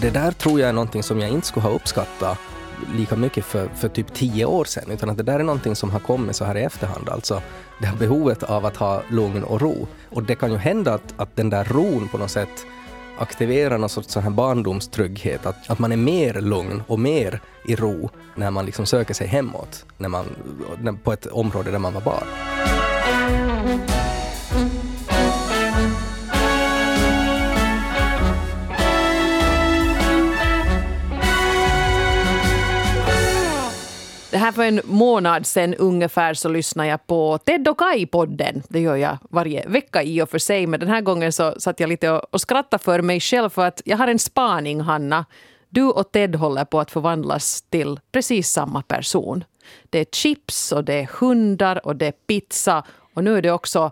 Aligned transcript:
det 0.00 0.10
där 0.10 0.32
tror 0.32 0.60
jag 0.60 0.68
är 0.68 0.72
någonting 0.72 1.02
som 1.02 1.20
jag 1.20 1.30
inte 1.30 1.46
skulle 1.46 1.66
ha 1.66 1.74
uppskattat 1.74 2.38
lika 2.94 3.16
mycket 3.16 3.44
för, 3.44 3.68
för 3.68 3.88
typ 3.88 4.14
tio 4.14 4.44
år 4.44 4.64
sedan, 4.64 4.90
utan 4.90 5.10
att 5.10 5.16
det 5.16 5.22
där 5.22 5.40
är 5.40 5.44
någonting 5.44 5.76
som 5.76 5.90
har 5.90 6.00
kommit 6.00 6.36
så 6.36 6.44
här 6.44 6.56
i 6.56 6.62
efterhand. 6.62 7.08
Alltså 7.08 7.42
det 7.80 7.86
här 7.86 7.96
behovet 7.96 8.42
av 8.42 8.66
att 8.66 8.76
ha 8.76 9.02
lugn 9.10 9.44
och 9.44 9.60
ro. 9.60 9.88
Och 10.10 10.22
det 10.22 10.34
kan 10.34 10.52
ju 10.52 10.58
hända 10.58 10.94
att, 10.94 11.14
att 11.16 11.36
den 11.36 11.50
där 11.50 11.64
ron 11.64 12.08
på 12.08 12.18
något 12.18 12.30
sätt 12.30 12.66
aktiverar 13.18 13.78
någon 13.78 13.88
sorts 13.88 14.12
sån 14.12 14.22
här 14.22 14.30
barndomstrygghet, 14.30 15.46
att, 15.46 15.70
att 15.70 15.78
man 15.78 15.92
är 15.92 15.96
mer 15.96 16.34
lugn 16.40 16.82
och 16.86 16.98
mer 16.98 17.40
i 17.64 17.76
ro 17.76 18.10
när 18.34 18.50
man 18.50 18.66
liksom 18.66 18.86
söker 18.86 19.14
sig 19.14 19.26
hemåt, 19.26 19.84
när 19.98 20.08
man, 20.08 20.26
på 21.04 21.12
ett 21.12 21.26
område 21.26 21.70
där 21.70 21.78
man 21.78 21.94
var 21.94 22.00
barn. 22.00 22.26
Här 34.40 34.52
för 34.52 34.62
en 34.62 34.80
månad 34.84 35.46
sedan 35.46 35.74
ungefär 35.74 36.34
så 36.34 36.48
lyssnade 36.48 36.88
jag 36.88 37.06
på 37.06 37.38
Ted 37.38 37.68
och 37.68 37.78
Kai-podden. 37.78 38.62
Det 38.68 38.80
gör 38.80 38.96
jag 38.96 39.18
varje 39.30 39.68
vecka 39.68 40.02
i 40.02 40.22
och 40.22 40.30
för 40.30 40.38
sig. 40.38 40.66
Men 40.66 40.80
den 40.80 40.88
här 40.88 41.00
gången 41.00 41.32
så 41.32 41.54
satt 41.58 41.80
jag 41.80 41.88
lite 41.88 42.10
och, 42.10 42.34
och 42.34 42.40
skrattade 42.40 42.84
för 42.84 43.02
mig 43.02 43.20
själv 43.20 43.50
för 43.50 43.66
att 43.66 43.82
jag 43.84 43.96
har 43.96 44.08
en 44.08 44.18
spaning, 44.18 44.80
Hanna. 44.80 45.26
Du 45.68 45.82
och 45.82 46.12
Ted 46.12 46.34
håller 46.34 46.64
på 46.64 46.80
att 46.80 46.90
förvandlas 46.90 47.62
till 47.62 48.00
precis 48.12 48.48
samma 48.48 48.82
person. 48.82 49.44
Det 49.90 49.98
är 49.98 50.04
chips 50.12 50.72
och 50.72 50.84
det 50.84 50.94
är 50.94 51.08
hundar 51.20 51.86
och 51.86 51.96
det 51.96 52.06
är 52.06 52.12
pizza 52.12 52.84
och 53.14 53.24
nu 53.24 53.38
är 53.38 53.42
det 53.42 53.50
också 53.50 53.90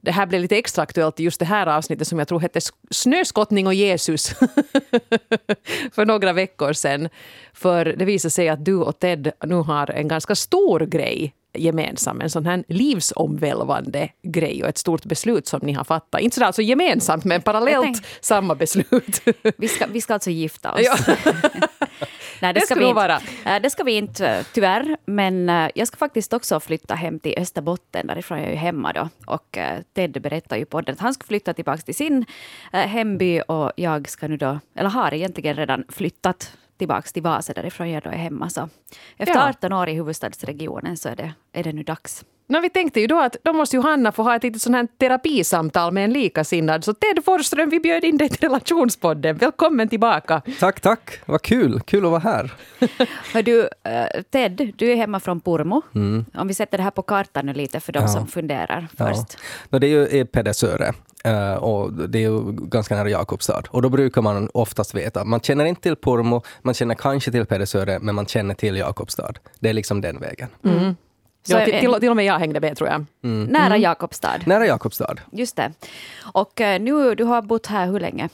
det 0.00 0.10
här 0.10 0.26
blev 0.26 0.40
lite 0.40 0.56
extra 0.56 0.82
aktuellt 0.82 1.20
i 1.20 1.22
just 1.24 1.40
det 1.40 1.46
här 1.46 1.66
avsnittet 1.66 2.08
som 2.08 2.18
jag 2.18 2.28
tror 2.28 2.40
hette 2.40 2.60
Snöskottning 2.90 3.66
och 3.66 3.74
Jesus 3.74 4.28
för 5.92 6.06
några 6.06 6.32
veckor 6.32 6.72
sedan. 6.72 7.08
För 7.52 7.84
det 7.84 8.04
visar 8.04 8.28
sig 8.28 8.48
att 8.48 8.64
du 8.64 8.74
och 8.74 8.98
Ted 8.98 9.32
nu 9.46 9.54
har 9.54 9.90
en 9.90 10.08
ganska 10.08 10.34
stor 10.34 10.80
grej 10.80 11.34
gemensam. 11.54 12.20
En 12.20 12.30
sån 12.30 12.46
här 12.46 12.64
livsomvälvande 12.68 14.08
grej 14.22 14.62
och 14.62 14.68
ett 14.68 14.78
stort 14.78 15.04
beslut 15.04 15.46
som 15.46 15.60
ni 15.62 15.72
har 15.72 15.84
fattat. 15.84 16.20
Inte 16.20 16.34
sådär 16.34 16.46
alltså 16.46 16.62
gemensamt 16.62 17.24
men 17.24 17.42
parallellt 17.42 17.84
tänkte, 17.84 18.08
samma 18.20 18.54
beslut. 18.54 19.22
vi, 19.58 19.68
ska, 19.68 19.86
vi 19.86 20.00
ska 20.00 20.14
alltså 20.14 20.30
gifta 20.30 20.72
oss. 20.72 20.80
Ja. 20.82 20.96
Nej, 22.40 22.54
det, 22.54 22.60
det 22.60 22.66
ska, 22.66 22.74
vi 22.74 22.84
inte. 22.84 22.94
Vara. 22.94 23.20
Eh, 23.44 23.62
det 23.62 23.70
ska 23.70 23.84
vi 23.84 23.92
inte, 23.92 24.44
tyvärr. 24.52 24.96
Men 25.04 25.48
eh, 25.48 25.70
jag 25.74 25.88
ska 25.88 25.96
faktiskt 25.96 26.32
också 26.32 26.60
flytta 26.60 26.94
hem 26.94 27.18
till 27.18 27.34
Österbotten. 27.38 28.06
Därifrån 28.06 28.38
jag 28.38 28.46
är 28.46 28.50
ju 28.50 28.56
hemma 28.56 28.92
då. 28.92 29.08
Och 29.26 29.58
eh, 29.58 29.78
Ted 29.94 30.22
berättade 30.22 30.58
ju 30.58 30.64
på 30.64 30.80
den 30.80 30.92
att 30.92 31.00
han 31.00 31.14
ska 31.14 31.26
flytta 31.26 31.54
tillbaka 31.54 31.82
till 31.82 31.94
sin 31.94 32.24
hemby 32.72 33.40
och 33.48 33.72
jag 33.76 34.08
ska 34.08 34.28
nu 34.28 34.36
då, 34.36 34.60
eller 34.74 34.90
har 34.90 35.14
egentligen 35.14 35.56
redan 35.56 35.84
flyttat 35.88 36.52
tillbaka 36.78 37.08
till 37.08 37.22
Vasa 37.22 37.52
därifrån 37.52 37.90
jag 37.90 38.02
då 38.02 38.10
är 38.10 38.16
hemma. 38.16 38.50
Så 38.50 38.68
efter 39.16 39.34
ja. 39.34 39.48
18 39.48 39.72
år 39.72 39.88
i 39.88 39.92
huvudstadsregionen 39.92 40.96
så 40.96 41.08
är 41.08 41.16
det, 41.16 41.32
är 41.52 41.64
det 41.64 41.72
nu 41.72 41.82
dags. 41.82 42.24
No, 42.50 42.60
vi 42.60 42.70
tänkte 42.70 43.00
ju 43.00 43.06
då 43.06 43.20
att 43.20 43.36
då 43.42 43.52
måste 43.52 43.76
Johanna 43.76 44.12
få 44.12 44.22
ha 44.22 44.36
ett 44.36 44.42
litet 44.42 44.62
sånt 44.62 44.76
här 44.76 44.88
terapisamtal 44.98 45.92
med 45.92 46.04
en 46.04 46.12
likasinnad. 46.12 46.84
Så 46.84 46.94
Ted 46.94 47.24
Forsström, 47.24 47.70
vi 47.70 47.80
bjöd 47.80 48.04
in 48.04 48.16
dig 48.16 48.28
till 48.28 48.40
Relationspodden. 48.40 49.36
Välkommen 49.36 49.88
tillbaka. 49.88 50.42
Tack, 50.60 50.80
tack. 50.80 51.18
Vad 51.26 51.42
kul. 51.42 51.80
Kul 51.80 52.04
att 52.04 52.10
vara 52.10 52.20
här. 52.20 52.52
Hör 53.32 53.42
du, 53.42 53.60
uh, 53.62 54.22
Ted, 54.30 54.72
du 54.76 54.92
är 54.92 54.96
hemma 54.96 55.20
från 55.20 55.40
Pormo. 55.40 55.82
Mm. 55.94 56.24
Om 56.34 56.48
vi 56.48 56.54
sätter 56.54 56.78
det 56.78 56.84
här 56.84 56.90
på 56.90 57.02
kartan 57.02 57.46
nu 57.46 57.52
lite 57.52 57.80
för 57.80 57.92
de 57.92 57.98
ja. 57.98 58.08
som 58.08 58.26
funderar 58.26 58.88
först. 58.98 59.34
Ja. 59.34 59.38
No, 59.68 59.78
det 59.78 59.86
är 59.86 60.14
ju 60.14 60.26
Pedersöre. 60.26 60.92
Uh, 61.26 61.54
och 61.54 61.92
det 61.92 62.18
är 62.18 62.22
ju 62.22 62.52
ganska 62.52 62.96
nära 62.96 63.08
Jakobstad. 63.08 63.62
Och 63.70 63.82
då 63.82 63.88
brukar 63.88 64.22
man 64.22 64.48
oftast 64.54 64.94
veta, 64.94 65.24
man 65.24 65.40
känner 65.40 65.64
inte 65.64 65.82
till 65.82 65.96
Pormo, 65.96 66.42
man 66.62 66.74
känner 66.74 66.94
kanske 66.94 67.30
till 67.30 67.46
Pedersöre, 67.46 67.98
men 67.98 68.14
man 68.14 68.26
känner 68.26 68.54
till 68.54 68.76
Jakobstad. 68.76 69.32
Det 69.60 69.68
är 69.68 69.72
liksom 69.72 70.00
den 70.00 70.20
vägen. 70.20 70.48
Mm. 70.64 70.94
Ja, 71.48 71.64
till, 71.64 72.00
till, 72.00 72.10
och 72.10 72.16
med 72.16 72.24
jag 72.24 72.38
hängde 72.38 72.60
med 72.60 72.76
tror 72.76 72.88
jag. 72.88 73.04
Mm. 73.24 73.44
Nära 73.44 73.66
mm. 73.66 73.80
Jakobstad. 73.80 74.38
Nära 74.46 74.66
Jakobstad. 74.66 75.14
Just 75.32 75.56
det. 75.56 75.72
Och 76.32 76.60
uh, 76.60 76.66
nu, 76.66 77.14
du 77.14 77.24
har 77.24 77.42
bott 77.42 77.66
här 77.66 77.86
hur 77.86 78.00
länge? 78.00 78.28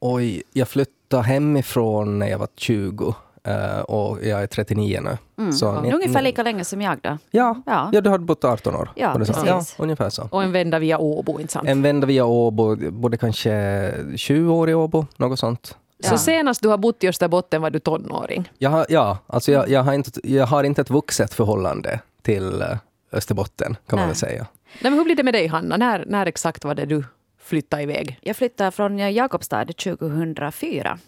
Oj, 0.00 0.42
jag 0.52 0.68
flyttade 0.68 1.22
hemifrån 1.22 2.18
när 2.18 2.28
jag 2.28 2.38
var 2.38 2.48
20. 2.56 3.14
Uh, 3.48 3.54
eh, 3.54 3.80
och 3.80 4.24
jag 4.24 4.42
är 4.42 4.46
39 4.46 5.00
nu. 5.04 5.18
Mm. 5.38 5.52
Så 5.52 5.80
ni, 5.80 5.92
ungefär 5.92 6.22
lika 6.22 6.42
länge 6.42 6.64
som 6.64 6.82
jag 6.82 6.98
då. 7.00 7.18
Ja, 7.30 7.62
ja. 7.66 7.90
ja 7.92 8.00
du 8.00 8.10
har 8.10 8.18
bott 8.18 8.44
18 8.44 8.74
år. 8.74 8.90
Ja, 8.94 9.14
precis. 9.16 9.36
Ja, 9.46 9.62
ungefär 9.78 10.10
så. 10.10 10.28
Och 10.30 10.42
en 10.42 10.52
vända 10.52 10.78
via 10.78 10.98
Åbo, 10.98 11.40
inte 11.40 11.52
sant? 11.52 11.68
En 11.68 11.82
vända 11.82 12.06
via 12.06 12.24
Åbo, 12.24 12.76
både 12.90 13.16
kanske 13.16 13.92
20 14.16 14.52
år 14.52 14.70
i 14.70 14.74
Åbo, 14.74 15.06
något 15.16 15.38
sånt. 15.38 15.76
Ja. 15.98 16.08
Så 16.10 16.18
senast 16.18 16.62
du 16.62 16.68
har 16.68 16.78
bott 16.78 17.04
i 17.04 17.08
Österbotten 17.08 17.62
var 17.62 17.70
du 17.70 17.78
tonåring? 17.78 18.50
Jag 18.58 18.70
har, 18.70 18.86
ja, 18.88 19.18
alltså 19.26 19.52
jag, 19.52 19.68
jag, 19.68 19.82
har 19.82 19.92
inte, 19.92 20.20
jag 20.24 20.46
har 20.46 20.64
inte 20.64 20.80
ett 20.80 20.90
vuxet 20.90 21.34
förhållande 21.34 22.00
till 22.22 22.62
eh, 22.62 22.76
Österbotten 23.12 23.74
kan 23.74 23.96
Nej. 23.96 24.00
man 24.00 24.08
väl 24.08 24.16
säga. 24.16 24.46
Nej, 24.80 24.90
men 24.90 24.94
hur 24.94 25.04
blir 25.04 25.16
det 25.16 25.22
med 25.22 25.34
dig 25.34 25.46
Hanna? 25.46 25.76
När, 25.76 26.04
när 26.06 26.26
exakt 26.26 26.64
var 26.64 26.74
det 26.74 26.84
du 26.86 27.04
flyttade 27.42 27.82
iväg? 27.82 28.18
Jag 28.20 28.36
flyttade 28.36 28.70
från 28.70 28.98
Jakobstad 29.14 29.64
2004. 29.64 30.98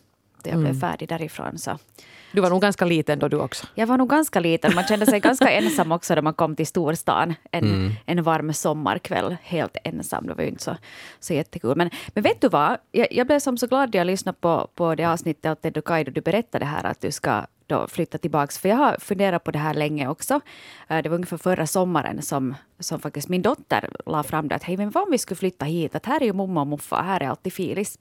Jag 0.48 0.58
blev 0.58 0.70
mm. 0.70 0.80
färdig 0.80 1.08
därifrån. 1.08 1.58
Så. 1.58 1.78
Du 2.32 2.40
var 2.40 2.50
nog 2.50 2.62
ganska 2.62 2.84
liten 2.84 3.18
då 3.18 3.28
du 3.28 3.36
också. 3.36 3.66
Jag 3.74 3.86
var 3.86 3.98
nog 3.98 4.10
ganska 4.10 4.40
liten. 4.40 4.74
Man 4.74 4.84
kände 4.84 5.06
sig 5.06 5.20
ganska 5.20 5.50
ensam 5.50 5.92
också 5.92 6.14
när 6.14 6.22
man 6.22 6.34
kom 6.34 6.56
till 6.56 6.66
storstan 6.66 7.34
en, 7.50 7.64
mm. 7.64 7.92
en 8.06 8.22
varm 8.22 8.52
sommarkväll. 8.52 9.36
Helt 9.42 9.76
ensam. 9.84 10.26
Det 10.26 10.34
var 10.34 10.42
ju 10.42 10.48
inte 10.48 10.62
så, 10.62 10.76
så 11.20 11.34
jättekul. 11.34 11.76
Men, 11.76 11.90
men 12.08 12.22
vet 12.22 12.40
du 12.40 12.48
vad? 12.48 12.76
Jag, 12.92 13.12
jag 13.12 13.26
blev 13.26 13.38
som 13.38 13.58
så 13.58 13.66
glad 13.66 13.94
när 13.94 13.98
jag 14.00 14.06
lyssnade 14.06 14.38
på, 14.40 14.68
på 14.74 14.94
det 14.94 15.04
avsnittet 15.04 15.50
av 15.50 15.54
Ted 15.54 15.76
och 15.76 16.12
du 16.12 16.20
berättade 16.20 16.64
här 16.64 16.86
att 16.86 17.00
du 17.00 17.10
ska 17.10 17.46
då 17.66 17.86
flytta 17.88 18.18
tillbaka. 18.18 18.52
För 18.60 18.68
jag 18.68 18.76
har 18.76 18.96
funderat 19.00 19.44
på 19.44 19.50
det 19.50 19.58
här 19.58 19.74
länge 19.74 20.08
också. 20.08 20.40
Eh, 20.88 21.02
det 21.02 21.08
var 21.08 21.14
ungefär 21.14 21.36
förra 21.36 21.66
sommaren 21.66 22.22
som, 22.22 22.54
som 22.78 23.00
faktiskt 23.00 23.28
min 23.28 23.42
dotter 23.42 23.90
la 24.06 24.22
fram 24.22 24.48
det 24.48 24.54
att 24.54 24.62
hej, 24.62 24.76
men 24.76 24.90
vad 24.90 25.04
om 25.04 25.10
vi 25.10 25.18
skulle 25.18 25.38
flytta 25.38 25.64
hit? 25.64 25.94
Att 25.94 26.06
här 26.06 26.20
är 26.20 26.26
ju 26.26 26.32
mamma 26.32 26.60
och 26.60 26.66
muffa, 26.66 27.02
här 27.02 27.22
är 27.22 27.28
alltid 27.28 27.52
filis. 27.52 27.98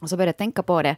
Och 0.00 0.10
så 0.10 0.16
började 0.16 0.28
jag 0.28 0.36
tänka 0.36 0.62
på 0.62 0.82
det. 0.82 0.96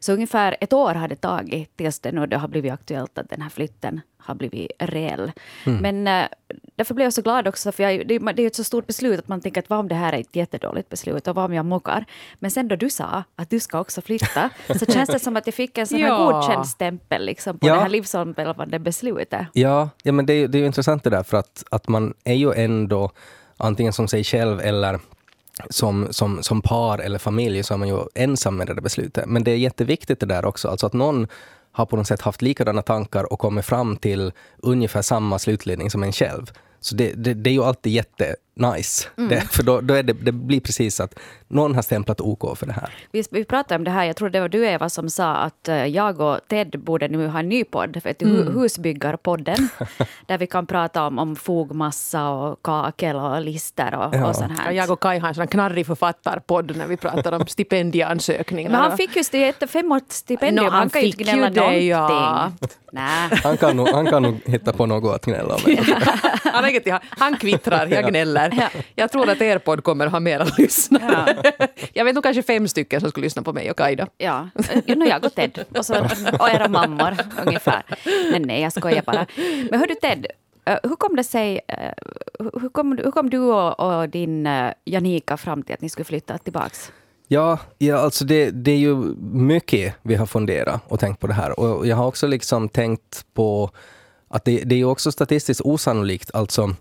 Så 0.00 0.12
ungefär 0.12 0.56
ett 0.60 0.72
år 0.72 0.94
har 0.94 1.08
det 1.08 1.16
tagit 1.16 1.76
tills 1.76 2.00
det 2.00 2.12
nu 2.12 2.36
har 2.36 2.48
blivit 2.48 2.72
aktuellt 2.72 3.18
att 3.18 3.30
den 3.30 3.42
här 3.42 3.50
flytten 3.50 4.00
har 4.18 4.34
blivit 4.34 4.70
reell. 4.78 5.32
Mm. 5.66 5.82
Men 5.82 6.22
äh, 6.22 6.28
därför 6.76 6.94
blev 6.94 7.06
jag 7.06 7.12
så 7.12 7.22
glad 7.22 7.48
också, 7.48 7.72
för 7.72 7.82
jag, 7.82 8.08
det, 8.08 8.18
det, 8.18 8.42
är 8.42 8.46
ett 8.46 8.56
så 8.56 8.64
stort 8.64 8.86
beslut 8.86 9.18
att 9.18 9.28
man 9.28 9.40
tänker 9.40 9.60
att 9.60 9.70
vad 9.70 9.78
om 9.78 9.88
det 9.88 9.94
här 9.94 10.12
är 10.12 10.20
ett 10.20 10.36
jättedåligt 10.36 10.88
beslut 10.88 11.28
och 11.28 11.34
vad 11.34 11.44
om 11.44 11.54
jag 11.54 11.64
mockar. 11.64 12.04
Men 12.38 12.50
sen 12.50 12.68
då 12.68 12.76
du 12.76 12.90
sa 12.90 13.24
att 13.36 13.50
du 13.50 13.60
ska 13.60 13.80
också 13.80 14.00
flytta 14.00 14.50
så 14.68 14.86
känns 14.92 15.10
det 15.10 15.18
som 15.18 15.36
att 15.36 15.46
jag 15.46 15.54
fick 15.54 15.78
en 15.78 15.86
sån 15.86 15.98
här 15.98 16.08
ja. 16.08 16.32
godkänd 16.32 16.66
stämpel 16.66 17.24
liksom, 17.24 17.58
på 17.58 17.66
ja. 17.66 17.74
det 17.74 17.80
här 17.80 17.88
livsomvälvande 17.88 18.78
beslutet. 18.78 19.46
Ja, 19.52 19.90
ja 20.02 20.12
men 20.12 20.26
det, 20.26 20.46
det 20.46 20.58
är 20.58 20.60
ju 20.60 20.66
intressant 20.66 21.04
det 21.04 21.10
där 21.10 21.22
för 21.22 21.36
att, 21.36 21.64
att 21.70 21.88
man 21.88 22.14
är 22.24 22.34
ju 22.34 22.52
ändå 22.52 23.10
antingen 23.56 23.92
som 23.92 24.08
sig 24.08 24.24
själv 24.24 24.60
eller 24.60 25.00
som, 25.70 26.06
som, 26.10 26.42
som 26.42 26.62
par 26.62 26.98
eller 26.98 27.18
familj 27.18 27.62
så 27.62 27.74
är 27.74 27.78
man 27.78 27.88
ju 27.88 27.98
ensam 28.14 28.56
med 28.56 28.66
det 28.66 28.74
där 28.74 28.82
beslutet. 28.82 29.26
Men 29.26 29.44
det 29.44 29.50
är 29.50 29.56
jätteviktigt 29.56 30.20
det 30.20 30.26
där 30.26 30.44
också, 30.44 30.68
alltså 30.68 30.86
att 30.86 30.92
någon 30.92 31.26
har 31.72 31.86
på 31.86 31.96
något 31.96 32.06
sätt 32.06 32.20
haft 32.20 32.42
likadana 32.42 32.82
tankar 32.82 33.32
och 33.32 33.38
kommit 33.38 33.64
fram 33.64 33.96
till 33.96 34.32
ungefär 34.58 35.02
samma 35.02 35.38
slutledning 35.38 35.90
som 35.90 36.02
en 36.02 36.12
själv. 36.12 36.52
Så 36.80 36.94
det, 36.94 37.12
det, 37.12 37.34
det 37.34 37.50
är 37.50 37.54
ju 37.54 37.64
alltid 37.64 37.92
jätte 37.92 38.36
nice. 38.58 39.08
Mm. 39.16 39.30
Det, 39.30 39.40
för 39.40 39.62
då, 39.62 39.80
då 39.80 39.94
är 39.94 40.02
det, 40.02 40.12
det 40.12 40.32
blir 40.32 40.60
precis 40.60 41.00
att 41.00 41.18
någon 41.48 41.74
har 41.74 41.82
stämplat 41.82 42.20
OK 42.20 42.58
för 42.58 42.66
det 42.66 42.72
här. 42.72 42.94
Vi, 43.12 43.24
vi 43.30 43.44
pratade 43.44 43.78
om 43.78 43.84
det 43.84 43.90
här, 43.90 44.04
jag 44.04 44.16
tror 44.16 44.30
det 44.30 44.40
var 44.40 44.48
du 44.48 44.66
Eva 44.66 44.88
som 44.88 45.10
sa 45.10 45.34
att 45.34 45.68
eh, 45.68 45.86
jag 45.86 46.20
och 46.20 46.40
Ted 46.48 46.80
borde 46.80 47.08
nu 47.08 47.26
ha 47.26 47.38
en 47.38 47.48
ny 47.48 47.64
podd, 47.64 48.02
för 48.02 48.22
mm. 48.22 48.54
Husbyggarpodden, 48.54 49.68
där 50.26 50.38
vi 50.38 50.46
kan 50.46 50.66
prata 50.66 51.06
om, 51.06 51.18
om 51.18 51.36
fogmassa 51.36 52.28
och 52.28 52.62
kakel 52.62 53.16
och 53.16 53.40
lister 53.40 53.94
och, 53.94 54.14
ja. 54.14 54.28
och 54.28 54.36
sånt 54.36 54.58
här. 54.58 54.72
Jag 54.72 54.90
och 54.90 55.00
Kai 55.00 55.18
har 55.18 55.28
en 55.28 55.34
sån 55.34 55.46
knarrig 55.46 55.86
författarpodd 55.86 56.76
när 56.76 56.86
vi 56.86 56.96
pratar 56.96 57.32
om 57.32 57.46
stipendieansökningar. 57.46 58.70
Men 58.70 58.80
han 58.80 58.96
fick 58.96 59.16
ju 59.16 59.44
ett 59.44 59.70
femårigt 59.70 60.12
stipendium, 60.12 60.64
no, 60.64 60.70
han, 60.70 60.78
han 60.78 60.90
kan 60.90 61.00
ju 61.00 61.06
inte 61.06 61.22
gnälla 61.22 61.50
det, 61.50 61.60
någonting. 61.60 61.88
Ja. 61.88 62.52
Han, 63.42 63.56
kan 63.56 63.76
nog, 63.76 63.88
han 63.88 64.06
kan 64.06 64.22
nog 64.22 64.40
hitta 64.44 64.72
på 64.72 64.86
något 64.86 65.14
att 65.14 65.24
gnälla 65.24 65.54
om. 65.54 65.60
han, 66.44 67.00
han 67.08 67.36
kvittrar, 67.36 67.86
jag 67.86 68.08
gnäller 68.08 68.47
här. 68.52 68.70
Ja. 68.74 68.82
Jag 68.94 69.12
tror 69.12 69.30
att 69.30 69.40
er 69.40 69.58
podd 69.58 69.84
kommer 69.84 70.06
ha 70.06 70.20
mera 70.20 70.44
lyssnare. 70.58 71.36
Ja. 71.58 71.66
Jag 71.92 72.04
vet 72.04 72.14
nog 72.14 72.24
kanske 72.24 72.42
fem 72.42 72.68
stycken 72.68 73.00
som 73.00 73.10
skulle 73.10 73.26
lyssna 73.26 73.42
på 73.42 73.52
mig 73.52 73.70
och 73.70 73.76
Kaida. 73.76 74.06
Ja, 74.18 74.48
nu 74.86 75.06
jag 75.06 75.24
och 75.24 75.34
Ted 75.34 75.64
och, 75.78 75.86
så, 75.86 75.94
och 76.38 76.48
era 76.48 76.68
mammor 76.68 77.16
ungefär. 77.46 77.82
Men 78.32 78.42
nej, 78.42 78.62
jag 78.62 78.72
skojar 78.72 79.02
bara. 79.06 79.26
Men 79.70 79.80
hör 79.80 79.86
du 79.86 79.94
Ted, 79.94 80.26
eh, 80.64 80.78
hur 80.82 80.96
kom 80.96 81.16
det 81.16 81.24
sig, 81.24 81.60
eh, 81.68 81.92
hur 82.60 82.68
kom, 82.68 82.98
hur 82.98 83.10
kom 83.10 83.30
du 83.30 83.38
och, 83.38 83.80
och 83.80 84.08
din 84.08 84.46
eh, 84.46 84.72
Janika 84.84 85.36
fram 85.36 85.62
till 85.62 85.74
att 85.74 85.80
ni 85.80 85.88
skulle 85.88 86.04
flytta 86.04 86.38
tillbaks? 86.38 86.92
Ja, 87.28 87.58
ja 87.78 87.96
alltså 87.96 88.24
det, 88.24 88.50
det 88.50 88.70
är 88.70 88.78
ju 88.78 88.96
mycket 89.32 89.94
vi 90.02 90.14
har 90.14 90.26
funderat 90.26 90.80
och 90.88 91.00
tänkt 91.00 91.20
på 91.20 91.26
det 91.26 91.34
här. 91.34 91.60
Och 91.60 91.86
jag 91.86 91.96
har 91.96 92.06
också 92.06 92.26
liksom 92.26 92.68
tänkt 92.68 93.26
på 93.34 93.70
att 94.28 94.44
det, 94.44 94.62
det 94.64 94.74
är 94.74 94.84
också 94.84 95.12
statistiskt 95.12 95.60
osannolikt, 95.60 96.30
alltså 96.34 96.74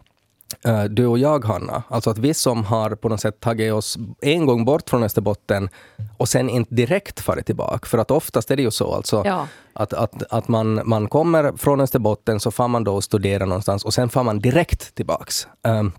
du 0.89 1.05
och 1.05 1.17
jag, 1.19 1.45
Hanna. 1.45 1.83
Alltså 1.89 2.09
att 2.09 2.17
vi 2.17 2.33
som 2.33 2.65
har 2.65 2.95
på 2.95 3.09
något 3.09 3.21
sätt 3.21 3.39
tagit 3.39 3.73
oss 3.73 3.97
en 4.21 4.45
gång 4.45 4.65
bort 4.65 4.89
från 4.89 5.03
Österbotten 5.03 5.69
och 6.17 6.29
sen 6.29 6.49
inte 6.49 6.75
direkt 6.75 7.19
farit 7.19 7.45
tillbaka. 7.45 7.85
För 7.87 7.97
att 7.97 8.11
oftast 8.11 8.51
är 8.51 8.55
det 8.55 8.61
ju 8.61 8.71
så 8.71 8.93
alltså 8.93 9.21
Ja. 9.25 9.47
att, 9.73 9.93
att, 9.93 10.23
att 10.33 10.47
man, 10.47 10.81
man 10.85 11.07
kommer 11.07 11.53
från 11.57 11.81
Österbotten 11.81 12.39
så 12.39 12.51
får 12.51 12.67
man 12.67 12.83
då 12.83 13.01
studera 13.01 13.45
någonstans 13.45 13.85
och 13.85 13.93
sen 13.93 14.09
får 14.09 14.23
man 14.23 14.39
direkt 14.39 14.95
tillbaks. 14.95 15.47
Um, 15.63 15.91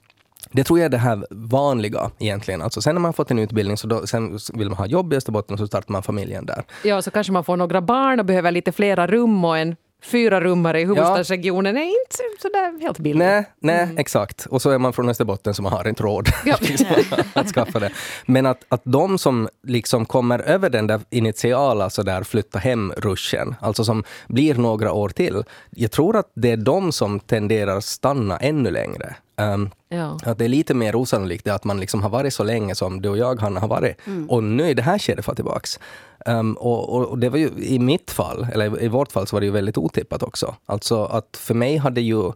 det 0.53 0.65
tror 0.65 0.79
jag 0.79 0.85
är 0.87 0.91
det 0.91 0.99
här 0.99 1.27
vanliga 1.31 2.11
egentligen. 2.19 2.63
Alltså 2.63 2.83
sen 2.83 2.95
när 2.95 3.01
man 3.01 3.13
fått 3.13 3.31
en 3.31 3.39
utbildning 3.39 3.77
så 3.77 3.87
då, 3.87 4.07
sen 4.07 4.39
vill 4.55 4.69
man 4.69 4.79
ha 4.79 4.87
jobb 4.87 5.13
i 5.13 5.17
Österbotten 5.17 5.59
så 5.59 5.67
startar 5.67 5.93
man 5.93 6.03
familjen 6.03 6.47
där. 6.47 6.63
Ja, 6.85 7.03
så 7.03 7.11
kanske 7.11 7.33
man 7.33 7.45
får 7.45 7.57
några 7.57 7.81
barn 7.81 8.21
och 8.21 8.27
behöver 8.27 8.51
lite 8.53 8.73
flera 8.73 9.07
rum 9.07 9.45
och 9.45 9.59
en 9.59 9.77
fyra 10.03 10.41
rummare 10.41 10.81
i 10.81 10.85
huvudstadsregionen 10.85 11.77
är 11.77 11.83
inte 11.85 12.43
sådär 12.43 12.81
helt 12.83 12.99
billig. 12.99 13.19
Nej, 13.19 13.45
nej 13.61 13.89
exakt. 13.99 14.47
Och 14.47 14.63
så 14.63 14.71
är 14.71 14.79
man 14.79 14.93
från 14.93 15.09
Österbotten 15.09 15.55
som 15.55 15.65
har 15.65 15.89
inte 15.89 16.03
råd 16.03 16.29
Ja. 16.45 16.57
att 17.33 17.47
skaffa 17.51 17.79
det. 17.79 17.91
Men 18.27 18.47
att, 18.47 18.65
att 18.69 18.83
de 18.85 19.19
som 19.19 19.49
liksom 19.67 20.07
kommer 20.07 20.39
över 20.39 20.71
den 20.71 20.87
där 20.87 21.01
initiala 21.11 21.91
så 21.91 22.03
där 22.03 22.23
flytta 22.23 22.59
hem-ruschen, 22.59 23.55
alltså 23.61 23.85
som 23.85 24.05
blir 24.29 24.55
några 24.55 24.93
år 24.93 25.09
till, 25.09 25.43
jag 25.71 25.91
tror 25.91 26.17
att 26.17 26.31
det 26.35 26.51
är 26.51 26.57
de 26.57 26.93
som 26.93 27.21
tenderar 27.21 27.81
stanna 27.81 28.37
ännu 28.37 28.71
längre. 28.71 29.17
Um, 29.39 29.71
Ja. 29.91 30.19
att 30.25 30.39
det 30.39 30.45
är 30.45 30.49
lite 30.49 30.75
mer 30.75 30.97
osannolikt 30.97 31.49
att 31.49 31.65
man 31.65 31.81
liksom 31.81 32.03
har 32.03 32.11
varit 32.11 32.35
så 32.35 32.45
länge 32.45 32.75
som 32.75 33.03
du 33.03 33.09
och 33.09 33.19
jag, 33.19 33.41
Hanna, 33.41 33.61
har 33.61 33.69
varit. 33.69 33.97
Och 34.29 34.45
nu 34.45 34.69
i 34.69 34.75
det 34.75 34.83
här 34.83 34.99
skedet 34.99 35.25
får 35.25 35.35
tillbaks. 35.35 35.81
Um, 36.27 36.55
och, 36.55 36.95
och, 36.95 37.05
och 37.07 37.19
det 37.19 37.29
var 37.29 37.39
ju 37.39 37.51
i 37.59 37.79
mitt 37.79 38.11
fall, 38.11 38.47
eller 38.53 38.83
i 38.83 38.89
vårt 38.89 39.13
fall, 39.13 39.27
så 39.27 39.37
var 39.37 39.41
det 39.41 39.47
ju 39.47 39.53
väldigt 39.53 39.79
otippat 39.79 40.23
också. 40.23 40.55
Alltså 40.67 41.05
att 41.05 41.37
för 41.37 41.55
mig 41.55 41.77
hade 41.77 42.01
ju 42.01 42.33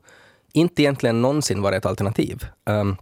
inte 0.53 0.83
egentligen 0.83 1.23
någonsin 1.23 1.63
varit 1.63 1.79
ett 1.79 1.87
alternativ. 1.87 2.45
Um, 2.71 2.97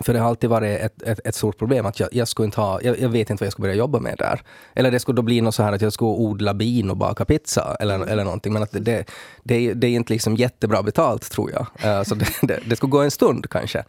för 0.00 0.12
det 0.12 0.18
har 0.18 0.28
alltid 0.28 0.50
varit 0.50 0.80
ett, 0.80 1.02
ett, 1.02 1.20
ett 1.24 1.34
stort 1.34 1.58
problem 1.58 1.86
att 1.86 2.00
jag, 2.00 2.08
jag 2.12 2.28
skulle 2.28 2.44
inte 2.44 2.60
ha, 2.60 2.80
jag, 2.82 3.00
jag 3.00 3.08
vet 3.08 3.30
inte 3.30 3.42
vad 3.42 3.46
jag 3.46 3.52
ska 3.52 3.62
börja 3.62 3.74
jobba 3.74 4.00
med 4.00 4.14
där. 4.18 4.42
Eller 4.74 4.90
det 4.90 5.00
skulle 5.00 5.16
då 5.16 5.22
bli 5.22 5.40
något 5.40 5.54
så 5.54 5.62
här 5.62 5.72
att 5.72 5.80
jag 5.82 5.92
skulle 5.92 6.10
odla 6.10 6.54
bin 6.54 6.90
och 6.90 6.96
baka 6.96 7.24
pizza 7.24 7.76
eller, 7.80 8.06
eller 8.06 8.24
någonting. 8.24 8.52
Men 8.52 8.62
att 8.62 8.72
det, 8.72 8.80
det, 8.80 9.04
det, 9.42 9.54
är- 9.54 9.74
det 9.74 9.86
är 9.86 9.90
inte 9.90 10.12
liksom 10.12 10.34
jättebra 10.36 10.82
betalt 10.82 11.30
tror 11.30 11.50
jag. 11.52 11.66
Uh, 11.98 12.02
så 12.04 12.14
det, 12.14 12.26
det, 12.42 12.60
det 12.66 12.76
skulle 12.76 12.90
gå 12.90 13.00
en 13.02 13.10
stund 13.10 13.50
kanske. 13.50 13.84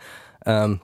Um, 0.46 0.80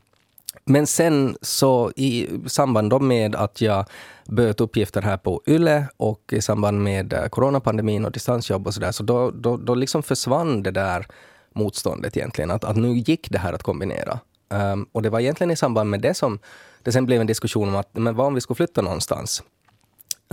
men 0.66 0.88
sen 0.88 1.38
så 1.42 1.92
i 1.96 2.28
samband 2.48 3.02
med 3.02 3.36
att 3.36 3.62
jag 3.62 3.86
böt 4.26 4.62
uppgifter 4.62 5.02
här 5.02 5.18
på 5.18 5.42
YLE 5.48 5.86
och 5.98 6.22
i 6.32 6.42
samband 6.42 6.84
med 6.84 7.14
eh, 7.14 7.26
coronapandemin 7.26 8.06
och 8.06 8.12
distansjobb 8.12 8.68
och 8.68 8.74
sådär, 8.74 8.92
så 8.92 9.04
då, 9.04 9.32
då, 9.32 9.58
då 9.58 9.76
liksom 9.76 10.04
försvann 10.04 10.64
det 10.64 10.72
där 10.72 11.08
motståndet 11.54 12.18
egentligen. 12.18 12.52
Att, 12.52 12.64
att 12.64 12.76
nu 12.76 12.94
gick 12.98 13.32
det 13.32 13.38
här 13.40 13.54
att 13.54 13.64
kombinera. 13.64 14.20
Um, 14.50 14.90
och 14.92 15.02
det 15.02 15.10
var 15.10 15.20
egentligen 15.20 15.52
i 15.52 15.56
samband 15.56 15.90
med 15.90 16.02
det 16.02 16.14
som 16.14 16.40
det 16.84 16.92
sen 16.92 17.06
blev 17.06 17.22
en 17.22 17.28
diskussion 17.28 17.70
om 17.70 17.76
att 17.76 17.90
men 17.94 18.16
vad 18.16 18.28
om 18.28 18.34
vi 18.34 18.42
skulle 18.42 18.56
flytta 18.56 18.82
någonstans? 18.82 19.44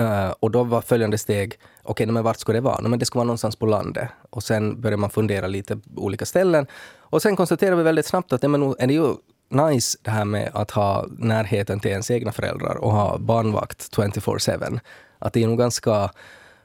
Uh, 0.00 0.31
och 0.41 0.50
då 0.50 0.64
var 0.64 0.81
följande 0.81 1.19
steg, 1.19 1.59
okej, 1.82 2.06
men 2.06 2.25
vart 2.25 2.38
skulle 2.38 2.56
det 2.56 2.62
vara? 2.62 2.81
Nej, 2.81 2.91
men 2.91 2.99
det 2.99 3.06
skulle 3.06 3.19
vara 3.19 3.26
någonstans 3.26 3.56
på 3.56 3.67
landet. 3.67 4.09
Och 4.31 4.43
sen 4.43 4.81
började 4.81 4.97
man 4.97 5.11
fundera 5.11 5.47
lite 5.47 5.76
på 5.76 6.03
olika 6.03 6.26
ställen. 6.26 6.67
Och 6.99 7.23
sen 7.23 7.37
konstaterade 7.37 7.76
vi 7.76 7.82
väldigt 7.82 8.06
snabbt 8.06 8.32
att 8.32 8.43
nej, 8.43 8.49
men 8.49 8.75
är 8.79 8.87
det 8.87 8.94
ju 8.94 9.14
nice 9.53 9.99
det 10.03 10.11
här 10.11 10.25
med 10.25 10.50
att 10.55 10.70
ha 10.70 11.06
närheten 11.19 11.81
till 11.81 11.91
ens 11.91 12.11
egna 12.11 12.32
föräldrar 12.32 12.76
och 12.76 12.93
ha 12.93 13.19
barnvakt 13.19 13.97
24-7. 13.97 14.81
Att 15.19 15.32
det 15.32 15.43
är 15.43 15.47
nog 15.47 15.59
ganska 15.59 16.11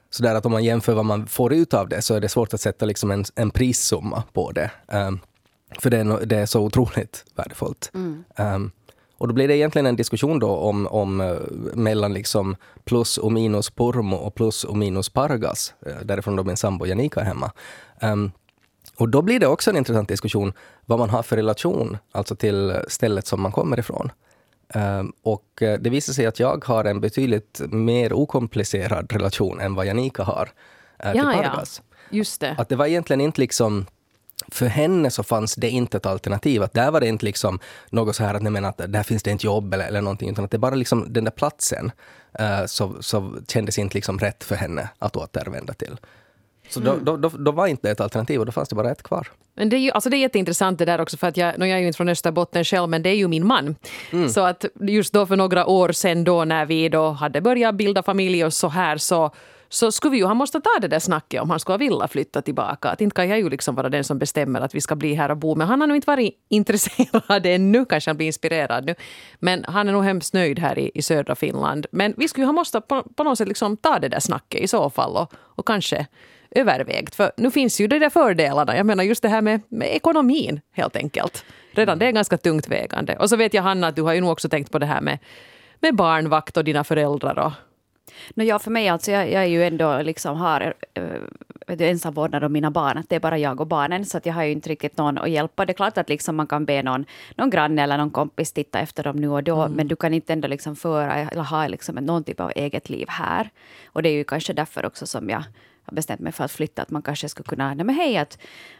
sådär 0.09 0.35
att 0.35 0.45
om 0.45 0.51
man 0.51 0.63
jämför 0.63 0.93
vad 0.93 1.05
man 1.05 1.27
får 1.27 1.53
ut 1.53 1.73
av 1.73 1.89
det 1.89 2.01
så 2.01 2.13
är 2.13 2.19
det 2.19 2.29
svårt 2.29 2.53
att 2.53 2.61
sätta 2.61 2.85
liksom 2.85 3.11
en, 3.11 3.25
en 3.35 3.51
prissumma 3.51 4.23
på 4.33 4.51
det. 4.51 4.71
Um, 4.87 5.19
för 5.79 5.89
det 5.89 5.97
är, 5.97 6.25
det 6.25 6.37
är 6.37 6.45
så 6.45 6.61
otroligt 6.61 7.25
värdefullt. 7.35 7.91
Um, 7.93 8.71
och 9.17 9.27
då 9.27 9.33
blir 9.33 9.47
det 9.47 9.57
egentligen 9.57 9.85
en 9.85 9.95
diskussion 9.95 10.39
då 10.39 10.49
om, 10.49 10.87
om 10.87 11.21
eh, 11.21 11.35
mellan 11.73 12.13
liksom 12.13 12.55
plus 12.83 13.17
och 13.17 13.31
minus 13.31 13.69
Purmo 13.69 14.15
och 14.15 14.35
plus 14.35 14.63
och 14.63 14.77
minus 14.77 15.09
Pargas, 15.09 15.73
eh, 15.85 15.95
därifrån 16.03 16.35
då 16.35 16.43
min 16.43 16.57
sambo 16.57 16.85
Janika 16.85 17.19
är 17.19 17.25
hemma. 17.25 17.51
Um, 18.01 18.31
och 18.97 19.09
då 19.09 19.21
blir 19.21 19.39
det 19.39 19.47
också 19.47 19.69
en 19.69 19.77
intressant 19.77 20.09
diskussion 20.09 20.53
vad 20.85 20.99
man 20.99 21.09
har 21.09 21.23
för 21.23 21.35
relation, 21.35 21.97
alltså 22.11 22.35
till 22.35 22.75
stället 22.87 23.27
som 23.27 23.41
man 23.41 23.51
kommer 23.51 23.79
ifrån. 23.79 24.11
Um, 24.73 25.13
och 25.23 25.61
eh, 25.61 25.79
det 25.79 25.89
visar 25.89 26.13
sig 26.13 26.25
att 26.25 26.39
jag 26.39 26.65
har 26.65 26.85
en 26.85 27.01
betydligt 27.01 27.61
mer 27.71 28.13
okomplicerad 28.13 29.13
relation 29.13 29.59
än 29.59 29.75
vad 29.75 29.85
Janika 29.85 30.23
har 30.23 30.49
eh, 30.99 31.11
till 31.11 31.21
Ja, 31.21 31.33
ja. 31.33 31.41
Pargas. 31.41 31.81
Just 32.09 32.41
det. 32.41 32.55
Att 32.57 32.69
det 32.69 32.75
var 32.75 32.85
egentligen 32.85 33.21
inte 33.21 33.41
liksom 33.41 33.85
för 34.47 34.65
henne 34.65 35.11
så 35.11 35.23
fanns 35.23 35.55
det 35.55 35.69
inte 35.69 35.97
ett 35.97 36.05
alternativ. 36.05 36.63
Att 36.63 36.73
där 36.73 36.91
var 36.91 37.01
det 37.01 37.07
inte 37.07 37.25
liksom 37.25 37.59
något 37.89 38.15
så 38.15 38.23
här 38.23 38.33
att, 38.33 38.41
nej, 38.41 38.51
men 38.51 38.65
att 38.65 38.77
där 38.87 39.03
finns 39.03 39.23
det 39.23 39.31
inte 39.31 39.45
jobb 39.45 39.73
eller, 39.73 39.87
eller 39.87 40.01
någonting. 40.01 40.29
Utan 40.29 40.45
att 40.45 40.51
det 40.51 40.57
bara 40.57 40.75
liksom 40.75 41.13
den 41.13 41.23
där 41.23 41.31
platsen 41.31 41.91
eh, 42.39 42.65
så, 42.65 42.95
så 42.99 43.33
kändes 43.47 43.79
inte 43.79 43.95
liksom 43.95 44.19
rätt 44.19 44.43
för 44.43 44.55
henne 44.55 44.89
att 44.99 45.15
återvända 45.15 45.73
till. 45.73 45.97
Så 46.69 46.79
då, 46.79 46.95
då, 47.01 47.17
då, 47.17 47.29
då 47.29 47.51
var 47.51 47.67
inte 47.67 47.87
det 47.87 47.91
ett 47.91 48.01
alternativ 48.01 48.39
och 48.39 48.45
då 48.45 48.51
fanns 48.51 48.69
det 48.69 48.75
bara 48.75 48.91
ett 48.91 49.03
kvar. 49.03 49.27
Men 49.55 49.69
det 49.69 49.75
är, 49.75 49.79
ju, 49.79 49.91
alltså 49.91 50.09
det 50.09 50.17
är 50.17 50.19
jätteintressant 50.19 50.79
det 50.79 50.85
där 50.85 51.01
också 51.01 51.17
för 51.17 51.27
att 51.27 51.37
jag, 51.37 51.59
jag 51.59 51.69
är 51.69 51.77
ju 51.77 51.87
inte 51.87 51.97
från 51.97 52.09
Österbotten 52.09 52.63
själv 52.63 52.89
men 52.89 53.03
det 53.03 53.09
är 53.09 53.15
ju 53.15 53.27
min 53.27 53.47
man. 53.47 53.75
Så 54.29 54.41
att 54.41 54.65
just 54.79 55.13
då 55.13 55.25
för 55.25 55.35
några 55.35 55.65
år 55.65 55.91
sedan 55.91 56.23
då 56.23 56.45
när 56.45 56.65
vi 56.65 56.89
då 56.89 57.09
hade 57.09 57.41
börjat 57.41 57.75
bilda 57.75 58.03
familj 58.03 58.45
och 58.45 58.53
så 58.53 58.67
här 58.67 58.97
så 58.97 59.31
så 59.69 59.91
skulle 59.91 60.11
vi 60.11 60.17
ju, 60.17 60.25
han 60.25 60.37
måste 60.37 60.61
ta 60.61 60.69
det 60.81 60.87
där 60.87 60.99
snacket 60.99 61.41
om 61.41 61.49
han 61.49 61.59
skulle 61.59 61.77
vilja 61.77 62.07
flytta 62.07 62.41
tillbaka. 62.41 62.89
Att 62.89 63.01
inte 63.01 63.15
kan 63.15 63.29
jag 63.29 63.39
ju 63.39 63.49
liksom 63.49 63.75
vara 63.75 63.89
den 63.89 64.03
som 64.03 64.19
bestämmer 64.19 64.61
att 64.61 64.75
vi 64.75 64.81
ska 64.81 64.95
bli 64.95 65.13
här 65.13 65.31
och 65.31 65.37
bo. 65.37 65.55
Men 65.55 65.67
han 65.67 65.81
har 65.81 65.87
nog 65.87 65.97
inte 65.97 66.07
varit 66.07 66.33
intresserad 66.49 67.45
ännu. 67.45 67.85
Kanske 67.85 68.09
han 68.09 68.17
blir 68.17 68.27
inspirerad 68.27 68.85
nu. 68.85 68.95
Men 69.39 69.65
han 69.67 69.87
är 69.87 69.93
nog 69.93 70.03
hemskt 70.03 70.33
nöjd 70.33 70.59
här 70.59 70.79
i, 70.79 70.91
i 70.93 71.01
södra 71.01 71.35
Finland. 71.35 71.85
Men 71.91 72.13
vi 72.17 72.27
skulle 72.27 72.43
ju 72.43 72.45
ha 72.45 72.53
måste 72.53 72.81
på, 72.81 73.03
på 73.15 73.23
något 73.23 73.37
sätt 73.37 73.47
liksom 73.47 73.77
ta 73.77 73.99
det 73.99 74.09
där 74.09 74.19
snacket 74.19 74.61
i 74.61 74.67
så 74.67 74.89
fall. 74.89 75.15
Och, 75.15 75.33
och 75.33 75.67
kanske 75.67 76.07
övervägt. 76.51 77.15
För 77.15 77.31
nu 77.37 77.51
finns 77.51 77.81
ju 77.81 77.87
de 77.87 77.99
där 77.99 78.09
fördelarna. 78.09 78.77
Jag 78.77 78.85
menar 78.85 79.03
just 79.03 79.21
det 79.21 79.29
här 79.29 79.41
med, 79.41 79.61
med 79.69 79.95
ekonomin 79.95 80.61
helt 80.71 80.95
enkelt. 80.95 81.45
Redan 81.71 81.99
det 81.99 82.05
är 82.05 82.11
ganska 82.11 82.37
tungt 82.37 82.67
vägande. 82.67 83.15
Och 83.15 83.29
så 83.29 83.35
vet 83.35 83.53
jag 83.53 83.63
Hanna 83.63 83.87
att 83.87 83.95
du 83.95 84.01
har 84.01 84.13
ju 84.13 84.21
nog 84.21 84.31
också 84.31 84.49
tänkt 84.49 84.71
på 84.71 84.79
det 84.79 84.85
här 84.85 85.01
med, 85.01 85.19
med 85.79 85.95
barnvakt 85.95 86.57
och 86.57 86.63
dina 86.63 86.83
föräldrar. 86.83 87.39
Och, 87.39 87.51
No, 88.33 88.43
ja, 88.43 88.59
för 88.59 88.71
mig 88.71 88.89
alltså, 88.89 89.11
jag, 89.11 89.31
jag 89.31 89.43
är 89.43 89.47
ju 89.47 89.63
ändå 89.63 90.01
liksom 90.01 90.37
har 90.37 90.73
äh, 90.93 91.03
vet 91.67 91.79
du, 91.79 91.85
ensamvårdnad 91.85 92.43
om 92.43 92.53
mina 92.53 92.71
barn, 92.71 92.97
att 92.97 93.09
det 93.09 93.15
är 93.15 93.19
bara 93.19 93.37
jag 93.37 93.61
och 93.61 93.67
barnen, 93.67 94.05
så 94.05 94.17
att 94.17 94.25
jag 94.25 94.33
har 94.33 94.43
ju 94.43 94.51
inte 94.51 94.69
riktigt 94.69 94.97
någon 94.97 95.17
att 95.17 95.29
hjälpa. 95.29 95.65
Det 95.65 95.71
är 95.71 95.73
klart 95.75 95.97
att 95.97 96.09
liksom 96.09 96.35
man 96.35 96.47
kan 96.47 96.65
be 96.65 96.83
någon, 96.83 97.05
någon 97.35 97.49
granne 97.49 97.83
eller 97.83 97.97
någon 97.97 98.11
kompis 98.11 98.51
titta 98.51 98.79
efter 98.79 99.03
dem 99.03 99.15
nu 99.15 99.29
och 99.29 99.43
då, 99.43 99.67
men 99.67 99.87
du 99.87 99.95
kan 99.95 100.13
inte 100.13 100.33
ändå 100.33 100.47
liksom 100.47 100.75
föra 100.75 101.13
eller 101.15 101.43
ha 101.43 101.67
liksom 101.67 101.95
någon 101.95 102.23
typ 102.23 102.39
av 102.39 102.51
eget 102.55 102.89
liv 102.89 103.07
här. 103.09 103.49
Och 103.85 104.03
det 104.03 104.09
är 104.09 104.13
ju 104.13 104.23
kanske 104.23 104.53
därför 104.53 104.85
också 104.85 105.07
som 105.07 105.29
jag 105.29 105.43
har 105.83 105.95
bestämt 105.95 106.19
mig 106.19 106.31
för 106.31 106.43
att 106.43 106.51
flytta, 106.51 106.81
att 106.81 106.89
man 106.89 107.01
kanske 107.01 107.29
skulle 107.29 107.47
kunna, 107.47 107.73
nej 107.73 107.85
men 107.85 107.95
hej, 107.95 108.17
att 108.17 108.37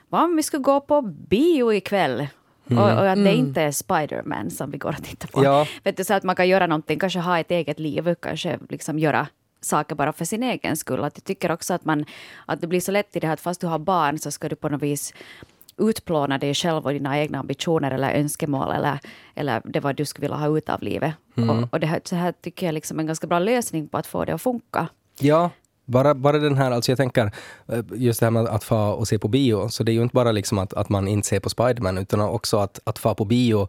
vad 0.10 0.24
om 0.24 0.36
vi 0.36 0.44
skulle 0.44 0.64
gå 0.64 0.82
på 0.82 1.02
bio 1.02 1.74
ikväll? 1.74 2.28
Och, 2.70 3.00
och 3.00 3.10
att 3.10 3.24
det 3.24 3.36
inte 3.36 3.62
är 3.62 3.72
Spiderman 3.72 4.50
som 4.50 4.72
vi 4.72 4.78
går 4.78 4.90
och 4.90 5.04
tittar 5.04 5.28
på. 5.28 5.44
Ja. 5.44 5.68
Vet 5.84 5.98
du, 5.98 6.04
så 6.04 6.14
att 6.14 6.24
man 6.24 6.36
kan 6.36 6.48
göra 6.48 6.68
någonting, 6.68 7.00
kanske 7.00 7.20
ha 7.20 7.40
ett 7.40 7.52
eget 7.52 7.80
liv, 7.80 8.16
kanske 8.20 8.60
liksom 8.70 9.00
göra 9.00 9.28
saker 9.62 9.96
bara 9.96 10.14
för 10.14 10.26
sin 10.26 10.44
egen 10.44 10.78
skull. 10.78 11.04
Att 11.04 11.18
jag 11.18 11.24
tycker 11.24 11.52
också 11.52 11.74
att, 11.74 11.86
man, 11.86 12.06
att 12.46 12.62
det 12.62 12.68
blir 12.68 12.80
så 12.80 12.92
lätt 12.92 13.16
i 13.16 13.20
det 13.20 13.28
här 13.28 13.34
att 13.34 13.40
fast 13.40 13.62
du 13.62 13.68
har 13.68 13.80
barn 13.80 14.20
så 14.20 14.32
ska 14.32 14.50
du 14.50 14.56
på 14.56 14.70
något 14.70 14.82
vis 14.82 15.14
utplåna 15.78 16.38
dig 16.38 16.54
själv 16.54 16.86
och 16.86 16.94
dina 16.94 17.20
egna 17.20 17.40
ambitioner 17.40 17.92
eller 17.92 18.14
önskemål 18.14 18.72
eller, 18.72 19.00
eller 19.36 19.62
det 19.66 19.80
vad 19.80 19.96
du 19.96 20.06
skulle 20.06 20.24
vilja 20.24 20.38
ha 20.38 20.58
ut 20.58 20.70
av 20.70 20.84
livet. 20.84 21.14
Och, 21.36 21.74
och 21.74 21.80
det 21.80 21.88
här, 21.88 22.02
så 22.04 22.16
här 22.16 22.32
tycker 22.32 22.66
jag 22.66 22.74
liksom 22.74 23.00
är 23.00 23.04
en 23.04 23.08
ganska 23.08 23.28
bra 23.28 23.40
lösning 23.40 23.88
på 23.88 23.98
att 23.98 24.08
få 24.08 24.26
det 24.26 24.34
att 24.34 24.42
funka. 24.42 24.88
Ja, 25.20 25.50
bara, 25.88 26.14
bara 26.16 26.38
den 26.40 26.58
här, 26.58 26.72
alltså 26.72 26.92
jag 26.92 26.98
tänker 26.98 27.32
eh, 27.68 27.80
just 27.96 28.20
det 28.20 28.26
här 28.26 28.32
med 28.32 28.46
att 28.46 28.64
få 28.64 28.78
och 28.78 29.08
se 29.08 29.20
på 29.20 29.28
bio, 29.28 29.70
så 29.70 29.84
det 29.84 29.92
är 29.92 29.94
ju 29.94 30.02
inte 30.02 30.14
bara 30.16 30.32
liksom 30.32 30.58
att, 30.60 30.74
att 30.74 30.90
man 30.90 31.08
inte 31.08 31.28
ser 31.28 31.40
på 31.40 31.50
Spiderman 31.50 31.98
utan 31.98 32.22
också 32.22 32.58
att, 32.58 32.80
att 32.84 33.00
få 33.00 33.16
på 33.16 33.26
bio 33.26 33.68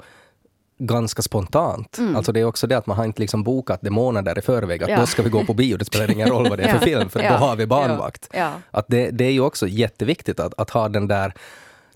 ganska 0.81 1.23
spontant. 1.23 1.99
Alltså 2.17 2.33
det 2.33 2.41
är 2.41 2.45
också 2.45 2.67
det 2.67 2.79
att 2.79 2.87
man 2.87 2.97
har 2.97 3.05
inte 3.05 3.21
liksom 3.21 3.43
bokat 3.43 3.79
det 3.83 3.91
månader 3.91 4.39
i 4.39 4.43
förväg, 4.43 4.83
att 4.83 4.89
Ja. 4.91 5.01
då 5.01 5.07
ska 5.07 5.23
vi 5.23 5.31
gå 5.31 5.45
på 5.45 5.55
bio, 5.55 5.77
det 5.77 5.85
spelar 5.85 6.11
ingen 6.11 6.29
roll 6.29 6.49
vad 6.49 6.59
det 6.59 6.65
är 6.65 6.79
för 6.79 6.85
film, 6.87 7.09
för 7.09 7.23
Ja. 7.23 7.31
då 7.33 7.37
har 7.37 7.57
vi 7.57 7.67
barnvakt. 7.67 8.29
Ja. 8.33 8.53
Att 8.71 8.85
det, 8.89 9.11
det 9.11 9.25
är 9.25 9.31
ju 9.33 9.41
också 9.41 9.69
jätteviktigt 9.69 10.41
att, 10.41 10.55
att 10.61 10.71
ha 10.71 10.89
den 10.89 11.09
där, 11.09 11.33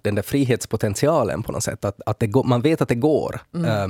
den 0.02 0.14
där 0.14 0.22
frihetspotentialen 0.22 1.42
på 1.42 1.52
något 1.52 1.62
sätt, 1.64 1.84
att, 1.84 2.00
att 2.06 2.18
det 2.18 2.26
går, 2.26 2.44
man 2.44 2.60
vet 2.62 2.80
att 2.80 2.88
det 2.88 2.94
går. 2.94 3.40
eh, 3.54 3.88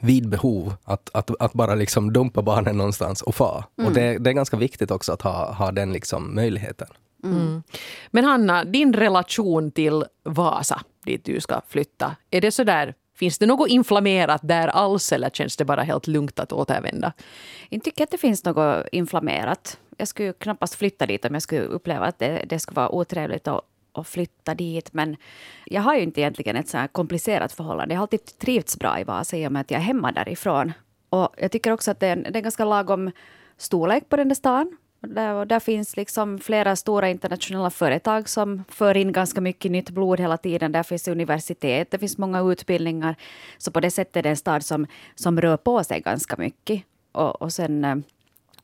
vid 0.00 0.28
behov 0.28 0.74
att, 0.84 1.10
att, 1.14 1.30
att 1.40 1.52
bara 1.52 1.74
liksom 1.74 2.12
dumpa 2.12 2.42
barnen 2.42 2.76
någonstans 2.76 3.22
och 3.22 3.34
få. 3.34 3.64
Och 3.84 3.92
det, 3.92 4.18
det 4.18 4.30
är 4.30 4.34
ganska 4.34 4.56
viktigt 4.56 4.90
också 4.90 5.12
att 5.12 5.22
ha, 5.22 5.52
ha 5.52 5.72
den 5.72 5.92
liksom 5.92 6.34
möjligheten. 6.34 6.88
Men 8.10 8.24
Hanna, 8.24 8.64
din 8.64 8.92
relation 8.92 9.70
till 9.70 10.04
Vasa, 10.24 10.80
dit 11.04 11.24
du 11.24 11.40
ska 11.40 11.60
flytta, 11.68 12.16
är 12.30 12.40
det 12.40 12.50
så 12.50 12.64
där 12.64 12.94
Finns 13.16 13.38
det 13.38 13.46
något 13.46 13.68
inflammerat 13.68 14.40
där 14.44 14.68
alls 14.68 15.12
eller 15.12 15.30
känns 15.30 15.56
det 15.56 15.64
bara 15.64 15.82
helt 15.82 16.06
lugnt 16.06 16.38
att 16.38 16.52
återvända? 16.52 17.12
Jag 17.68 17.84
tycker 17.84 18.04
att 18.04 18.10
det 18.10 18.18
finns 18.18 18.44
något 18.44 18.86
inflammerat. 18.92 19.78
Jag 19.96 20.08
skulle 20.08 20.32
knappast 20.32 20.74
flytta 20.74 21.06
dit 21.06 21.24
om 21.24 21.34
jag 21.34 21.42
skulle 21.42 21.60
uppleva 21.60 22.06
att 22.06 22.18
det, 22.18 22.44
det 22.48 22.58
skulle 22.58 22.76
vara 22.76 22.88
otrevligt 22.88 23.48
och, 23.48 23.62
och 23.98 24.06
flytta 24.06 24.54
dit. 24.54 24.92
Men 24.92 25.16
jag 25.64 25.82
har 25.82 25.94
ju 25.94 26.02
inte 26.02 26.20
egentligen 26.20 26.56
ett 26.56 26.68
så 26.68 26.78
här 26.78 26.86
komplicerat 26.86 27.52
förhållande. 27.52 27.94
Jag 27.94 27.98
har 27.98 28.04
alltid 28.04 28.38
trivts 28.38 28.78
bra 28.78 29.00
i 29.00 29.04
Vasa 29.04 29.36
i 29.36 29.48
och 29.48 29.52
med 29.52 29.60
att 29.60 29.70
jag 29.70 29.80
är 29.80 29.84
hemma 29.84 30.12
därifrån. 30.12 30.72
Och 31.08 31.34
jag 31.36 31.52
tycker 31.52 31.72
också 31.72 31.90
att 31.90 32.00
det 32.00 32.06
är 32.06 32.12
en, 32.12 32.22
det 32.22 32.38
är 32.38 32.42
ganska 32.42 32.64
lagom 32.64 33.10
storlek 33.56 34.08
på 34.08 34.16
den 34.16 34.28
där 34.28 34.34
stan. 34.34 34.76
Där, 35.00 35.34
och 35.34 35.46
där 35.46 35.60
finns 35.60 35.96
liksom 35.96 36.38
flera 36.38 36.76
stora 36.76 37.08
internationella 37.08 37.70
företag 37.70 38.28
som 38.28 38.64
för 38.68 38.96
in 38.96 39.12
ganska 39.12 39.40
mycket 39.40 39.70
nytt 39.70 39.90
blod 39.90 40.20
hela 40.20 40.36
tiden. 40.36 40.72
Där 40.72 40.82
finns 40.82 41.08
universitet, 41.08 41.90
det 41.90 41.98
finns 41.98 42.18
många 42.18 42.40
utbildningar. 42.40 43.16
Så 43.58 43.70
på 43.70 43.80
det 43.80 43.90
sättet 43.90 44.16
är 44.16 44.22
det 44.22 44.28
en 44.28 44.36
stad 44.36 44.64
som, 44.64 44.86
som 45.14 45.40
rör 45.40 45.56
på 45.56 45.84
sig 45.84 46.00
ganska 46.00 46.36
mycket. 46.36 46.82
Och, 47.12 47.42
och 47.42 47.52
sen 47.52 47.84
eh, 47.84 47.96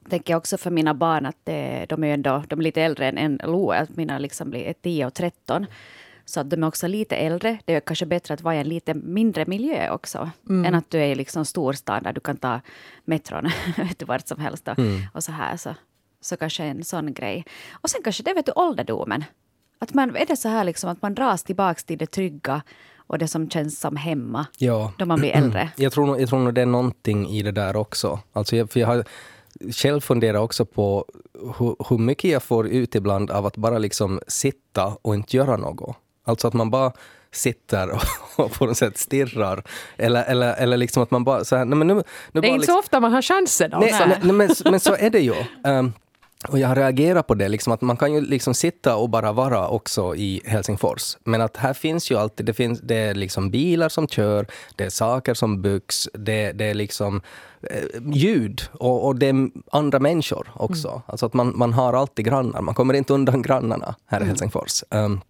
tänker 0.08 0.32
jag 0.32 0.38
också 0.38 0.56
för 0.56 0.70
mina 0.70 0.94
barn 0.94 1.26
att 1.26 1.36
det, 1.44 1.86
de 1.88 2.04
är 2.04 2.14
ändå 2.14 2.44
de 2.48 2.58
är 2.58 2.62
lite 2.62 2.82
äldre 2.82 3.08
än, 3.08 3.18
än 3.18 3.40
Lo, 3.44 3.70
att 3.70 3.96
mina 3.96 4.18
liksom 4.18 4.50
blir 4.50 4.72
10 4.72 5.06
och 5.06 5.14
13. 5.14 5.66
Så 6.24 6.40
att 6.40 6.50
de 6.50 6.62
är 6.62 6.66
också 6.66 6.86
lite 6.86 7.16
äldre. 7.16 7.58
Det 7.64 7.74
är 7.74 7.80
kanske 7.80 8.06
bättre 8.06 8.34
att 8.34 8.40
vara 8.40 8.54
i 8.54 8.58
en 8.58 8.68
lite 8.68 8.94
mindre 8.94 9.46
miljö 9.46 9.90
också. 9.90 10.30
Mm. 10.48 10.64
Än 10.64 10.74
att 10.74 10.90
du 10.90 10.98
är 10.98 11.06
i 11.06 11.14
liksom 11.14 11.44
storstad 11.44 12.02
där 12.02 12.12
du 12.12 12.20
kan 12.20 12.36
ta 12.36 12.60
metron 13.04 13.50
vart 14.06 14.28
som 14.28 14.40
helst. 14.40 14.68
Och, 14.68 14.78
mm. 14.78 15.00
och 15.14 15.24
så 15.24 15.32
här. 15.32 15.56
Så, 15.56 15.74
så 16.20 16.36
kanske 16.36 16.64
en 16.64 16.84
sån 16.84 17.12
grej. 17.12 17.44
Och 17.72 17.90
sen 17.90 18.02
kanske 18.02 18.22
det 18.22 18.34
vet 18.34 18.46
du 18.46 18.52
ålderdomen. 18.52 19.24
Att 19.78 19.94
man, 19.94 20.16
är 20.16 20.26
det 20.26 20.36
så 20.36 20.48
här 20.48 20.64
liksom 20.64 20.90
att 20.90 21.02
man 21.02 21.14
dras 21.14 21.42
tillbaka 21.42 21.80
till 21.86 21.98
det 21.98 22.06
trygga 22.06 22.62
och 22.96 23.18
det 23.18 23.28
som 23.28 23.50
känns 23.50 23.80
som 23.80 23.96
hemma 23.96 24.46
ja. 24.58 24.92
då 24.98 25.06
man 25.06 25.20
blir 25.20 25.30
äldre? 25.36 25.70
Jag 25.76 25.92
tror, 25.92 26.20
jag 26.20 26.28
tror 26.28 26.38
nog 26.38 26.54
det 26.54 26.62
är 26.62 26.66
någonting 26.66 27.28
i 27.28 27.42
det 27.42 27.52
där 27.52 27.76
också. 27.76 28.20
Alltså 28.32 28.56
jag, 28.56 28.70
för 28.70 28.80
jag 28.80 28.86
har 28.86 29.04
själv 29.70 30.00
funderat 30.00 30.42
också 30.42 30.64
på 30.64 31.06
hur, 31.58 31.88
hur 31.88 31.98
mycket 31.98 32.30
jag 32.30 32.42
får 32.42 32.66
ut 32.66 32.94
ibland 32.94 33.30
av 33.30 33.46
att 33.46 33.56
bara 33.56 33.78
liksom 33.78 34.20
sitta 34.26 34.96
och 35.02 35.14
inte 35.14 35.36
göra 35.36 35.56
något. 35.56 35.96
Alltså 36.24 36.48
att 36.48 36.54
man 36.54 36.70
bara 36.70 36.92
sitter 37.32 37.90
och 38.36 38.52
på 38.58 38.66
något 38.66 38.76
sätt 38.76 38.98
stirrar. 38.98 39.64
Eller, 39.96 40.24
eller, 40.24 40.54
eller 40.54 40.76
liksom 40.76 41.02
att 41.02 41.10
man 41.10 41.24
bara 41.24 41.44
så 41.44 41.56
här, 41.56 41.64
nej 41.64 41.78
men 41.78 41.86
nu, 41.86 41.94
nu 41.94 42.02
Det 42.32 42.38
är 42.38 42.44
inte 42.44 42.58
liksom, 42.58 42.74
så 42.74 42.78
ofta 42.78 43.00
man 43.00 43.12
har 43.12 43.22
chansen. 43.22 43.70
Nej, 43.70 43.92
nej. 43.92 44.18
nej 44.22 44.32
men, 44.32 44.50
men, 44.64 44.80
så 44.80 44.94
är 44.94 45.10
det 45.10 45.20
ju. 45.20 45.34
Um, 45.64 45.92
och 46.48 46.58
jag 46.58 46.68
har 46.68 46.76
reagerat 46.76 47.26
på 47.26 47.34
det, 47.34 47.48
liksom 47.48 47.72
att 47.72 47.80
man 47.80 47.96
kan 47.96 48.14
ju 48.14 48.20
liksom 48.20 48.54
sitta 48.54 48.96
och 48.96 49.10
bara 49.10 49.32
vara 49.32 49.68
också 49.68 50.16
i 50.16 50.42
Helsingfors. 50.44 51.16
Men 51.24 51.40
att 51.40 51.56
här 51.56 51.74
finns 51.74 52.10
ju 52.10 52.18
alltid, 52.18 52.46
det, 52.46 52.54
finns, 52.54 52.80
det 52.80 52.94
är 52.94 53.14
liksom 53.14 53.50
bilar 53.50 53.88
som 53.88 54.08
kör, 54.08 54.46
det 54.76 54.84
är 54.84 54.90
saker 54.90 55.34
som 55.34 55.62
byggs, 55.62 56.08
det, 56.14 56.52
det 56.52 56.64
är 56.64 56.74
liksom 56.74 57.20
eh, 57.62 57.84
ljud 58.12 58.62
och, 58.72 59.06
och, 59.06 59.16
det 59.16 59.26
är 59.26 59.50
andra 59.70 59.98
människor 59.98 60.48
också. 60.54 60.88
Mm. 60.88 61.00
Alltså 61.06 61.26
att 61.26 61.34
man, 61.34 61.52
man 61.58 61.72
har 61.72 61.92
alltid 61.92 62.24
grannar, 62.24 62.60
man 62.60 62.74
kommer 62.74 62.94
inte 62.94 63.12
undan 63.12 63.42
grannarna 63.42 63.94
här 64.06 64.18
i 64.18 64.22
mm. 64.22 64.28
Helsingfors. 64.28 64.84
Um, 64.90 65.20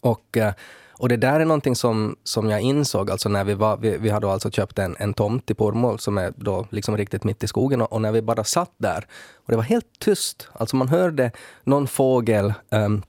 och, 0.00 0.36
eh, 0.36 0.52
och 0.98 1.08
det 1.08 1.16
där 1.16 1.40
är 1.40 1.44
någonting 1.44 1.76
som, 1.76 2.16
som 2.24 2.50
jag 2.50 2.60
insåg, 2.60 3.10
alltså 3.10 3.28
när 3.28 3.44
vi 3.44 3.54
var, 3.54 3.76
vi, 3.76 3.98
vi 3.98 4.10
hade 4.10 4.32
alltså 4.32 4.50
köpt 4.50 4.78
en, 4.78 4.96
en 4.98 5.14
tomt 5.14 5.50
i 5.50 5.54
Pormål 5.54 5.98
som 5.98 6.18
är 6.18 6.32
då 6.36 6.66
liksom 6.70 6.96
riktigt 6.96 7.24
mitt 7.24 7.44
i 7.44 7.46
skogen 7.46 7.80
och, 7.82 7.92
och, 7.92 8.02
när 8.02 8.12
vi 8.12 8.22
bara 8.22 8.44
satt 8.44 8.72
där 8.76 9.06
och 9.34 9.50
det 9.50 9.56
var 9.56 9.62
helt 9.62 9.98
tyst, 9.98 10.48
alltså 10.52 10.76
man 10.76 10.88
hörde 10.88 11.30
någon 11.64 11.86
fågel 11.86 12.54
um, 12.70 13.02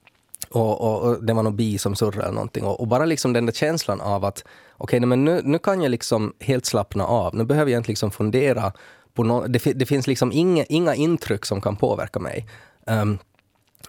och, 0.50 0.82
och, 0.82 1.02
och, 1.02 1.24
det 1.24 1.34
var 1.34 1.44
någon 1.44 1.56
bi 1.56 1.78
som 1.78 1.96
surrade 1.96 2.24
eller 2.24 2.34
någonting. 2.34 2.64
Och, 2.64 2.80
och 2.80 2.88
bara 2.88 3.06
liksom 3.06 3.34
den 3.34 3.46
där 3.46 3.54
känslan 3.54 4.02
av 4.02 4.26
att 4.26 4.44
okej, 4.78 4.98
okay, 4.98 5.08
men 5.08 5.26
nu, 5.26 5.42
nu 5.44 5.60
kan 5.60 5.82
jag 5.82 5.90
liksom 5.90 6.34
helt 6.40 6.66
slappna 6.66 7.06
av, 7.06 7.36
nu 7.36 7.44
behöver 7.44 7.72
jag 7.72 7.80
inte 7.80 7.90
liksom 7.90 8.12
fundera 8.12 8.74
på 9.14 9.24
no, 9.24 9.48
det, 9.48 9.64
det 9.64 9.86
finns 9.86 10.08
liksom 10.08 10.32
inga, 10.32 10.64
inga 10.64 10.96
intryck 10.96 11.46
som 11.46 11.62
kan 11.62 11.76
påverka 11.76 12.20
mig. 12.20 12.48
Um, 12.88 13.18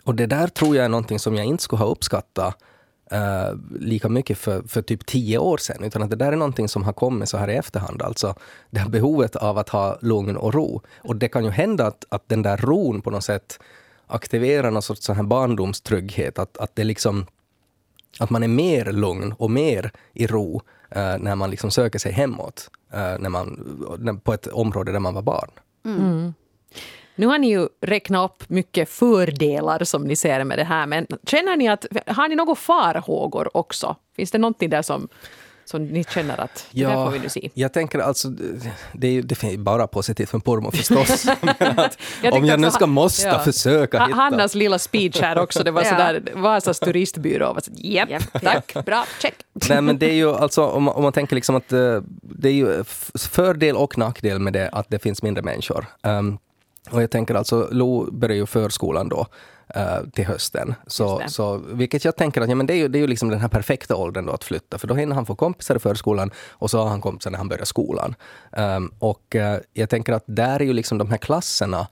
och 0.05 0.15
det 0.15 0.27
där 0.27 0.49
tror 0.49 0.77
jag 0.77 0.85
är 0.85 0.89
någonting 0.89 1.19
som 1.19 1.35
jag 1.35 1.47
inte 1.47 1.63
skulle 1.63 1.83
ha 1.83 1.91
uppskattat 1.91 2.57
uh, 3.13 3.59
lika 3.81 4.09
mycket 4.09 4.39
för, 4.39 4.63
för 4.63 4.83
typ 4.83 5.07
tio 5.07 5.39
år 5.39 5.59
sedan. 5.59 5.85
Utan 5.85 6.03
att 6.03 6.11
det 6.11 6.17
där 6.17 6.33
är 6.33 6.37
någonting 6.37 6.69
som 6.69 6.85
har 6.85 6.93
kommit 6.93 7.29
så 7.29 7.37
här 7.37 7.51
i 7.51 7.55
efterhand. 7.55 8.03
Alltså 8.03 8.35
det 8.71 8.81
här 8.81 8.89
behovet 8.89 9.37
av 9.37 9.59
att 9.59 9.69
ha 9.69 9.99
lugn 10.01 10.37
och 10.37 10.55
ro. 10.55 10.83
Och 10.97 11.17
det 11.17 11.29
kan 11.29 11.45
ju 11.45 11.51
hända 11.51 11.87
att, 11.87 12.05
att 12.09 12.29
den 12.29 12.43
där 12.43 12.57
ron 12.57 13.03
på 13.03 13.11
något 13.11 13.25
sätt 13.25 13.59
aktiverar 14.07 14.71
någon 14.71 14.83
sorts 14.83 15.05
så 15.05 15.13
här 15.13 15.23
barndomstrygghet. 15.23 16.39
Att, 16.39 16.57
att, 16.57 16.77
det 16.77 16.85
liksom, 16.85 17.27
att 18.19 18.31
man 18.31 18.43
är 18.43 18.49
mer 18.49 18.85
lugn 18.85 19.33
och 19.33 19.51
mer 19.51 19.93
i 20.13 20.27
ro 20.27 20.63
uh, 20.97 21.19
när 21.19 21.35
man 21.35 21.51
liksom 21.51 21.71
söker 21.71 21.99
sig 21.99 22.13
hemåt. 22.13 22.71
Uh, 22.95 23.19
när 23.19 23.29
man, 23.29 24.21
på 24.25 24.33
ett 24.35 24.47
område 24.47 24.93
där 24.93 25.01
man 25.01 25.15
var 25.15 25.23
barn. 25.23 25.51
Mm. 25.85 26.01
mm. 26.01 26.35
Nu 27.17 27.27
har 27.27 27.39
ni 27.39 27.51
ju 27.51 27.69
räknat 27.81 28.31
upp 28.31 28.49
mycket 28.49 28.89
fördelar 28.89 29.85
som 29.85 30.05
ni 30.05 30.17
ser 30.17 30.45
med 30.45 30.59
det 30.59 30.65
här, 30.65 30.87
men 30.87 31.07
känner 31.27 31.57
ni 31.57 31.69
att, 31.69 31.87
har 32.07 32.29
ni 32.29 32.35
några 32.37 32.55
farhågor 32.55 33.57
också? 33.57 33.97
Finns 34.17 34.31
det 34.31 34.39
någonting 34.39 34.71
där 34.71 34.83
som 34.83 35.09
som 35.69 35.85
ni 35.85 36.05
känner 36.05 36.41
att 36.41 36.67
det 36.71 36.81
ja, 36.81 36.89
där 36.89 37.05
får 37.05 37.11
vi 37.11 37.19
nu 37.19 37.29
se? 37.29 37.51
Jag 37.55 37.73
tänker 37.73 37.99
alltså, 37.99 38.29
det 38.93 39.09
är, 39.09 39.23
det 39.23 39.45
är 39.45 39.59
bara 39.59 39.87
positivt 39.87 40.31
för 40.31 40.39
Pormo 40.39 40.71
förstås. 40.71 41.25
jag 42.23 42.35
om 42.35 42.45
jag 42.45 42.61
nu 42.61 42.71
ska 42.71 42.87
måste 42.87 43.27
ja. 43.27 43.39
försöka 43.39 44.05
hitta... 44.05 44.17
Hannas 44.17 44.55
lilla 44.55 44.79
speech 44.79 45.21
här 45.21 45.39
också, 45.39 45.65
det 45.65 45.71
var 45.71 45.83
ja. 45.85 45.91
sådär 45.91 46.23
Vasas 46.35 46.81
turistbyrå. 46.81 47.59
Japp, 47.77 48.11
yep, 48.11 48.23
tack, 48.43 48.85
bra, 48.85 49.05
check. 49.23 49.35
Nej 49.69 49.83
men 49.83 49.99
det 49.99 50.11
är 50.11 50.15
ju 50.15 50.31
alltså, 50.35 50.67
om 50.67 50.83
man, 50.83 50.95
om 50.95 51.03
man 51.03 51.13
tänker 51.13 51.35
liksom 51.35 51.57
att 51.57 51.73
eh, 51.73 52.01
det 52.23 52.49
är 52.49 52.53
ju 52.53 52.85
fördel 53.15 53.77
och 53.77 53.99
nackdel 53.99 54.39
med 54.39 54.53
det 54.53 54.69
att 54.69 54.87
det 54.89 54.99
finns 54.99 55.23
mindre 55.23 55.43
människor. 55.43 55.87
Um, 56.03 56.39
och 56.91 57.03
jag 57.03 57.11
tänker 57.11 57.35
alltså, 57.35 57.69
Lo 57.71 58.11
börjar 58.11 58.37
ju 58.37 58.47
förskolan 58.47 59.09
då 59.09 59.27
uh, 59.77 60.11
till 60.11 60.25
hösten. 60.25 60.75
Så, 60.87 61.23
så, 61.29 61.57
vilket 61.57 62.05
jag 62.05 62.17
tänker 62.17 62.41
att 62.41 62.49
ja, 62.49 62.55
men 62.55 62.67
det 62.67 62.75
är 62.75 62.77
ju, 62.77 62.89
det 62.89 62.99
är 62.99 63.01
ju 63.01 63.07
liksom 63.07 63.29
den 63.29 63.41
här 63.41 63.49
perfekta 63.49 63.97
åldern 63.97 64.27
då 64.27 64.33
att 64.33 64.45
flytta, 64.45 64.79
för 64.79 64.87
då 64.89 64.95
hinner 64.95 65.15
han 65.15 65.27
få 65.27 65.35
kompisar 65.35 65.77
i 65.77 65.79
förskolan 65.79 66.31
och 66.51 66.71
så 66.71 66.79
har 66.79 66.89
han 66.89 67.01
kompisar 67.01 67.31
när 67.31 67.39
han 67.39 67.49
börjar 67.49 67.65
skolan. 67.65 68.15
Um, 68.51 68.93
och 68.99 69.35
uh, 69.35 69.57
jag 69.73 69.91
tänker 69.91 70.13
att 70.13 70.25
där 70.27 70.61
är 70.61 70.65
ju 70.65 70.73
liksom 70.73 70.99
de 70.99 71.11
här 71.11 71.19
klasserna 71.19 71.89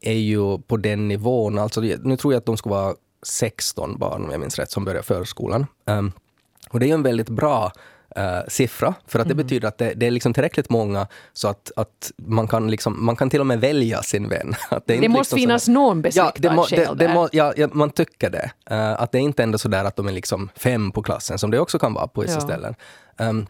är 0.00 0.12
ju 0.12 0.58
på 0.58 0.76
den 0.76 1.08
nivån, 1.08 1.58
alltså 1.58 1.80
nu 1.80 2.16
tror 2.16 2.32
jag 2.32 2.38
att 2.38 2.46
de 2.46 2.56
ska 2.56 2.70
vara 2.70 2.94
16 3.22 3.98
barn 3.98 4.24
om 4.24 4.30
jag 4.30 4.40
minns 4.40 4.58
rätt 4.58 4.70
som 4.70 4.84
börjar 4.84 5.02
förskolan. 5.02 5.66
Um, 5.84 6.12
och 6.70 6.80
det 6.80 6.86
är 6.86 6.88
ju 6.88 6.94
en 6.94 7.02
väldigt 7.02 7.28
bra 7.28 7.72
uh, 8.18 8.48
siffra, 8.48 8.94
för 9.06 9.18
att 9.18 9.28
det 9.28 9.34
mm. 9.34 9.46
betyder 9.46 9.68
att 9.68 9.78
det, 9.78 9.94
det, 9.94 10.06
är 10.06 10.10
liksom 10.10 10.34
tillräckligt 10.34 10.70
många 10.70 11.06
så 11.32 11.48
att, 11.48 11.72
att 11.76 12.12
man, 12.16 12.48
kan 12.48 12.70
liksom, 12.70 13.04
man 13.04 13.16
kan 13.16 13.30
till 13.30 13.40
och 13.40 13.46
med 13.46 13.60
välja 13.60 14.02
sin 14.02 14.28
vän. 14.28 14.54
Att 14.70 14.86
det, 14.86 14.96
det 14.96 15.08
måste 15.08 15.18
liksom 15.18 15.38
finnas 15.38 15.64
sådär, 15.64 15.74
någon 15.74 16.02
besläktad 16.02 16.32
ja, 16.42 16.50
det 16.50 16.56
må, 16.56 16.66
det, 16.66 16.94
det 17.04 17.14
må, 17.14 17.28
ja, 17.32 17.52
ja, 17.56 17.68
man 17.72 17.90
tycker 17.90 18.30
det. 18.30 18.50
Uh, 18.70 19.02
att 19.02 19.12
det 19.12 19.18
är 19.18 19.22
inte 19.22 19.42
ändå 19.42 19.58
så 19.58 19.68
där 19.68 19.84
att 19.84 19.96
de 19.96 20.08
är 20.08 20.12
liksom 20.12 20.50
fem 20.56 20.92
på 20.92 21.02
klassen, 21.02 21.38
som 21.38 21.50
det 21.50 21.58
också 21.58 21.78
kan 21.78 21.94
vara 21.94 22.06
på 22.06 22.20
vissa 22.20 22.34
ja. 22.34 22.40
ställen. 22.40 22.74
Um, 23.18 23.46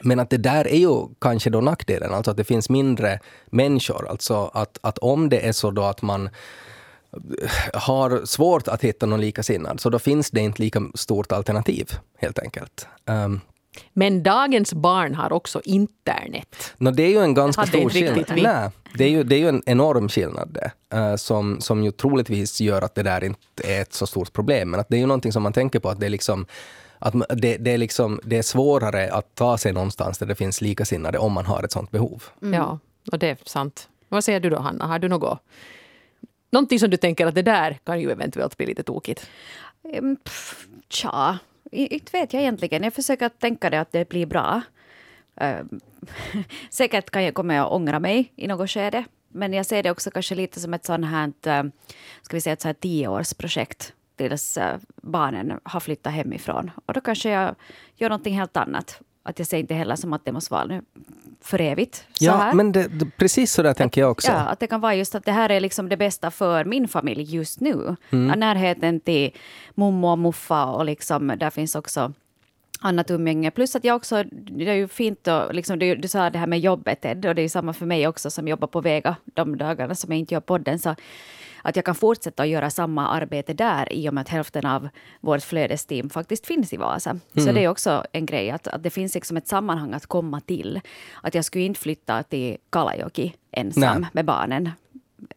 men 0.00 0.20
att 0.20 0.30
det 0.30 0.36
där 0.36 0.68
är 0.68 0.78
ju 0.78 1.08
kanske 1.20 1.50
då 1.50 1.60
nackdelen, 1.60 2.14
alltså 2.14 2.30
att 2.30 2.36
det 2.36 2.44
finns 2.44 2.70
mindre 2.70 3.20
människor. 3.46 4.08
Alltså 4.08 4.50
att, 4.54 4.78
att 4.80 4.98
om 4.98 5.28
det 5.28 5.48
är 5.48 5.52
så 5.52 5.70
då 5.70 5.82
att 5.82 6.02
man 6.02 6.28
har 7.72 8.26
svårt 8.26 8.68
att 8.68 8.84
hitta 8.84 9.06
någon 9.06 9.20
likasinnad, 9.20 9.80
så 9.80 9.90
då 9.90 9.98
finns 9.98 10.30
det 10.30 10.40
inte 10.40 10.62
lika 10.62 10.82
stort 10.94 11.32
alternativ 11.32 11.90
helt 12.18 12.38
enkelt. 12.38 12.86
Um, 13.06 13.40
men 13.92 14.22
dagens 14.22 14.74
barn 14.74 15.14
har 15.14 15.32
också 15.32 15.60
internet. 15.64 16.74
No, 16.78 16.90
det 16.90 17.02
är 17.02 17.10
ju 17.10 17.18
en 17.18 17.34
ganska 17.34 17.66
stor 17.66 17.90
skillnad. 17.90 18.24
Nej, 18.42 18.70
det 18.94 19.04
är 19.04 19.08
ju, 19.08 19.22
det 19.22 19.36
är 19.36 19.38
ju 19.38 19.48
en 19.48 19.62
enorm 19.66 20.08
skillnad 20.08 20.58
det, 20.60 20.96
uh, 20.96 21.16
som, 21.16 21.60
som 21.60 21.84
ju 21.84 21.90
troligtvis 21.90 22.60
gör 22.60 22.82
att 22.82 22.94
det 22.94 23.02
där 23.02 23.24
inte 23.24 23.42
är 23.64 23.82
ett 23.82 23.92
så 23.92 24.06
stort 24.06 24.32
problem. 24.32 24.70
Men 24.70 24.80
att 24.80 24.88
det 24.88 24.96
är 24.96 25.00
ju 25.00 25.06
någonting 25.06 25.32
som 25.32 25.42
man 25.42 25.52
tänker 25.52 25.78
på 25.78 25.88
att 25.88 26.00
det 26.00 26.06
är 26.06 26.10
liksom 26.10 26.46
att 26.98 27.14
det, 27.28 27.56
det, 27.56 27.70
är 27.70 27.78
liksom, 27.78 28.20
det 28.24 28.38
är 28.38 28.42
svårare 28.42 29.12
att 29.12 29.34
ta 29.34 29.58
sig 29.58 29.72
någonstans 29.72 30.18
där 30.18 30.26
det 30.26 30.34
finns 30.34 30.60
likasinnade 30.60 31.18
om 31.18 31.32
man 31.32 31.46
har 31.46 31.62
ett 31.62 31.72
sånt 31.72 31.90
behov. 31.90 32.22
Mm. 32.42 32.54
Ja, 32.54 32.78
och 33.12 33.18
det 33.18 33.30
är 33.30 33.38
sant. 33.44 33.88
Vad 34.08 34.24
säger 34.24 34.40
du 34.40 34.50
då, 34.50 34.58
Hanna? 34.58 34.86
Har 34.86 34.98
du 34.98 35.08
något, 35.08 35.38
någonting 36.50 36.78
som 36.78 36.90
du 36.90 36.96
tänker 36.96 37.26
att 37.26 37.34
det 37.34 37.42
där 37.42 37.78
kan 37.84 38.00
ju 38.00 38.10
eventuellt 38.10 38.56
bli 38.56 38.66
lite 38.66 38.82
tokigt? 38.82 39.26
Um, 39.82 40.16
pff, 40.16 40.66
tja, 40.88 41.38
inte 41.72 42.18
vet 42.18 42.32
jag 42.32 42.42
egentligen. 42.42 42.82
Jag 42.82 42.94
försöker 42.94 43.28
tänka 43.28 43.70
det 43.70 43.80
att 43.80 43.92
det 43.92 44.08
blir 44.08 44.26
bra. 44.26 44.62
Ehm, 45.36 45.80
säkert 46.70 47.10
kan 47.10 47.24
jag 47.24 47.34
komma 47.34 47.60
att 47.60 47.72
ångra 47.72 48.00
mig 48.00 48.32
i 48.36 48.46
något 48.46 48.70
skede. 48.70 49.04
Men 49.28 49.52
jag 49.52 49.66
ser 49.66 49.82
det 49.82 49.90
också 49.90 50.10
kanske 50.10 50.34
lite 50.34 50.60
som 50.60 50.74
ett 50.74 50.84
sånt 50.84 51.06
här, 51.06 51.32
eh, 51.46 51.64
ska 52.22 52.36
vi 52.36 52.40
säga 52.40 52.52
ett 52.52 52.60
så 52.60 52.68
här 52.68 52.74
tioårsprojekt 52.74 53.94
tills 54.16 54.56
eh, 54.56 54.78
barnen 55.02 55.60
har 55.62 55.80
flyttat 55.80 56.12
hemifrån. 56.12 56.70
Och 56.86 56.94
då 56.94 57.00
kanske 57.00 57.30
jag 57.30 57.54
gör 57.96 58.08
någonting 58.08 58.38
helt 58.38 58.56
annat. 58.56 59.00
Att 59.26 59.38
jag 59.38 59.48
ser 59.48 59.58
inte 59.58 59.74
heller 59.74 59.96
som 59.96 60.12
att 60.12 60.24
det 60.24 60.32
måste 60.32 60.52
vara 60.52 60.64
nu 60.64 60.82
för 61.40 61.60
evigt. 61.60 62.04
ja, 62.20 62.36
här. 62.36 62.52
men 62.52 62.72
det, 62.72 62.90
precis 63.16 63.52
så 63.52 63.62
där 63.62 63.74
tänker 63.74 64.00
jag 64.00 64.10
också. 64.10 64.32
Ja, 64.32 64.38
att 64.38 64.60
det 64.60 64.66
kan 64.66 64.80
vara 64.80 64.94
just 64.94 65.14
att 65.14 65.24
det 65.24 65.32
här 65.32 65.50
är 65.50 65.60
liksom 65.60 65.88
det 65.88 65.96
bästa 65.96 66.30
för 66.30 66.64
min 66.64 66.88
familj 66.88 67.34
just 67.34 67.60
nu. 67.60 67.96
Mm. 68.10 68.40
Närheten 68.40 69.00
till 69.00 69.30
mommo 69.74 70.08
och 70.08 70.18
muffa 70.18 70.64
och 70.64 70.84
liksom, 70.84 71.32
där 71.38 71.50
finns 71.50 71.74
också 71.74 72.12
annat 72.80 73.10
umgänge. 73.10 73.50
Plus 73.50 73.76
att 73.76 73.84
jag 73.84 73.96
också, 73.96 74.24
det 74.32 74.68
är 74.68 74.74
ju 74.74 74.88
fint 74.88 75.28
och 75.28 75.54
liksom, 75.54 75.78
du, 75.78 75.96
du 75.96 76.08
sa 76.08 76.30
det 76.30 76.38
här 76.38 76.46
med 76.46 76.60
jobbet 76.60 77.04
Ed, 77.04 77.26
och 77.26 77.34
det 77.34 77.40
är 77.40 77.42
ju 77.42 77.48
samma 77.48 77.72
för 77.72 77.86
mig 77.86 78.08
också 78.08 78.30
som 78.30 78.48
jobbar 78.48 78.68
på 78.68 78.80
Vega 78.80 79.16
de 79.24 79.58
dagarna 79.58 79.94
som 79.94 80.12
jag 80.12 80.18
inte 80.18 80.34
gör 80.34 80.40
podden. 80.40 80.78
Så 80.78 80.94
att 81.66 81.76
jag 81.76 81.84
kan 81.84 81.94
fortsätta 81.94 82.42
att 82.42 82.48
göra 82.48 82.70
samma 82.70 83.08
arbete 83.08 83.54
där 83.54 83.92
i 83.92 84.08
och 84.08 84.14
med 84.14 84.22
att 84.22 84.28
hälften 84.28 84.66
av 84.66 84.88
vårt 85.20 85.42
flödesteam 85.42 86.10
faktiskt 86.10 86.46
finns 86.46 86.72
i 86.72 86.76
Vasa. 86.76 87.10
Mm. 87.10 87.46
Så 87.46 87.52
det 87.52 87.64
är 87.64 87.68
också 87.68 88.04
en 88.12 88.26
grej 88.26 88.50
att, 88.50 88.68
att 88.68 88.82
det 88.82 88.90
finns 88.90 89.14
liksom 89.14 89.36
ett 89.36 89.48
sammanhang 89.48 89.94
att 89.94 90.06
komma 90.06 90.40
till. 90.40 90.80
Att 91.22 91.34
jag 91.34 91.44
skulle 91.44 91.64
inte 91.64 91.80
flytta 91.80 92.22
till 92.22 92.56
Kalajoki 92.70 93.34
ensam 93.50 94.00
Nej. 94.00 94.10
med 94.12 94.24
barnen. 94.24 94.70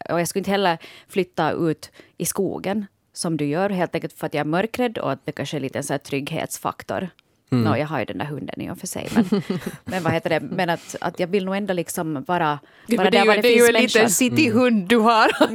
Och 0.10 0.20
jag 0.20 0.28
skulle 0.28 0.40
inte 0.40 0.52
heller 0.52 0.78
flytta 1.08 1.52
ut 1.52 1.92
i 2.18 2.26
skogen 2.26 2.86
som 3.14 3.38
du 3.38 3.46
gör, 3.46 3.70
helt 3.70 3.96
enkelt 3.96 4.14
för 4.14 4.28
att 4.28 4.34
jag 4.34 4.42
är 4.42 4.46
mörkrädd 4.46 4.98
och 4.98 5.12
att 5.12 5.26
det 5.26 5.32
kanske 5.32 5.58
är 5.58 5.62
lite 5.62 5.80
en 5.80 5.84
så 5.84 5.98
trygghetsfaktor. 5.98 7.10
Mm. 7.52 7.64
No, 7.64 7.78
jag 7.78 7.88
har 7.88 8.00
ju 8.00 8.06
den 8.06 8.18
där 8.18 8.26
hunden 8.26 8.62
i 8.62 8.72
och 8.72 8.78
för 8.78 8.88
sig. 8.88 9.10
Men, 9.16 9.26
men 9.86 10.04
vad 10.04 10.14
heter 10.14 10.30
det? 10.30 10.40
Men 10.40 10.70
att, 10.70 10.96
att 11.02 11.20
jag 11.20 11.28
vill 11.28 11.46
nog 11.46 11.56
ändå 11.56 11.74
liksom 11.74 12.24
vara, 12.28 12.60
vara 12.88 13.10
där 13.10 13.26
var 13.26 13.36
det, 13.36 13.42
det 13.42 13.48
finns 13.48 13.62
människor. 13.62 13.68
Det 13.68 13.68
är 13.68 13.72
ju 13.72 13.76
en 13.76 13.82
liten 13.84 14.10
cityhund 14.10 14.88
du 14.88 14.98
har. 14.98 15.32
Ja, 15.40 15.48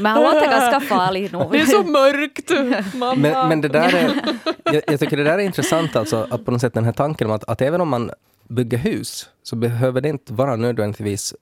men 0.00 0.06
han 0.06 0.22
låter 0.22 0.50
ganska 0.50 0.80
farlig 0.80 1.32
nog. 1.32 1.52
Det 1.52 1.60
är 1.60 1.66
så 1.66 1.82
mörkt. 1.82 2.50
Men, 3.16 3.48
men 3.48 3.60
det 3.60 3.68
där 3.68 3.94
är, 3.94 4.10
jag, 4.64 4.82
jag, 4.86 5.00
tycker 5.00 5.16
det 5.16 5.24
där 5.24 5.38
är 5.38 5.42
intressant 5.42 5.96
alltså, 5.96 6.26
att 6.30 6.44
på 6.44 6.50
något 6.50 6.60
sätt 6.60 6.74
den 6.74 6.84
här 6.84 6.92
tanken 6.92 7.26
om 7.26 7.32
att, 7.32 7.44
att 7.44 7.60
även 7.60 7.80
om 7.80 7.88
man 7.88 8.10
bygger 8.48 8.78
hus 8.78 9.28
så 9.42 9.56
behöver 9.56 10.00
det 10.00 10.08
inte 10.08 10.32
vara 10.32 10.56
nödvändigtvis 10.56 11.34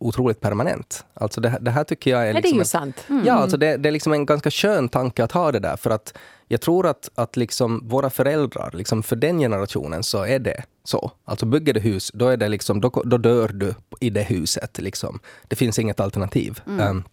otroligt 0.00 0.40
permanent. 0.40 1.04
Alltså 1.14 1.40
det, 1.40 1.58
det 1.60 1.70
här 1.70 1.84
tycker 1.84 2.10
jag 2.10 2.28
är... 2.28 2.34
Liksom 2.34 2.42
det 2.42 2.48
är 2.48 2.52
ju 2.52 2.58
liksom 2.58 2.80
sant. 2.80 3.04
Mm. 3.08 3.26
Ja, 3.26 3.34
alltså 3.34 3.56
det, 3.56 3.76
det, 3.76 3.88
är 3.88 3.92
liksom 3.92 4.12
en 4.12 4.26
ganska 4.26 4.50
skön 4.50 4.88
tanke 4.88 5.24
att 5.24 5.32
ha 5.32 5.52
det 5.52 5.58
där. 5.58 5.76
För 5.76 5.90
att 5.90 6.14
jag 6.48 6.60
tror 6.60 6.86
att, 6.86 7.10
att 7.14 7.36
liksom 7.36 7.88
våra 7.88 8.10
föräldrar, 8.10 8.70
liksom 8.74 9.02
för 9.02 9.16
den 9.16 9.38
generationen 9.38 10.02
så 10.02 10.22
är 10.22 10.38
det 10.38 10.64
så. 10.84 11.10
Alltså 11.24 11.46
bygger 11.46 11.74
du 11.74 11.80
hus, 11.80 12.10
då, 12.14 12.28
är 12.28 12.36
det 12.36 12.48
liksom, 12.48 12.80
då, 12.80 13.02
då 13.04 13.18
dör 13.18 13.48
du 13.48 13.74
i 14.00 14.10
det 14.10 14.22
huset. 14.22 14.78
Liksom. 14.78 15.20
Det 15.48 15.56
finns 15.56 15.78
inget 15.78 16.00
alternativ. 16.00 16.60
Mm. 16.66 16.88
Um, 16.88 17.04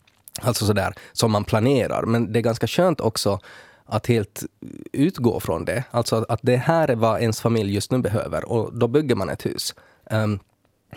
alltså 0.41 0.65
sådär, 0.65 0.94
som 1.13 1.32
man 1.32 1.44
planerar. 1.44 2.03
Men 2.03 2.34
det 2.34 2.39
är 2.39 2.41
ganska 2.41 2.67
skönt 2.67 3.01
också 3.01 3.39
att 3.86 4.08
helt 4.08 4.44
utgå 4.91 5.39
från 5.39 5.65
det. 5.65 5.84
Alltså 5.91 6.25
att 6.29 6.39
det 6.44 6.56
här 6.56 6.88
är 6.88 6.96
vad 6.96 7.22
ens 7.22 7.41
familj 7.41 7.74
just 7.74 7.91
nu 7.91 7.98
behöver 7.98 8.46
och 8.46 8.77
då 8.77 8.88
bygger 8.88 9.15
man 9.15 9.29
ett 9.29 9.46
hus. 9.46 9.75
Um, 10.12 10.39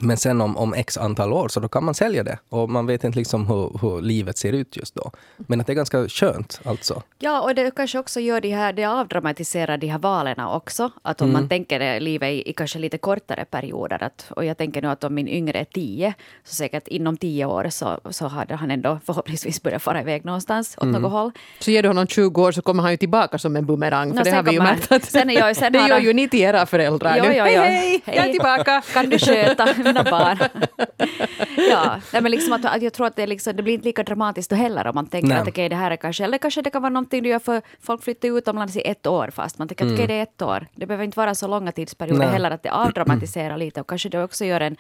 men 0.00 0.16
sen 0.16 0.40
om, 0.40 0.56
om 0.56 0.74
x 0.74 0.98
antal 0.98 1.32
år, 1.32 1.48
så 1.48 1.60
då 1.60 1.68
kan 1.68 1.84
man 1.84 1.94
sälja 1.94 2.22
det. 2.22 2.38
Och 2.48 2.70
man 2.70 2.86
vet 2.86 3.04
inte 3.04 3.18
liksom 3.18 3.46
hur, 3.46 3.78
hur 3.80 4.02
livet 4.02 4.38
ser 4.38 4.52
ut 4.52 4.76
just 4.76 4.94
då. 4.94 5.10
Men 5.36 5.60
att 5.60 5.66
det 5.66 5.72
är 5.72 5.74
ganska 5.74 6.08
skönt 6.08 6.60
alltså. 6.64 7.02
Ja, 7.18 7.40
och 7.40 7.54
det 7.54 7.70
kanske 7.76 7.98
också 7.98 8.20
gör 8.20 8.40
det 8.40 8.54
här, 8.54 8.72
det 8.72 8.84
avdramatiserar 8.84 9.76
de 9.76 9.86
här 9.86 9.98
valen 9.98 10.40
också. 10.40 10.90
Att 11.02 11.20
om 11.20 11.30
mm. 11.30 11.40
man 11.40 11.48
tänker 11.48 12.00
livet 12.00 12.28
i, 12.28 12.50
i, 12.50 12.52
kanske 12.52 12.78
lite 12.78 12.98
kortare 12.98 13.44
perioder. 13.44 14.02
Att, 14.02 14.26
och 14.36 14.44
jag 14.44 14.58
tänker 14.58 14.82
nu 14.82 14.88
att 14.88 15.04
om 15.04 15.14
min 15.14 15.28
yngre 15.28 15.58
är 15.58 15.64
tio, 15.64 16.14
så 16.44 16.54
säkert 16.54 16.88
inom 16.88 17.16
tio 17.16 17.44
år 17.44 17.66
så, 17.70 18.00
så 18.10 18.26
hade 18.26 18.54
han 18.54 18.70
ändå 18.70 19.00
förhoppningsvis 19.06 19.62
börjat 19.62 19.82
fara 19.82 20.00
iväg 20.00 20.24
någonstans 20.24 20.74
åt 20.76 20.82
mm. 20.82 21.02
något 21.02 21.12
håll. 21.12 21.32
Så 21.58 21.70
ger 21.70 21.82
du 21.82 21.88
honom 21.88 22.06
20 22.06 22.42
år 22.42 22.52
så 22.52 22.62
kommer 22.62 22.82
han 22.82 22.90
ju 22.90 22.96
tillbaka 22.96 23.38
som 23.38 23.56
en 23.56 23.66
bumerang. 23.66 24.10
För 24.10 24.18
no, 24.18 24.24
det 24.24 24.30
har 24.30 24.42
vi 24.42 24.52
ju 24.52 24.62
märkt 24.62 24.92
att 24.92 25.04
sen, 25.04 25.28
jag, 25.30 25.56
sen 25.56 25.72
det 25.80 25.88
gör 25.88 25.98
ju 25.98 26.12
ni 26.12 26.28
till 26.28 26.40
era 26.40 26.66
föräldrar. 26.66 27.16
Jo, 27.18 27.24
jo, 27.24 27.32
jo. 27.32 27.42
Hej, 27.42 28.02
hej, 28.04 28.16
jag 28.16 28.26
är 28.26 28.32
tillbaka. 28.32 28.82
Kan 28.92 29.10
du 29.10 29.18
sköta? 29.18 29.68
Mina 29.92 30.10
barn. 30.10 30.38
ja, 31.70 32.00
nej, 32.12 32.22
men 32.22 32.30
liksom 32.30 32.52
att, 32.52 32.64
att 32.64 32.82
jag 32.82 32.92
tror 32.92 33.06
att 33.06 33.16
det, 33.16 33.26
liksom, 33.26 33.56
det 33.56 33.62
blir 33.62 33.74
inte 33.74 33.84
lika 33.84 34.02
dramatiskt 34.02 34.50
då 34.50 34.56
heller 34.56 34.86
om 34.86 34.94
man 34.94 35.06
tänker 35.06 35.28
nej. 35.28 35.38
att 35.38 35.48
okay, 35.48 35.68
det 35.68 35.76
här 35.76 35.90
är 35.90 35.96
kanske, 35.96 36.24
eller 36.24 36.38
kanske 36.38 36.62
det 36.62 36.70
kan 36.70 36.82
vara 36.82 36.92
någonting 36.92 37.22
du 37.22 37.28
gör 37.28 37.38
för 37.38 37.62
folk 37.80 38.02
flyttar 38.02 38.38
utomlands 38.38 38.76
i 38.76 38.80
ett 38.80 39.06
år 39.06 39.30
fast 39.30 39.58
man 39.58 39.68
tänker 39.68 39.84
mm. 39.84 39.94
att 39.94 40.00
okay, 40.00 40.06
det 40.06 40.18
är 40.18 40.22
ett 40.22 40.42
år. 40.42 40.66
Det 40.74 40.86
behöver 40.86 41.04
inte 41.04 41.18
vara 41.18 41.34
så 41.34 41.46
långa 41.46 41.72
tidsperioder 41.72 42.18
nej. 42.18 42.28
heller 42.28 42.50
att 42.50 42.62
det 42.62 42.70
avdramatiserar 42.70 43.56
lite 43.56 43.80
och 43.80 43.86
kanske 43.86 44.08
det 44.08 44.22
också 44.22 44.44
gör 44.44 44.60
en 44.60 44.76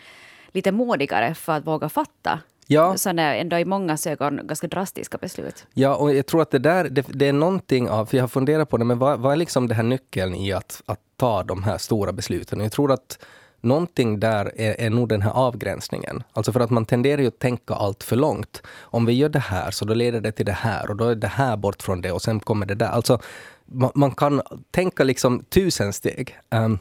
lite 0.52 0.72
modigare 0.72 1.34
för 1.34 1.52
att 1.52 1.66
våga 1.66 1.88
fatta 1.88 2.40
ja. 2.70 2.96
sådana 2.96 3.34
ändå 3.34 3.58
i 3.58 3.64
många 3.64 3.98
ögon 4.06 4.40
ganska 4.44 4.66
drastiska 4.66 5.18
beslut. 5.18 5.66
Ja, 5.74 5.94
och 5.96 6.14
jag 6.14 6.26
tror 6.26 6.42
att 6.42 6.50
det 6.50 6.58
där, 6.58 6.88
det, 6.88 7.06
det, 7.08 7.28
är 7.28 7.32
någonting 7.32 7.90
av, 7.90 8.06
för 8.06 8.16
jag 8.16 8.22
har 8.22 8.28
funderat 8.28 8.68
på 8.68 8.76
det, 8.76 8.84
men 8.84 8.98
vad, 8.98 9.20
vad 9.20 9.32
är 9.32 9.36
liksom 9.36 9.68
det 9.68 9.74
här 9.74 9.82
nyckeln 9.82 10.34
i 10.34 10.52
att, 10.52 10.82
att 10.86 11.00
ta 11.16 11.42
de 11.42 11.62
här 11.62 11.78
stora 11.78 12.12
besluten? 12.12 12.60
Jag 12.60 12.72
tror 12.72 12.92
att 12.92 13.18
någonting 13.60 14.20
där 14.20 14.52
är, 14.56 14.80
är 14.80 14.90
nog 14.90 15.08
den 15.08 15.22
här 15.22 15.30
avgränsningen. 15.30 16.22
Alltså 16.32 16.52
för 16.52 16.60
att 16.60 16.70
man 16.70 16.86
tenderar 16.86 17.22
ju 17.22 17.28
att 17.28 17.38
tänka 17.38 17.74
allt 17.74 18.02
för 18.02 18.16
långt. 18.16 18.62
Om 18.80 19.06
vi 19.06 19.12
gör 19.12 19.28
det 19.28 19.38
här, 19.38 19.70
så 19.70 19.84
då 19.84 19.94
leder 19.94 20.20
det 20.20 20.32
till 20.32 20.46
det 20.46 20.52
här 20.52 20.90
och 20.90 20.96
då 20.96 21.04
är 21.04 21.14
det 21.14 21.26
här 21.26 21.56
bort 21.56 21.82
från 21.82 22.00
det 22.00 22.12
och 22.12 22.22
sen 22.22 22.40
kommer 22.40 22.66
det 22.66 22.74
där. 22.74 22.88
Alltså, 22.88 23.18
man, 23.66 23.90
man 23.94 24.10
kan 24.10 24.42
tänka 24.70 25.04
liksom 25.04 25.44
tusen 25.44 25.92
steg. 25.92 26.38
Um, 26.50 26.78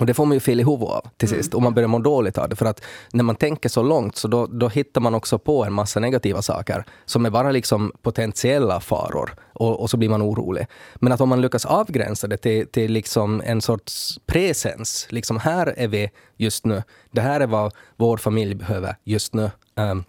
och 0.00 0.06
det 0.06 0.14
får 0.14 0.26
man 0.26 0.34
ju 0.34 0.40
fel 0.40 0.60
i 0.60 0.64
huvudet 0.64 0.88
av 0.88 1.08
till 1.16 1.28
sist. 1.28 1.52
Mm. 1.52 1.56
Och 1.56 1.62
man 1.62 1.74
börjar 1.74 1.88
må 1.88 1.98
dåligt 1.98 2.38
av 2.38 2.48
det. 2.48 2.56
För 2.56 2.66
att 2.66 2.82
när 3.12 3.24
man 3.24 3.36
tänker 3.36 3.68
så 3.68 3.82
långt 3.82 4.16
så 4.16 4.28
då, 4.28 4.46
då 4.46 4.68
hittar 4.68 5.00
man 5.00 5.14
också 5.14 5.38
på 5.38 5.64
en 5.64 5.72
massa 5.72 6.00
negativa 6.00 6.42
saker 6.42 6.84
som 7.04 7.26
är 7.26 7.30
bara 7.30 7.50
liksom 7.50 7.92
potentiella 8.02 8.80
faror. 8.80 9.34
Och, 9.52 9.80
och 9.80 9.90
så 9.90 9.96
blir 9.96 10.08
man 10.08 10.22
orolig. 10.22 10.66
Men 10.94 11.12
att 11.12 11.20
om 11.20 11.28
man 11.28 11.40
lyckas 11.40 11.64
avgränsa 11.64 12.26
det 12.26 12.36
till, 12.36 12.66
till 12.66 12.92
liksom 12.92 13.42
en 13.44 13.60
sorts 13.60 14.20
presens. 14.26 15.06
Liksom 15.10 15.38
här 15.38 15.74
är 15.76 15.88
vi 15.88 16.10
just 16.36 16.64
nu. 16.64 16.82
Det 17.10 17.20
här 17.20 17.40
är 17.40 17.46
vad 17.46 17.72
vår 17.96 18.16
familj 18.16 18.54
behöver 18.54 18.96
just 19.04 19.34
nu. 19.34 19.50
Um, 19.74 20.04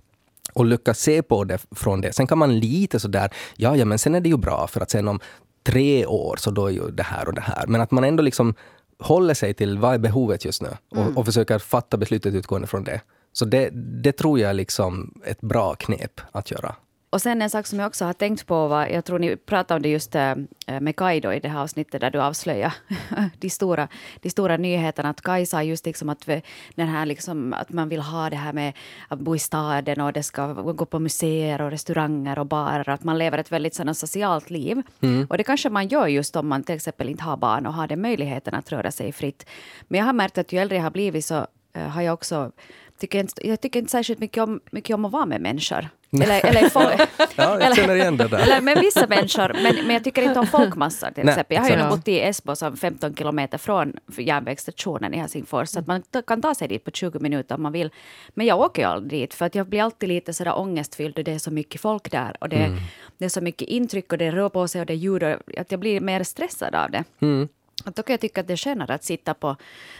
och 0.53 0.65
lyckas 0.65 0.99
se 0.99 1.21
på 1.21 1.43
det 1.43 1.59
från 1.71 2.01
det. 2.01 2.13
Sen 2.13 2.27
kan 2.27 2.37
man 2.37 2.59
lite 2.59 2.99
sådär, 2.99 3.29
ja, 3.55 3.75
ja, 3.75 3.85
men 3.85 3.99
sen 3.99 4.15
är 4.15 4.21
det 4.21 4.29
ju 4.29 4.37
bra 4.37 4.67
för 4.67 4.81
att 4.81 4.91
sen 4.91 5.07
om 5.07 5.19
tre 5.63 6.05
år 6.05 6.35
så 6.39 6.51
då 6.51 6.67
är 6.67 6.71
ju 6.71 6.91
det 6.91 7.03
här 7.03 7.27
och 7.27 7.33
det 7.33 7.41
här. 7.41 7.67
Men 7.67 7.81
att 7.81 7.91
man 7.91 8.03
ändå 8.03 8.23
liksom 8.23 8.53
håller 8.99 9.33
sig 9.33 9.53
till 9.53 9.77
vad 9.77 9.93
är 9.93 9.97
behovet 9.97 10.45
just 10.45 10.61
nu 10.61 10.69
och, 10.89 10.97
mm. 10.97 11.17
och 11.17 11.25
försöker 11.25 11.59
fatta 11.59 11.97
beslutet 11.97 12.33
utgående 12.33 12.67
från 12.67 12.83
det. 12.83 13.01
Så 13.33 13.45
det, 13.45 13.69
det 14.03 14.11
tror 14.11 14.39
jag 14.39 14.49
är 14.49 14.53
liksom 14.53 15.21
ett 15.25 15.41
bra 15.41 15.75
knep 15.75 16.21
att 16.31 16.51
göra. 16.51 16.75
Och 17.09 17.21
sen 17.21 17.41
en 17.41 17.49
sak 17.49 17.67
som 17.67 17.79
jag 17.79 17.87
också 17.87 18.05
har 18.05 18.13
tänkt 18.13 18.47
på, 18.47 18.67
var, 18.67 18.87
jag 18.87 19.05
tror 19.05 19.19
ni 19.19 19.35
pratade 19.35 19.75
om 19.75 19.81
det 19.81 19.89
just 19.89 20.15
äh, 20.15 20.35
med 20.81 20.95
Kaido 20.95 21.31
i 21.31 21.39
det 21.39 21.49
här 21.49 21.61
avsnittet 21.61 22.01
där 22.01 22.11
du 22.11 22.21
avslöjade 22.21 22.73
de 23.39 23.49
stora, 23.49 23.87
de 24.21 24.29
stora 24.29 24.57
nyheterna. 24.57 25.09
Att 25.09 25.21
Kai 25.21 25.45
sa 25.45 25.63
just 25.63 25.85
liksom 25.85 26.09
att, 26.09 26.29
den 26.75 26.87
här 26.87 27.05
liksom, 27.05 27.53
att 27.53 27.69
man 27.69 27.89
vill 27.89 28.01
ha 28.01 28.29
det 28.29 28.35
här 28.35 28.53
med 28.53 28.73
att 29.07 29.19
bo 29.19 29.35
i 29.35 29.39
staden 29.39 30.01
och 30.01 30.13
det 30.13 30.23
ska 30.23 30.53
gå 30.53 30.85
på 30.85 30.99
museer 30.99 31.61
och 31.61 31.71
restauranger 31.71 32.39
och 32.39 32.45
barer. 32.45 32.89
Att 32.89 33.03
man 33.03 33.17
lever 33.17 33.37
ett 33.37 33.51
väldigt 33.51 33.75
sådana 33.75 33.93
socialt 33.93 34.49
liv. 34.49 34.81
Mm. 35.01 35.27
Och 35.29 35.37
det 35.37 35.43
kanske 35.43 35.69
man 35.69 35.87
gör 35.87 36.07
just 36.07 36.35
om 36.35 36.47
man 36.47 36.63
till 36.63 36.75
exempel 36.75 37.09
inte 37.09 37.23
har 37.23 37.37
barn 37.37 37.65
och 37.65 37.73
har 37.73 37.87
den 37.87 38.01
möjligheten 38.01 38.53
att 38.53 38.71
röra 38.71 38.91
sig 38.91 39.11
fritt. 39.11 39.45
Men 39.87 39.99
jag 39.99 40.05
har 40.05 40.13
märkt 40.13 40.37
att 40.37 40.53
ju 40.53 40.59
äldre 40.59 40.77
jag 40.77 40.83
har 40.83 40.91
blivit 40.91 41.25
så 41.25 41.47
äh, 41.73 41.87
har 41.87 42.01
jag 42.01 42.13
också 42.13 42.51
tycker 42.99 43.19
inte, 43.19 43.47
jag 43.47 43.61
tycker 43.61 43.79
inte 43.79 43.91
särskilt 43.91 44.19
mycket 44.19 44.43
om, 44.43 44.59
mycket 44.71 44.93
om 44.93 45.05
att 45.05 45.11
vara 45.11 45.25
med 45.25 45.41
människor. 45.41 45.89
Eller, 46.11 46.45
eller 46.45 46.69
folk, 46.69 47.09
ja, 47.35 47.61
jag 47.61 47.75
känner 47.75 47.95
igen 47.95 48.17
det 48.17 48.27
där. 48.27 48.37
Eller 48.37 48.61
med 48.61 48.79
vissa 48.79 49.07
människor, 49.07 49.53
men, 49.53 49.75
men 49.75 49.89
jag 49.89 50.03
tycker 50.03 50.21
inte 50.21 50.39
om 50.39 50.47
folkmassor 50.47 51.11
till 51.11 51.29
exempel. 51.29 51.55
Jag 51.55 51.61
har 51.61 51.69
ju 51.69 51.75
ja. 51.75 51.89
bott 51.89 52.07
i 52.07 52.19
Esbo 52.19 52.55
som 52.55 52.77
15 52.77 53.15
kilometer 53.15 53.57
från 53.57 53.93
järnvägsstationen 54.17 55.13
i 55.13 55.17
Helsingfors, 55.17 55.69
så 55.69 55.79
att 55.79 55.87
man 55.87 56.03
kan 56.27 56.41
ta 56.41 56.55
sig 56.55 56.67
dit 56.67 56.83
på 56.83 56.91
20 56.91 57.19
minuter 57.19 57.55
om 57.55 57.63
man 57.63 57.71
vill. 57.71 57.89
Men 58.29 58.45
jag 58.45 58.59
åker 58.59 58.81
ju 58.81 58.87
aldrig 58.87 59.21
dit, 59.21 59.33
för 59.33 59.45
att 59.45 59.55
jag 59.55 59.67
blir 59.67 59.81
alltid 59.81 60.09
lite 60.09 60.33
sådär 60.33 60.59
ångestfylld 60.59 61.17
och 61.17 61.23
det 61.23 61.33
är 61.33 61.39
så 61.39 61.51
mycket 61.51 61.81
folk 61.81 62.11
där 62.11 62.37
och 62.39 62.49
det, 62.49 62.63
mm. 62.63 62.79
det 63.17 63.25
är 63.25 63.29
så 63.29 63.41
mycket 63.41 63.67
intryck 63.67 64.11
och 64.11 64.17
det 64.17 64.31
rör 64.31 64.49
på 64.49 64.67
sig 64.67 64.81
och 64.81 64.87
det 64.87 64.93
är 64.93 64.97
ljud 64.97 65.23
och 65.23 65.57
att 65.57 65.71
jag 65.71 65.79
blir 65.79 66.01
mer 66.01 66.23
stressad 66.23 66.75
av 66.75 66.91
det. 66.91 67.03
Mm. 67.19 67.47
Att 67.85 67.95
då 67.95 68.03
kan 68.03 68.13
jag 68.13 68.19
tycka 68.19 68.41
att 68.41 68.47
det 68.47 68.53
är 68.53 68.57
skönare 68.57 68.93
att 68.93 69.03
sitta 69.03 69.33
på, 69.33 69.55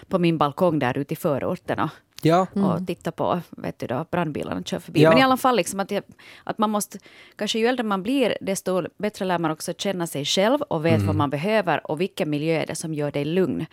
på 0.07 0.19
min 0.19 0.37
balkong 0.37 0.79
där 0.79 0.97
ute 0.97 1.13
i 1.13 1.17
förorten 1.17 1.79
och, 1.79 1.89
ja. 2.21 2.47
och 2.53 2.71
mm. 2.71 2.85
titta 2.85 3.11
på 3.11 3.41
vet 3.49 3.79
du 3.79 3.87
då, 3.87 4.05
brandbilarna 4.11 4.63
kör 4.63 4.79
förbi. 4.79 5.01
Ja. 5.01 5.09
Men 5.09 5.19
i 5.19 5.21
alla 5.21 5.37
fall, 5.37 5.55
liksom 5.55 5.79
att, 5.79 5.91
jag, 5.91 6.03
att 6.43 6.57
man 6.57 6.69
måste... 6.69 6.99
Kanske 7.35 7.59
ju 7.59 7.67
äldre 7.67 7.83
man 7.83 8.03
blir, 8.03 8.37
desto 8.41 8.87
bättre 8.97 9.25
lär 9.25 9.39
man 9.39 9.51
också 9.51 9.73
känna 9.77 10.07
sig 10.07 10.25
själv 10.25 10.61
och 10.61 10.85
vet 10.85 10.93
mm. 10.93 11.07
vad 11.07 11.15
man 11.15 11.29
behöver 11.29 11.91
och 11.91 12.01
vilken 12.01 12.29
miljö 12.29 12.61
är 12.61 12.65
det 12.65 12.75
som 12.75 12.93
gör 12.93 13.11
dig 13.11 13.25
lugn. 13.25 13.65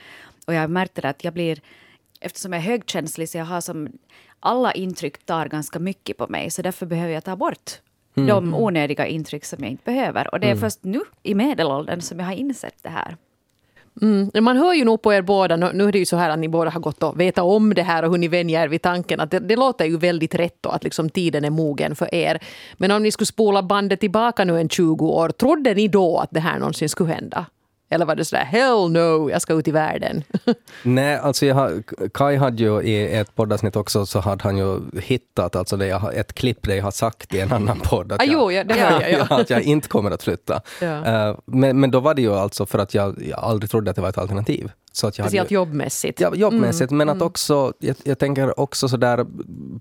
Och 0.47 0.55
jag 0.55 0.71
märkte 0.71 1.09
att 1.09 1.25
jag 1.25 1.35
blir... 1.35 1.61
Eftersom 2.21 2.53
jag 2.53 2.63
är 2.63 2.67
högkänslig 2.67 3.29
så 3.29 3.39
jag 3.39 3.45
har 3.45 3.61
som... 3.61 3.89
Alla 4.41 4.73
intryck 4.73 5.27
tar 5.27 5.47
ganska 5.49 5.79
mycket 5.79 6.17
på 6.17 6.27
mig, 6.29 6.51
så 6.51 6.63
därför 6.63 6.87
behöver 6.87 7.15
jag 7.15 7.25
ta 7.25 7.37
bort 7.37 7.81
mm. 8.17 8.29
de 8.29 8.55
onödiga 8.55 9.07
intryck 9.07 9.45
som 9.45 9.59
jag 9.63 9.71
inte 9.71 9.85
behöver. 9.85 10.35
Och 10.35 10.41
det 10.41 10.47
är 10.47 10.51
mm. 10.51 10.61
först 10.61 10.79
nu 10.85 11.01
i 11.23 11.35
medelåldern 11.35 12.01
som 12.01 12.19
jag 12.19 12.27
har 12.27 12.33
insett 12.33 12.83
det 12.83 12.89
här. 12.89 13.17
Mm. 14.03 14.31
Man 14.45 14.57
hör 14.57 14.75
ju 14.75 14.85
nog 14.85 15.03
på 15.03 15.15
er 15.15 15.23
båda, 15.23 15.57
nu 15.57 15.89
är 15.89 15.93
det 15.93 15.99
ju 15.99 16.07
så 16.07 16.17
här 16.17 16.31
att 16.31 16.39
ni 16.39 16.49
båda 16.49 16.71
har 16.71 16.81
gått 16.81 17.03
och 17.03 17.21
vetat 17.21 17.45
om 17.45 17.75
det 17.75 17.83
här 17.83 18.03
och 18.03 18.11
hur 18.11 18.19
ni 18.19 18.29
vänjer 18.29 18.63
er 18.65 18.69
vid 18.69 18.83
tanken 18.83 19.21
att 19.21 19.31
det, 19.31 19.39
det 19.39 19.57
låter 19.57 19.85
ju 19.85 19.97
väldigt 19.97 20.35
rätt 20.35 20.57
då 20.61 20.71
att 20.71 20.85
liksom 20.85 21.11
tiden 21.11 21.45
är 21.45 21.51
mogen 21.51 21.97
för 21.97 22.15
er. 22.15 22.39
Men 22.75 22.91
om 22.91 23.03
ni 23.03 23.11
skulle 23.11 23.27
spola 23.27 23.63
bandet 23.63 24.01
tillbaka 24.01 24.45
nu 24.45 24.61
en 24.61 24.69
20 24.69 25.07
år, 25.07 25.29
trodde 25.29 25.75
ni 25.75 25.89
då 25.89 26.19
att 26.19 26.31
det 26.31 26.41
här 26.41 26.59
någonsin 26.59 26.89
skulle 26.89 27.13
hända? 27.13 27.47
Eller 27.95 28.07
var 28.07 28.15
det 28.15 28.25
sådär 28.25 28.45
hell 28.45 28.91
no, 28.91 29.31
jag 29.31 29.43
ska 29.43 29.55
ut 29.55 29.69
i 29.69 29.71
världen? 29.71 30.25
Nej, 30.83 31.17
alltså 31.17 31.47
jag 31.47 31.55
har, 31.55 31.83
Kai 32.15 32.37
hade 32.37 32.63
ju 32.63 32.83
i 32.83 33.17
ett 33.17 33.35
poddavsnitt 33.35 33.77
också 33.77 34.07
så 34.07 34.21
hade 34.21 34.43
han 34.43 34.59
ju 34.59 34.81
hittat 35.01 35.57
alltså 35.57 35.77
det 35.77 35.87
jag, 35.87 36.15
ett 36.15 36.33
klipp 36.33 36.63
där 36.63 36.75
jag 36.75 36.85
har 36.85 36.91
sagt 36.91 37.35
i 37.35 37.41
en 37.41 37.53
annan 37.53 37.81
podd 37.81 38.13
att 38.13 38.21
ah, 38.21 38.25
jag, 38.25 38.33
jo, 38.33 38.53
ja, 38.53 38.65
det 38.65 38.79
jag. 38.79 39.11
Ja. 39.31 39.37
att 39.37 39.51
jag 39.51 39.63
inte 39.63 39.89
kommer 39.89 40.11
att 40.11 40.23
flytta. 40.23 40.63
Ja. 40.81 41.05
Eh, 41.05 41.37
men, 41.45 41.81
men 41.81 41.91
då 41.91 42.01
var 42.01 42.15
det 42.15 42.23
ju 42.23 42.35
alltså 42.35 42.67
för 42.67 42.79
att 42.79 42.95
jag, 42.95 43.23
jag 43.29 43.39
aldrig 43.39 43.71
trodde 43.71 43.91
att 43.91 43.97
det 43.97 44.03
var 44.03 44.09
ett 44.09 44.19
alternativ. 44.19 44.71
Så 44.93 45.07
att 45.07 45.19
jag 45.19 45.25
hade 45.25 45.31
Speciellt 45.31 45.51
ju, 45.51 45.55
jobbmässigt. 45.55 46.21
Ja, 46.21 46.35
jobbmässigt, 46.35 46.91
men 46.91 47.09
att 47.09 47.23
också, 47.23 47.73
jag, 47.79 47.97
jag 48.05 48.19
tänker 48.19 48.61
också 48.61 48.89
sådär 48.89 49.27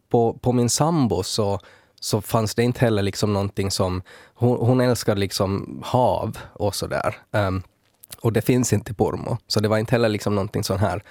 på, 0.10 0.34
på 0.34 0.52
min 0.52 0.70
sambo 0.70 1.24
så, 1.24 1.60
så 2.00 2.22
fanns 2.22 2.56
det 2.56 2.64
inte 2.64 2.80
heller 2.80 3.04
liksom 3.04 3.34
någonting 3.34 3.72
som, 3.72 4.02
hon, 4.34 4.58
hon 4.68 4.82
älskar 4.82 5.16
liksom 5.16 5.82
hav 5.86 6.38
och 6.54 6.76
sådär. 6.76 7.16
Um, 7.32 7.64
och 8.24 8.34
det 8.34 8.42
finns 8.42 8.74
inte 8.74 8.92
i 8.92 8.94
Pormo. 8.94 9.38
Så 9.48 9.60
det 9.60 9.68
var 9.68 9.78
inte 9.78 9.92
heller 9.92 10.10
liksom 10.10 10.36
någonting 10.36 10.64
sån 10.64 10.80
här 10.80 11.04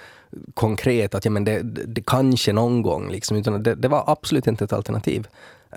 konkret 0.53 1.15
att 1.15 1.25
ja, 1.25 1.31
men 1.31 1.43
det, 1.43 1.61
det, 1.61 1.85
det 1.85 2.01
kanske 2.01 2.53
någon 2.53 2.81
gång, 2.81 3.11
liksom, 3.11 3.37
utan 3.37 3.63
det, 3.63 3.75
det 3.75 3.87
var 3.87 4.03
absolut 4.07 4.47
inte 4.47 4.63
ett 4.63 4.73
alternativ. 4.73 5.27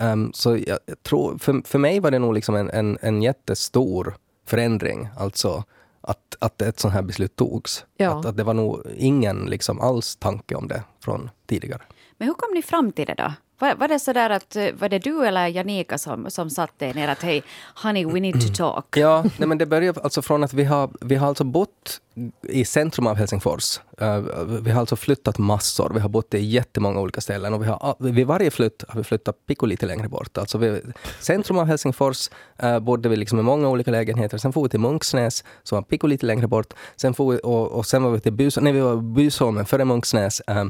Um, 0.00 0.32
så 0.32 0.56
jag, 0.56 0.78
jag 0.86 1.02
tror, 1.02 1.38
för, 1.38 1.62
för 1.64 1.78
mig 1.78 2.00
var 2.00 2.10
det 2.10 2.18
nog 2.18 2.34
liksom 2.34 2.54
en, 2.54 2.70
en, 2.70 2.98
en 3.00 3.22
jättestor 3.22 4.16
förändring, 4.46 5.08
alltså 5.16 5.64
att, 6.00 6.36
att 6.38 6.62
ett 6.62 6.80
sånt 6.80 6.94
här 6.94 7.02
beslut 7.02 7.36
togs. 7.36 7.84
Ja. 7.96 8.18
Att, 8.18 8.26
att 8.26 8.36
det 8.36 8.44
var 8.44 8.54
nog 8.54 8.82
ingen 8.96 9.46
liksom 9.46 9.80
alls 9.80 10.16
tanke 10.16 10.54
om 10.54 10.68
det 10.68 10.82
från 11.04 11.30
tidigare. 11.46 11.82
Men 12.18 12.28
hur 12.28 12.34
kom 12.34 12.54
ni 12.54 12.62
fram 12.62 12.92
till 12.92 13.06
det 13.06 13.14
då? 13.14 13.32
Var, 13.58 13.74
var 13.74 13.88
det 13.88 13.98
så 13.98 14.12
där 14.12 14.30
att, 14.30 14.56
eh, 14.56 14.72
var 14.78 14.88
det 14.88 14.98
du 14.98 15.26
eller 15.26 15.46
Janika 15.46 15.98
som, 15.98 16.30
som 16.30 16.50
satte 16.50 16.86
er 16.86 16.94
ner 16.94 17.08
att 17.08 17.22
hej, 17.22 17.42
honey, 17.82 18.04
we 18.04 18.20
need 18.20 18.40
to 18.40 18.54
talk? 18.54 18.96
Ja, 18.96 19.24
nej, 19.38 19.48
men 19.48 19.58
det 19.58 19.66
börjar 19.66 19.94
alltså 20.02 20.22
från 20.22 20.44
att 20.44 20.52
vi 20.52 20.64
har, 20.64 20.90
vi 21.00 21.14
har 21.14 21.28
alltså 21.28 21.44
bott 21.44 22.00
i 22.42 22.64
centrum 22.64 23.06
av 23.06 23.16
Helsingfors. 23.16 23.80
Uh, 24.02 24.18
vi 24.62 24.70
har 24.70 24.80
alltså 24.80 24.96
flyttat 24.96 25.38
massor. 25.38 25.90
Vi 25.94 26.00
har 26.00 26.08
bott 26.08 26.34
i 26.34 26.38
jättemånga 26.38 27.00
olika 27.00 27.20
ställen 27.20 27.54
och 27.54 27.62
vi 27.62 27.66
har, 27.66 27.76
ah, 27.80 27.96
vid 27.98 28.26
varje 28.26 28.50
flytt 28.50 28.84
har 28.88 28.98
vi 28.98 29.04
flyttat 29.04 29.46
pico 29.46 29.66
lite 29.66 29.86
längre 29.86 30.08
bort. 30.08 30.38
Alltså 30.38 30.58
vi, 30.58 30.80
centrum 31.20 31.58
av 31.58 31.66
Helsingfors 31.66 32.30
uh, 32.62 32.78
bodde 32.78 33.08
vi 33.08 33.16
liksom 33.16 33.38
i 33.38 33.42
många 33.42 33.68
olika 33.68 33.90
lägenheter. 33.90 34.38
Sen 34.38 34.52
får 34.52 34.62
vi 34.62 34.68
till 34.68 34.80
Munksnäs, 34.80 35.44
som 35.62 35.76
var 35.76 35.82
pico 35.82 36.06
lite 36.06 36.26
längre 36.26 36.46
bort. 36.46 36.74
Sen 36.96 37.14
får 37.14 37.32
vi, 37.32 37.40
och, 37.42 37.68
och 37.72 37.86
sen 37.86 38.02
var 38.02 38.10
vi 38.10 38.20
till 38.20 38.32
Bus, 38.32 38.58
nej, 38.60 38.72
vi 38.72 38.80
var 38.80 38.96
Busholmen 38.96 39.66
före 39.66 39.84
Munksnäs. 39.84 40.42
Uh, 40.50 40.64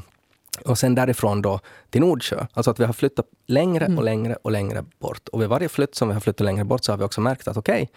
och 0.65 0.79
sen 0.79 0.95
därifrån 0.95 1.43
då 1.43 1.61
till 1.91 2.01
Nordsjö. 2.01 2.47
Alltså 2.53 2.71
att 2.71 2.81
vi 2.81 2.85
har 2.85 2.93
flyttat 2.93 3.27
längre 3.47 3.97
och 3.97 4.05
längre 4.05 4.37
och 4.43 4.51
längre 4.51 4.85
bort. 4.99 5.29
Och 5.29 5.43
vid 5.43 5.49
varje 5.49 5.69
flytt 5.69 5.95
som 5.95 6.09
vi 6.09 6.15
har 6.15 6.21
flyttat 6.21 6.45
längre 6.45 6.65
bort 6.65 6.85
så 6.85 6.93
har 6.93 6.97
vi 6.97 7.05
också 7.05 7.21
märkt 7.21 7.49
att 7.49 7.57
okej, 7.57 7.91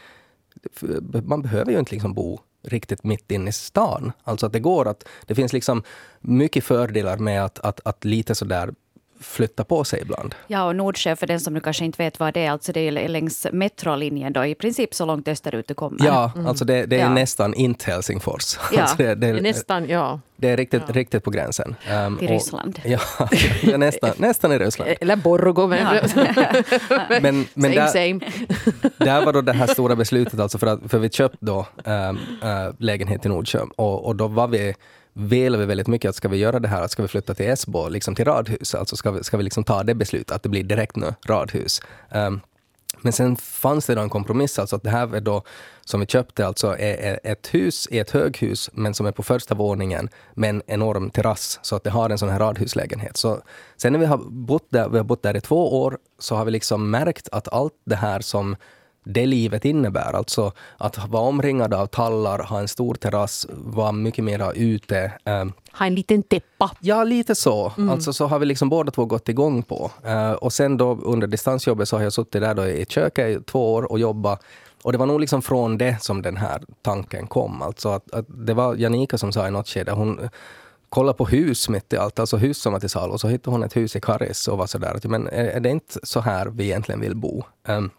man 1.24 1.42
behöver 1.42 1.72
ju 1.72 1.80
inte 1.80 1.92
liksom 1.92 2.14
bo 2.14 2.40
riktigt 2.64 3.04
mitt 3.04 3.32
inne 3.32 3.50
i 3.50 3.54
stan. 3.54 4.12
Alltså 4.24 4.46
att 4.46 4.54
det 4.54 4.60
går 4.60 4.88
att, 4.88 5.04
det 5.26 5.36
finns 5.36 5.54
liksom 5.54 5.84
mycket 6.20 6.64
fördelar 6.64 7.18
med 7.18 7.46
att, 7.46 7.60
att, 7.60 7.80
att 7.86 8.06
lite 8.06 8.36
sådär 8.36 8.74
flytta 9.22 9.64
på 9.64 9.84
sig 9.84 10.02
ibland. 10.02 10.36
Ja, 10.48 10.64
och 10.64 10.76
Nordsjö, 10.76 11.16
för 11.16 11.28
den 11.28 11.40
som 11.40 11.54
nu 11.54 11.60
kanske 11.60 11.86
inte 11.86 12.04
vet 12.04 12.20
vad 12.20 12.34
det 12.34 12.46
är, 12.46 12.52
alltså 12.52 12.72
det 12.72 12.80
är 12.80 13.08
längs 13.08 13.48
metrolinjen 13.52 14.34
då, 14.34 14.46
i 14.46 14.56
princip 14.56 14.94
så 14.94 15.06
långt 15.06 15.28
österut 15.28 15.68
du 15.68 15.74
kommer. 15.74 16.06
Ja, 16.06 16.32
alltså 16.48 16.66
det, 16.66 16.86
det 16.86 16.96
är 16.96 17.00
Ja. 17.00 17.14
nästan 17.14 17.54
inte 17.54 17.92
Helsingfors. 17.92 18.58
Ja. 18.74 18.82
Alltså 18.82 18.98
det, 18.98 19.16
det, 19.16 19.28
är 19.28 19.42
nästan, 19.42 19.90
ja. 19.90 20.20
det 20.36 20.50
är 20.50 20.58
riktigt, 20.58 20.90
riktigt 20.90 21.24
på 21.24 21.32
gränsen. 21.32 21.76
Um, 22.08 22.18
Till 22.18 22.28
och- 22.28 22.34
Ryssland. 22.34 22.80
Ja, 22.86 23.00
är 23.62 23.78
nästan, 23.78 24.12
nästan 24.18 24.52
i 24.52 24.58
Ryssland. 24.60 24.92
Eller 25.02 25.16
Borgo, 25.16 25.68
men 25.68 25.80
Men, 27.22 27.46
men 27.54 27.74
same 27.74 27.76
där, 27.76 27.88
same. 27.88 28.20
där 28.98 29.26
var 29.26 29.34
då 29.34 29.42
det 29.42 29.54
här 29.54 29.68
stora 29.68 29.96
beslutet, 29.96 30.40
alltså 30.40 30.58
för, 30.58 30.68
att, 30.68 30.80
för 30.88 31.00
vi 31.00 31.10
köpte 31.10 31.38
då 31.40 31.68
ähm, 31.86 32.20
äh, 32.44 32.50
lägenhet 32.80 33.26
i 33.26 33.30
Nordsjö 33.30 33.60
och, 33.76 34.06
och 34.06 34.16
då 34.16 34.28
var 34.28 34.48
vi 34.48 34.76
ville 35.14 35.58
vi 35.58 35.66
väldigt 35.66 35.88
mycket 35.88 36.10
att 36.10 36.16
ska 36.16 36.28
vi 36.28 36.38
göra 36.38 36.60
det 36.60 36.68
här, 36.68 36.82
att 36.82 36.92
ska 36.92 37.02
vi 37.02 37.08
flytta 37.08 37.34
till 37.34 37.50
Esbo, 37.50 37.90
liksom 37.90 38.16
till 38.16 38.26
radhus, 38.26 38.76
alltså 38.76 38.96
ska 38.96 39.12
vi, 39.12 39.24
ska 39.24 39.38
vi 39.38 39.44
liksom 39.44 39.64
ta 39.64 39.84
det 39.84 39.96
beslutet 39.96 40.32
att 40.32 40.44
det 40.44 40.50
blir 40.50 40.64
direkt 40.64 40.96
nu 40.96 41.14
radhus. 41.28 41.82
Um, 42.12 42.42
men 43.02 43.14
sen 43.14 43.36
fanns 43.36 43.86
det 43.86 43.96
då 43.96 44.02
en 44.02 44.10
kompromiss, 44.10 44.60
alltså 44.60 44.76
att 44.76 44.84
det 44.84 44.90
här 44.90 45.16
är 45.16 45.22
då, 45.22 45.44
som 45.86 46.00
vi 46.00 46.06
köpte, 46.06 46.48
alltså 46.48 46.68
är, 46.68 46.98
är 46.98 47.20
ett 47.24 47.54
hus 47.54 47.88
i 47.92 48.00
ett 48.00 48.12
höghus, 48.12 48.70
men 48.74 48.94
som 48.94 49.06
är 49.06 49.12
på 49.12 49.24
första 49.24 49.56
våningen 49.56 50.10
med 50.34 50.50
en 50.50 50.62
enorm 50.68 51.10
terrass, 51.10 51.60
så 51.62 51.76
att 51.76 51.84
det 51.84 51.90
har 51.90 52.10
en 52.10 52.18
sån 52.18 52.30
här 52.30 52.40
radhuslägenhet. 52.40 53.18
Så 53.18 53.42
sen 53.78 53.94
när 53.94 54.00
vi 54.00 54.06
har 54.06 54.18
bott 54.18 54.68
där, 54.70 54.90
vi 54.90 54.98
har 54.98 55.04
bott 55.04 55.24
där 55.24 55.38
i 55.38 55.42
två 55.42 55.82
år, 55.82 55.98
så 56.20 56.36
har 56.36 56.46
vi 56.46 56.52
liksom 56.52 56.92
märkt 56.92 57.30
att 57.32 57.54
allt 57.54 57.74
det 57.86 57.96
här 57.96 58.20
som 58.20 58.56
det 59.04 59.26
livet 59.26 59.66
innebär, 59.66 60.14
alltså 60.14 60.52
att 60.78 61.08
vara 61.08 61.24
omringad 61.24 61.74
av 61.74 61.88
tallar, 61.88 62.40
ha 62.40 62.60
en 62.60 62.68
stor 62.68 62.94
terrass, 62.96 63.48
vara 63.50 63.92
mycket 63.92 64.24
mera 64.24 64.52
ute, 64.52 65.12
ehm, 65.26 65.54
Ha 65.72 65.86
en 65.86 65.96
liten 65.96 66.24
täppa. 66.24 66.72
Ja, 66.80 67.04
lite 67.04 67.36
så. 67.36 67.74
Alltså 67.90 68.14
så 68.14 68.28
har 68.28 68.40
vi 68.40 68.46
liksom 68.46 68.70
båda 68.70 68.92
två 68.92 69.06
gått 69.06 69.30
igång 69.30 69.64
på. 69.64 69.92
Eh, 70.04 70.32
och 70.32 70.54
sen 70.54 70.78
då 70.78 71.00
under 71.04 71.28
distansjobbet 71.28 71.90
så 71.90 71.98
har 71.98 72.04
jag 72.04 72.14
suttit 72.14 72.42
där 72.42 72.54
då 72.54 72.66
i 72.66 72.86
köket 72.90 73.28
i 73.30 73.44
två 73.44 73.74
år 73.74 73.92
och 73.92 74.00
jobbat. 74.00 74.44
Och 74.84 74.92
det 74.92 74.98
var 74.98 75.06
nog 75.06 75.20
liksom 75.20 75.42
från 75.42 75.78
det 75.78 76.02
som 76.02 76.22
den 76.22 76.38
här 76.38 76.62
tanken 76.82 77.28
kom. 77.28 77.62
Alltså 77.62 77.90
att, 77.90 78.14
att 78.14 78.26
det 78.28 78.54
var 78.54 78.76
Janika 78.76 79.18
som 79.18 79.32
sa 79.32 79.48
i 79.48 79.52
något 79.52 79.68
skede, 79.68 79.92
hon 79.92 80.30
kollade 80.90 81.18
på 81.18 81.26
hus 81.26 81.70
mitt 81.70 81.94
i 81.94 81.98
allt, 81.98 82.20
alltså 82.20 82.38
hus 82.38 82.62
som 82.62 82.74
var 82.74 82.80
till 82.80 82.90
salu. 82.90 83.14
Och 83.14 83.22
så 83.22 83.28
hittade 83.28 83.56
hon 83.56 83.64
ett 83.64 83.76
hus 83.76 83.96
i 83.96 84.02
Karis 84.02 84.48
och 84.48 84.58
var 84.58 84.68
sådär, 84.68 84.94
att, 84.96 85.04
men 85.04 85.28
är, 85.28 85.46
är 85.46 85.60
det 85.60 85.70
inte 85.70 86.00
så 86.04 86.20
här 86.20 86.46
vi 86.46 86.64
egentligen 86.64 87.02
vill 87.02 87.16
bo? 87.16 87.44
Ehm, 87.68 87.90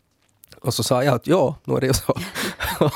och 0.61 0.75
så 0.75 0.83
sa 0.83 1.05
jag 1.05 1.15
att 1.15 1.27
ja, 1.27 1.57
nu 1.65 1.75
är 1.75 1.81
det 1.81 1.87
ju 1.87 1.93
så. 1.93 2.15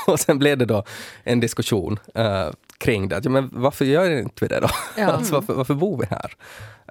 och 0.11 0.19
sen 0.19 0.39
blev 0.39 0.57
det 0.57 0.65
då 0.65 0.83
en 1.23 1.39
diskussion 1.39 1.99
eh, 2.15 2.49
kring 2.77 3.09
det. 3.09 3.17
Att, 3.17 3.25
ja, 3.25 3.31
men 3.31 3.49
varför 3.51 3.85
gör 3.85 4.09
inte 4.09 4.45
vi 4.45 4.47
det 4.47 4.59
då? 4.59 4.69
Ja. 4.97 5.05
alltså, 5.11 5.33
varför, 5.33 5.53
varför 5.53 5.73
bor 5.73 5.97
vi 5.97 6.05
här? 6.05 6.33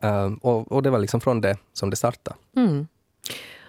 Eh, 0.02 0.32
och, 0.40 0.72
och 0.72 0.82
det 0.82 0.90
var 0.90 0.98
liksom 0.98 1.20
från 1.20 1.40
det 1.40 1.56
som 1.72 1.90
det 1.90 1.96
startade. 1.96 2.36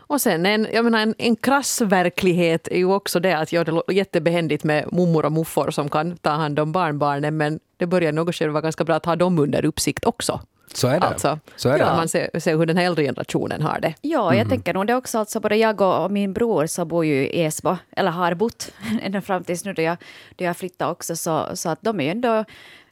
Och 0.07 0.21
sen 0.21 0.45
en, 0.45 0.67
jag 0.73 0.83
menar, 0.83 0.99
en, 0.99 1.15
en 1.17 1.35
krass 1.35 1.81
verklighet 1.81 2.67
är 2.67 2.77
ju 2.77 2.85
också 2.85 3.19
det 3.19 3.37
att 3.37 3.51
ja, 3.51 3.63
det 3.63 3.71
låter 3.71 3.93
jättebehändigt 3.93 4.63
med 4.63 4.93
mummor 4.93 5.25
och 5.25 5.31
muffor 5.31 5.71
som 5.71 5.89
kan 5.89 6.17
ta 6.17 6.29
hand 6.29 6.59
om 6.59 6.71
barnbarnen 6.71 7.37
men 7.37 7.59
det 7.77 7.85
börjar 7.85 8.11
något 8.11 8.35
skede 8.35 8.51
vara 8.51 8.61
ganska 8.61 8.83
bra 8.83 8.95
att 8.95 9.05
ha 9.05 9.15
dem 9.15 9.39
under 9.39 9.65
uppsikt 9.65 10.05
också. 10.05 10.41
Så 10.73 10.87
är 10.87 10.99
det. 10.99 11.07
Alltså, 11.07 11.39
så 11.55 11.69
är 11.69 11.73
det. 11.73 11.79
ja. 11.79 11.95
Man 11.95 12.07
ser, 12.07 12.39
ser 12.39 12.57
hur 12.57 12.65
den 12.65 12.77
här 12.77 12.85
äldre 12.85 13.03
generationen 13.03 13.61
har 13.61 13.79
det. 13.79 13.93
Ja, 14.01 14.35
jag 14.35 14.49
tänker 14.49 14.73
nog 14.73 14.87
det 14.87 14.95
också. 14.95 15.19
Alltså, 15.19 15.39
både 15.39 15.55
jag 15.55 15.81
och 15.81 16.03
och 16.03 16.11
min 16.11 16.33
bror 16.33 16.65
så 16.67 16.85
bor 16.85 17.05
ju 17.05 17.27
i 17.27 17.43
Esbo, 17.43 17.77
eller 17.91 18.11
har 18.11 18.33
bott 18.33 18.71
ända 19.01 19.21
fram 19.21 19.43
tills 19.43 19.65
nu 19.65 19.73
då 19.73 19.81
jag, 19.81 19.97
då 20.35 20.45
jag 20.45 20.57
flyttade 20.57 20.91
också. 20.91 21.15
Så, 21.15 21.47
så 21.53 21.69
att 21.69 21.79
de 21.81 21.99
är 21.99 22.03
ju 22.03 22.09
ändå 22.09 22.45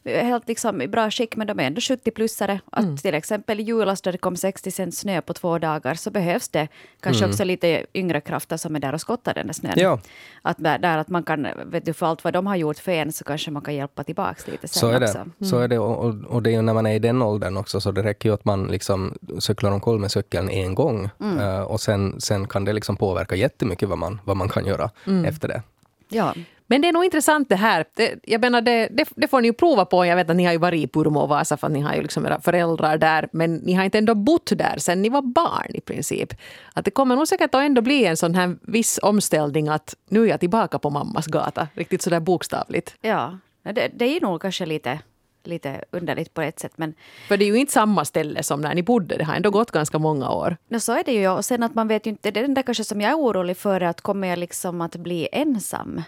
helt 0.06 0.48
liksom 0.48 0.82
i 0.82 0.88
bra 0.88 1.12
skick, 1.12 1.36
men 1.36 1.48
de 1.48 1.60
är 1.60 1.64
ändå 1.64 1.80
70-plussare. 1.80 2.60
Att 2.72 3.02
till 3.02 3.16
exempel 3.16 3.60
i 3.60 3.64
julas 3.64 4.02
då 4.02 4.12
det 4.12 4.18
kom 4.18 4.36
60 4.38 4.72
cent 4.72 4.96
snö 4.96 5.22
på 5.22 5.34
två 5.34 5.60
dagar 5.60 5.96
så 5.96 6.12
behövs 6.12 6.50
det 6.50 6.68
kanske 7.00 7.26
också 7.26 7.44
lite 7.44 7.86
yngre 7.94 8.22
krafter 8.22 8.58
som 8.58 8.76
är 8.76 8.80
där 8.80 8.94
och 8.94 9.02
skottar 9.02 9.34
den 9.34 9.48
där 9.48 9.54
snön. 9.54 9.74
Ja. 9.78 10.00
Att 10.42 10.58
där 10.58 10.98
att 10.98 11.10
man 11.10 11.24
kan, 11.24 11.48
vet 11.66 11.86
du, 11.86 11.94
för 11.94 12.06
allt 12.06 12.24
vad 12.24 12.34
de 12.34 12.48
har 12.48 12.56
gjort 12.56 12.78
för 12.78 12.92
en 12.92 13.12
så 13.12 13.24
kanske 13.24 13.52
man 13.52 13.62
kan 13.62 13.76
hjälpa 13.76 14.04
tillbaka 14.04 14.52
lite 14.52 14.68
sen 14.68 14.80
Så 14.80 14.88
är 14.88 15.04
också. 15.04 15.26
det. 15.38 15.46
Så 15.46 15.60
är 15.60 15.68
det. 15.68 15.80
Och, 15.80 16.16
och, 16.28 16.44
det 16.44 16.50
är 16.50 16.52
ju 16.52 16.62
när 16.62 16.74
man 16.74 16.86
är 16.86 16.96
i 16.96 17.00
den 17.00 17.22
åldern 17.22 17.58
också, 17.58 17.82
så 17.82 17.92
det 17.92 18.04
räcker 18.04 18.30
ju 18.30 18.34
att 18.34 18.46
man 18.46 18.68
liksom 18.68 19.18
cyklar 19.40 19.72
omkull 19.72 20.00
med 20.00 20.12
cykeln 20.12 20.50
en 20.50 20.76
gång. 20.76 21.10
Eh, 21.40 21.62
och 21.62 21.82
sen, 21.82 22.22
sen 22.22 22.48
kan 22.48 22.66
det 22.66 22.74
liksom 22.74 22.96
påverka 22.96 23.36
jättemycket 23.36 23.90
vad 23.90 23.98
man, 23.98 24.22
vad 24.24 24.38
man 24.38 24.50
kan 24.50 24.66
göra 24.66 24.90
efter 25.26 25.48
det. 25.48 25.62
Ja. 26.10 26.34
Men 26.68 26.82
det 26.82 26.88
är 26.88 26.94
nog 26.94 27.06
intressant 27.06 27.50
det 27.50 27.56
här. 27.56 27.86
Det, 27.94 28.20
jag 28.24 28.42
menar, 28.42 28.62
det, 28.62 28.88
det, 28.92 29.08
det 29.16 29.28
får 29.28 29.42
ni 29.42 29.48
ju 29.48 29.54
prova 29.54 29.86
på. 29.86 30.06
Jag 30.06 30.16
vet 30.16 30.30
att 30.30 30.36
ni 30.36 30.46
har 30.46 30.52
ju 30.52 30.58
varit 30.58 30.84
i 30.84 30.88
Purmo 30.88 31.20
och 31.20 31.30
Vasa 31.30 31.58
för 31.58 31.68
att 31.68 31.74
ni 31.74 31.82
har 31.82 31.96
ju 31.96 32.02
liksom 32.02 32.26
era 32.26 32.42
föräldrar 32.42 32.98
där. 32.98 33.30
Men 33.32 33.56
ni 33.56 33.74
har 33.74 33.84
inte 33.84 33.98
ändå 33.98 34.16
bott 34.16 34.52
där 34.58 34.78
sen 34.78 35.02
ni 35.02 35.10
var 35.10 35.22
barn 35.22 35.72
i 35.74 35.82
princip. 35.82 36.34
Att 36.74 36.86
det 36.86 36.92
kommer 36.92 37.16
nog 37.16 37.28
säkert 37.28 37.56
att 37.56 37.62
ändå 37.62 37.82
bli 37.82 38.06
en 38.06 38.18
sån 38.18 38.36
här 38.36 38.56
viss 38.62 39.00
omställning 39.02 39.68
att 39.68 39.96
nu 40.10 40.24
är 40.24 40.28
jag 40.28 40.40
tillbaka 40.40 40.80
på 40.80 40.90
mammas 40.90 41.28
gata. 41.28 41.68
Riktigt 41.74 42.02
sådär 42.02 42.20
bokstavligt. 42.20 42.96
Ja, 43.02 43.38
det, 43.64 43.92
det 43.96 44.06
är 44.06 44.22
nog 44.22 44.42
kanske 44.42 44.66
lite, 44.66 45.00
lite 45.44 45.84
underligt 45.92 46.34
på 46.34 46.42
ett 46.42 46.60
sätt. 46.60 46.74
Men 46.76 46.94
För 47.28 47.38
det 47.38 47.46
är 47.46 47.48
ju 47.48 47.56
inte 47.56 47.74
samma 47.74 48.06
ställe 48.06 48.44
som 48.44 48.62
när 48.62 48.76
ni 48.76 48.84
bodde. 48.84 49.18
Det 49.18 49.24
har 49.24 49.36
ändå 49.36 49.50
gått 49.50 49.72
ganska 49.72 50.00
många 50.00 50.30
år. 50.30 50.58
no, 50.68 50.80
så 50.80 50.94
är 50.94 51.04
det 51.04 51.14
ju. 51.14 51.30
Och 51.30 51.46
sen 51.46 51.64
att 51.64 51.76
man 51.76 51.88
vet 51.88 52.06
ju 52.06 52.10
inte, 52.10 52.32
det 52.32 52.40
är 52.40 52.42
den 52.42 52.54
där 52.54 52.62
kanske 52.62 52.84
som 52.84 53.02
jag 53.02 53.12
är 53.12 53.18
orolig 53.18 53.58
för, 53.58 53.82
att 53.82 54.02
kommer 54.02 54.28
jag 54.28 54.40
liksom 54.40 54.82
att 54.82 54.96
bli 54.96 55.30
ensam? 55.32 56.02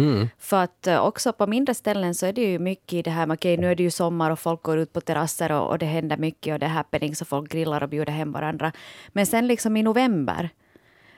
Mm. 0.00 0.28
För 0.38 0.62
att 0.62 0.86
eh, 0.86 1.04
också 1.04 1.32
på 1.32 1.46
mindre 1.46 1.74
ställen 1.74 2.14
så 2.14 2.26
är 2.26 2.32
det 2.32 2.42
ju 2.42 2.58
mycket 2.58 2.92
i 2.92 3.02
det 3.02 3.10
här 3.10 3.26
med 3.26 3.34
okej, 3.34 3.56
nu 3.56 3.70
är 3.70 3.74
det 3.74 3.82
ju 3.82 3.90
sommar 3.90 4.30
och 4.30 4.38
folk 4.38 4.62
går 4.62 4.78
ut 4.78 4.92
på 4.92 5.00
terrasser 5.00 5.52
och, 5.52 5.68
och 5.68 5.78
det 5.78 5.86
händer 5.86 6.16
mycket 6.16 6.52
och 6.52 6.58
det 6.58 6.66
är 6.66 6.70
happenings 6.70 7.20
och 7.20 7.28
folk 7.28 7.52
grillar 7.52 7.82
och 7.82 7.88
bjuder 7.88 8.12
hem 8.12 8.32
varandra. 8.32 8.72
Men 9.08 9.26
sen 9.26 9.46
liksom 9.46 9.76
i 9.76 9.82
november, 9.82 10.50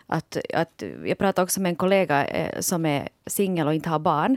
att, 0.07 0.37
att 0.55 0.83
jag 1.05 1.19
pratade 1.19 1.45
också 1.45 1.61
med 1.61 1.71
en 1.71 1.77
kollega 1.77 2.27
eh, 2.27 2.61
som 2.61 2.87
är 2.87 3.09
singel 3.27 3.67
och 3.67 3.75
inte 3.75 3.91
har 3.91 3.99
barn. 3.99 4.37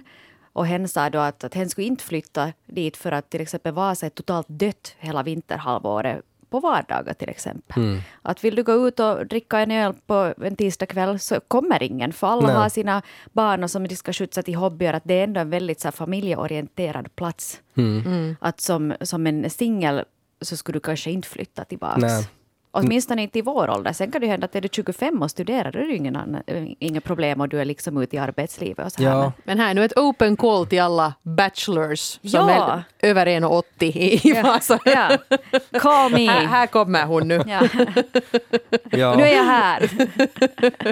Och 0.54 0.68
hen 0.68 0.88
sa 0.88 1.10
då 1.10 1.20
att, 1.20 1.44
att 1.44 1.54
hen 1.54 1.70
skulle 1.70 1.88
inte 1.88 2.04
flytta 2.04 2.54
dit 2.66 2.98
för 2.98 3.12
att 3.12 3.30
till 3.30 3.42
exempel 3.42 3.74
Vasa 3.74 4.06
är 4.06 4.10
totalt 4.10 4.48
dött 4.50 4.96
hela 5.00 5.24
vinterhalvåret 5.24 6.26
på 6.50 6.60
vardagar 6.60 7.14
till 7.14 7.30
exempel. 7.30 7.84
Mm. 7.84 8.00
Att 8.22 8.44
vill 8.44 8.56
du 8.56 8.64
gå 8.64 8.88
ut 8.88 9.00
och 9.00 9.28
dricka 9.28 9.60
en 9.60 9.72
öl 9.72 9.94
på 10.06 10.34
en 10.42 10.56
tisdagkväll 10.56 11.20
så 11.20 11.40
kommer 11.48 11.84
ingen, 11.84 12.14
för 12.14 12.28
alla 12.28 12.48
Nej. 12.48 12.56
har 12.56 12.70
sina 12.70 13.02
barn 13.34 13.64
och 13.64 13.72
som 13.72 13.88
de 13.88 13.96
ska 13.96 14.14
skjutsa 14.14 14.44
till 14.44 14.56
hobbyer. 14.56 14.94
Att 14.94 15.04
det 15.06 15.14
är 15.14 15.24
ändå 15.24 15.42
en 15.42 15.50
väldigt 15.50 15.80
så 15.80 15.88
här, 15.88 15.92
familjeorienterad 15.92 17.16
plats. 17.16 17.62
Mm. 17.78 18.36
Att 18.40 18.60
som, 18.62 18.94
som 19.02 19.28
en 19.28 19.50
singel 19.50 20.04
så 20.42 20.58
skulle 20.58 20.76
du 20.76 20.80
kanske 20.80 21.12
inte 21.12 21.28
flytta 21.28 21.64
tillbaks. 21.64 22.02
Nej. 22.02 22.28
Åtminstone 22.78 23.22
inte 23.24 23.40
i 23.40 23.42
vår 23.42 23.70
ålder. 23.70 23.94
Sen 23.94 24.12
kan 24.12 24.22
det 24.22 24.28
hända 24.28 24.46
att 24.46 24.56
är 24.56 24.62
du 24.62 24.68
25 24.72 25.22
och 25.22 25.32
studerar, 25.32 25.72
då 25.72 25.80
är 25.80 25.88
det 25.88 25.96
ingen 25.96 26.16
annan, 26.16 26.44
inga 26.80 27.02
problem 27.02 27.42
och 27.42 27.50
du 27.50 27.60
är 27.62 27.66
liksom 27.66 27.98
ute 27.98 28.16
i 28.16 28.20
arbetslivet 28.20 28.86
och 28.86 28.92
så 28.92 29.04
här. 29.04 29.10
Ja. 29.10 29.22
Men- 29.22 29.32
Men 29.44 29.60
här 29.60 29.70
är 29.70 29.74
nu 29.74 29.86
ett 29.86 29.98
open 29.98 30.38
call 30.38 30.66
till 30.68 30.82
alla 30.82 31.14
bachelors 31.24 32.00
som 32.00 32.20
Ja. 32.32 32.82
Över 33.06 33.26
1,80 33.26 33.64
i 34.28 34.42
Vasa. 34.44 34.80
Ja. 34.86 35.18
Call 35.80 36.12
me! 36.12 36.28
Här, 36.28 36.46
här 36.46 36.68
kommer 36.68 37.06
hon 37.06 37.28
nu. 37.28 37.42
Ja. 37.48 37.62
Ja. 38.92 39.16
Nu 39.16 39.24
är 39.24 39.36
jag 39.36 39.44
här. 39.44 39.90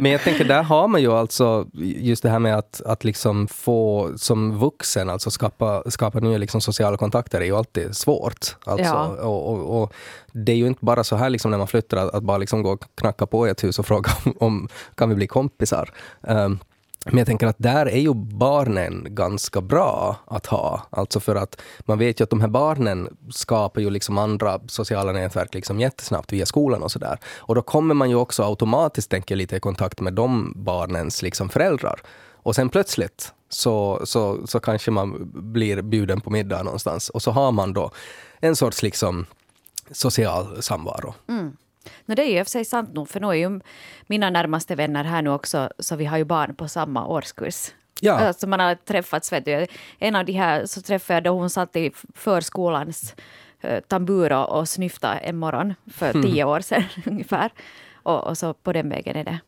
Men 0.01 0.11
jag 0.11 0.21
tänker, 0.21 0.45
där 0.45 0.63
har 0.63 0.87
man 0.87 1.01
ju 1.01 1.11
alltså 1.11 1.65
just 1.73 2.23
det 2.23 2.29
här 2.29 2.39
med 2.39 2.57
att, 2.57 2.81
att 2.85 3.03
liksom 3.03 3.47
få 3.47 4.11
som 4.17 4.59
vuxen, 4.59 5.09
alltså 5.09 5.31
skapa, 5.31 5.83
skapa 5.91 6.19
nya 6.19 6.37
liksom 6.37 6.61
sociala 6.61 6.97
kontakter 6.97 7.41
är 7.41 7.45
ju 7.45 7.55
alltid 7.57 7.95
svårt. 7.95 8.55
Alltså, 8.65 8.83
Ja. 8.85 9.05
och, 9.07 9.49
och, 9.53 9.81
och 9.81 9.93
det 10.31 10.51
är 10.51 10.55
ju 10.55 10.67
inte 10.67 10.85
bara 10.85 11.03
så 11.03 11.15
här 11.15 11.29
liksom 11.29 11.51
när 11.51 11.57
man 11.57 11.67
flyttar, 11.67 11.97
att, 11.97 12.13
att 12.13 12.23
bara 12.23 12.37
liksom 12.37 12.63
gå 12.63 12.71
och 12.71 12.83
knacka 12.95 13.25
på 13.25 13.47
i 13.47 13.49
ett 13.49 13.63
hus 13.63 13.79
och 13.79 13.85
fråga 13.85 14.11
om, 14.25 14.33
om 14.39 14.67
kan 14.95 15.09
vi 15.09 15.15
bli 15.15 15.27
kompisar. 15.27 15.89
Um, 16.21 16.59
men 17.05 17.17
jag 17.17 17.27
tänker 17.27 17.47
att 17.47 17.55
där 17.59 17.85
är 17.85 17.99
ju 17.99 18.13
barnen 18.13 19.07
ganska 19.09 19.61
bra 19.61 20.15
att 20.25 20.45
ha. 20.45 20.81
Alltså 20.89 21.19
för 21.19 21.35
att 21.35 21.61
man 21.79 21.99
vet 21.99 22.19
ju 22.19 22.23
att 22.23 22.29
de 22.29 22.41
här 22.41 22.47
barnen 22.47 23.17
skapar 23.31 23.81
ju 23.81 23.89
liksom 23.89 24.17
andra 24.17 24.59
sociala 24.67 25.11
nätverk 25.11 25.53
liksom 25.53 25.79
jättesnabbt 25.79 26.33
via 26.33 26.45
skolan 26.45 26.83
och 26.83 26.91
sådär. 26.91 27.19
Och 27.37 27.55
då 27.55 27.61
kommer 27.61 27.93
man 27.93 28.09
ju 28.09 28.15
också 28.15 28.43
automatiskt, 28.43 29.11
tänker 29.11 29.35
jag, 29.35 29.37
lite 29.37 29.55
i 29.55 29.59
kontakt 29.59 30.01
med 30.01 30.13
de 30.13 30.53
barnens 30.55 31.21
liksom 31.21 31.49
föräldrar. 31.49 32.01
Och 32.31 32.55
sen 32.55 32.69
plötsligt 32.69 33.33
så, 33.49 34.01
så, 34.03 34.47
så 34.47 34.59
kanske 34.59 34.91
man 34.91 35.31
blir 35.53 35.81
bjuden 35.81 36.21
på 36.21 36.29
middag 36.29 36.63
någonstans 36.63 37.09
och 37.09 37.21
så 37.21 37.31
har 37.31 37.51
man 37.51 37.73
då 37.73 37.91
en 38.39 38.55
sorts 38.55 38.83
liksom 38.83 39.25
social 39.91 40.63
samvaro. 40.63 41.13
Mm. 41.29 41.57
No, 42.05 42.15
det 42.15 42.21
är 42.21 42.31
ju 42.31 42.39
i 42.39 42.41
och 42.41 42.45
för 42.45 42.51
sig 42.51 42.65
sant 42.65 42.93
nog, 42.93 43.09
för 43.09 43.19
nu 43.19 43.27
är 43.27 43.33
ju 43.33 43.59
mina 44.07 44.29
närmaste 44.29 44.75
vänner 44.75 45.03
här 45.03 45.21
nu 45.21 45.29
också, 45.29 45.69
så 45.79 45.95
vi 45.95 46.05
har 46.05 46.17
ju 46.17 46.23
barn 46.25 46.55
på 46.55 46.67
samma 46.67 47.07
årskurs. 47.07 47.71
Ja. 48.01 48.13
Alltså 48.13 48.47
man 48.47 48.59
har 48.59 48.75
träffats, 48.75 49.31
vet 49.33 49.45
du. 49.45 49.67
En 49.99 50.15
av 50.15 50.25
de 50.25 50.31
här 50.33 50.65
så 50.65 50.81
träffade 50.81 51.15
jag 51.17 51.23
då 51.23 51.31
hon 51.39 51.49
satt 51.49 51.75
i 51.75 51.91
förskolans 52.15 53.15
uh, 53.65 53.79
tambur 53.79 54.33
och, 54.33 54.69
snyftade 54.69 55.15
en 55.17 55.37
morgon 55.37 55.73
för 55.93 56.11
Hmm. 56.11 56.21
tio 56.23 56.43
år 56.43 56.59
sedan 56.59 56.83
ungefär. 57.05 57.51
Och, 57.93 58.27
och 58.27 58.37
så 58.37 58.53
på 58.53 58.73
den 58.73 58.89
vägen 58.89 59.15
är 59.15 59.23
det. 59.23 59.39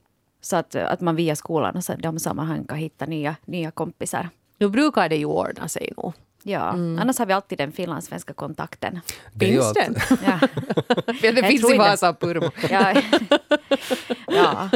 Så 0.42 0.56
att, 0.56 0.76
att 0.76 1.02
man 1.02 1.16
via 1.16 1.36
skolan 1.36 1.76
och 1.76 1.84
så 1.84 1.94
de 1.94 2.20
sammanhang 2.20 2.66
kan 2.66 2.78
hitta 2.78 3.06
nya, 3.06 3.36
nya 3.46 3.72
kompisar. 3.72 4.30
Nu 4.58 4.70
brukar 4.70 5.10
det 5.10 5.16
ju 5.16 5.26
ordna 5.26 5.68
sig 5.68 5.94
nog. 5.98 6.14
Ja, 6.48 6.70
Mm. 6.70 7.00
annars 7.00 7.20
har 7.20 7.26
vi 7.26 7.34
alltid 7.34 7.58
den 7.58 7.72
finlandssvenska 7.72 8.34
kontakten. 8.34 9.00
Det 9.34 9.46
Finns 9.46 9.74
den? 9.74 9.96
Ja. 10.26 10.40
Det 11.22 11.24
Jag 11.24 11.48
finns 11.48 11.62
tror 11.62 11.74
i. 11.74 11.78
Vasa 11.78 12.14
Purmo. 12.14 12.52
Ja. 12.70 13.02
ja. 14.28 14.70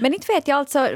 Men 0.00 0.14
inte 0.14 0.32
vet 0.32 0.48
jag 0.48 0.58
alltså. 0.58 0.88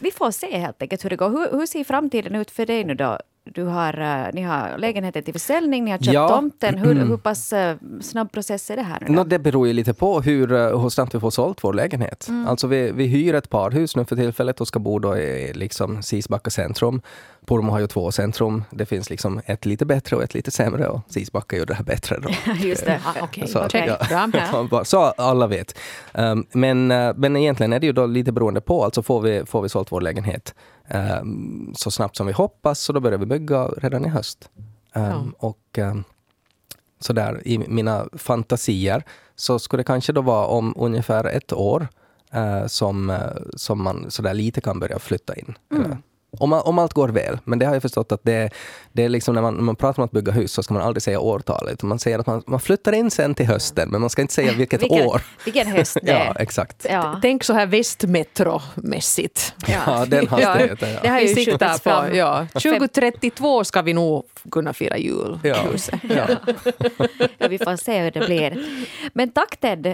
Vi 0.00 0.10
får 0.10 0.30
se 0.30 0.58
helt 0.58 0.82
enkelt 0.82 1.04
hur 1.04 1.10
det 1.10 1.16
går. 1.16 1.30
Hur, 1.30 1.58
hur 1.58 1.66
ser 1.66 1.84
framtiden 1.84 2.34
ut 2.34 2.50
för 2.50 2.66
dig 2.66 2.84
nu 2.84 2.94
då? 2.94 3.18
Du 3.44 3.64
har, 3.64 4.00
eh, 4.00 4.26
ni 4.32 4.42
har 4.42 4.78
lägenheten 4.78 5.22
till 5.22 5.32
försäljning, 5.32 5.84
ni 5.84 5.90
har 5.90 5.98
köpt 5.98 6.12
Ja. 6.14 6.28
tomten. 6.28 6.78
Hur, 6.78 6.94
hur 6.94 7.16
pass 7.16 7.52
eh, 7.52 7.76
snabb 8.00 8.32
process 8.32 8.70
är 8.70 8.76
det 8.76 8.82
här 8.82 8.98
nu? 9.08 9.16
Då? 9.16 9.24
det 9.24 9.38
beror 9.38 9.66
ju 9.66 9.72
lite 9.72 9.94
på 9.94 10.20
hur, 10.20 10.52
eh, 10.52 10.80
hur 10.80 10.88
snabbt 10.88 11.14
vi 11.14 11.20
får 11.20 11.30
sålt 11.30 11.64
vår 11.64 11.72
lägenhet. 11.72 12.28
Alltså 12.46 12.66
vi, 12.66 12.92
vi 12.92 13.06
hyr 13.06 13.34
ett 13.34 13.50
parhus 13.50 13.96
nu 13.96 14.04
för 14.04 14.16
tillfället 14.16 14.60
och 14.60 14.68
ska 14.68 14.78
bo 14.78 14.98
då 14.98 15.16
i 15.16 15.52
liksom 15.52 16.02
Sisbacka 16.02 16.50
centrum. 16.50 17.02
Pormo 17.46 17.72
har 17.72 17.78
ju 17.80 17.86
två 17.86 18.10
centrum. 18.12 18.64
Det 18.70 18.86
finns 18.86 19.10
liksom 19.10 19.40
ett 19.46 19.66
lite 19.66 19.86
bättre 19.86 20.16
och 20.16 20.22
ett 20.22 20.34
lite 20.34 20.50
sämre 20.50 20.88
och 20.88 21.00
Sisbacka 21.08 21.56
är 21.56 21.60
ju 21.60 21.66
det 21.66 21.74
här 21.74 21.84
bättre 21.84 22.18
då. 22.22 22.28
Just 22.68 22.84
det. 22.84 23.00
Ah, 23.04 23.14
Okej, 23.22 23.48
Så, 23.48 23.64
okej. 23.64 23.96
ja. 24.32 24.84
Så 24.84 24.98
alla 25.02 25.46
vet. 25.46 25.78
Um, 26.14 26.46
men, 26.52 26.86
men 27.16 27.36
egentligen 27.36 27.72
är 27.72 27.80
det 27.80 27.86
ju 27.86 27.92
då 27.92 28.06
lite 28.06 28.32
beroende 28.32 28.60
på. 28.60 28.84
Alltså 28.84 29.02
får 29.02 29.20
vi, 29.20 29.42
får 29.46 29.62
vi 29.62 29.68
sålt 29.68 29.92
vår 29.92 30.00
lägenhet 30.00 30.54
um, 30.94 31.74
så 31.76 31.90
snabbt 31.90 32.16
som 32.16 32.26
vi 32.26 32.32
hoppas 32.32 32.80
så 32.80 32.92
då 32.92 33.00
börjar 33.00 33.18
vi 33.18 33.26
bygga 33.26 33.66
redan 33.66 34.04
i 34.04 34.08
höst. 34.08 34.50
Um, 34.94 35.34
Och 35.38 35.78
um, 35.78 36.04
så 37.00 37.12
där 37.12 37.48
i 37.48 37.58
mina 37.58 38.08
fantasier 38.12 39.04
så 39.36 39.58
skulle 39.58 39.80
det 39.80 39.84
kanske 39.84 40.12
då 40.12 40.20
vara 40.20 40.46
om 40.46 40.74
ungefär 40.76 41.24
ett 41.24 41.52
år 41.52 41.88
eh, 42.32 42.66
som, 42.66 43.10
eh, 43.10 43.18
som 43.56 43.82
man 43.82 44.10
sådär 44.10 44.34
lite 44.34 44.60
kan 44.60 44.80
börja 44.80 44.98
flytta 44.98 45.34
in. 45.34 45.54
Eller, 45.74 45.98
om, 46.38 46.52
om 46.52 46.78
allt 46.78 46.92
går 46.92 47.08
väl. 47.08 47.38
Men 47.44 47.58
det 47.58 47.66
har 47.66 47.72
jag 47.72 47.82
förstått 47.82 48.12
att 48.12 48.20
det, 48.24 48.50
det 48.92 49.04
är 49.04 49.08
liksom 49.08 49.34
när 49.34 49.42
man, 49.42 49.54
när 49.54 49.62
man 49.62 49.76
pratar 49.76 50.02
om 50.02 50.04
att 50.04 50.10
bygga 50.10 50.32
hus 50.32 50.52
så 50.52 50.62
ska 50.62 50.74
man 50.74 50.82
aldrig 50.82 51.02
säga 51.02 51.20
årtalet. 51.20 51.82
Man 51.82 51.98
säger 51.98 52.18
att 52.18 52.26
man, 52.26 52.42
man 52.46 52.60
flyttar 52.60 52.92
in 52.92 53.10
sen 53.10 53.34
till 53.34 53.46
hösten 53.46 53.88
men 53.90 54.00
man 54.00 54.10
ska 54.10 54.22
inte 54.22 54.34
säga 54.34 54.52
vilket 54.52 54.82
vilken, 54.82 55.06
år. 55.06 55.22
Vilken 55.44 55.66
höst 55.66 55.96
det 56.02 56.10
Ja, 56.10 56.18
är. 56.18 56.40
exakt. 56.42 56.86
Ja. 56.90 57.18
Tänk 57.22 57.44
så 57.44 57.52
här 57.52 57.66
västmetro-mässigt. 57.66 59.54
Ja, 59.66 60.04
den 60.08 60.28
hastigheten. 60.28 60.88
Det 60.88 61.00
Ja. 61.04 61.10
har 61.12 61.20
Vi 61.20 61.26
ju 61.28 61.34
skjutits 61.34 61.80
på, 61.80 61.90
ja. 62.12 62.46
2032 62.52 63.64
ska 63.64 63.82
vi 63.82 63.92
nog 63.94 64.24
kunna 64.50 64.72
fira 64.72 64.98
jul. 64.98 65.38
Ja. 65.42 65.56
Ja. 66.02 66.26
Ja, 67.38 67.48
vi 67.48 67.58
får 67.58 67.76
se 67.76 67.98
hur 68.02 68.10
det 68.10 68.20
blir. 68.26 68.64
Men 69.14 69.30
tack 69.32 69.56
Ted 69.60 69.86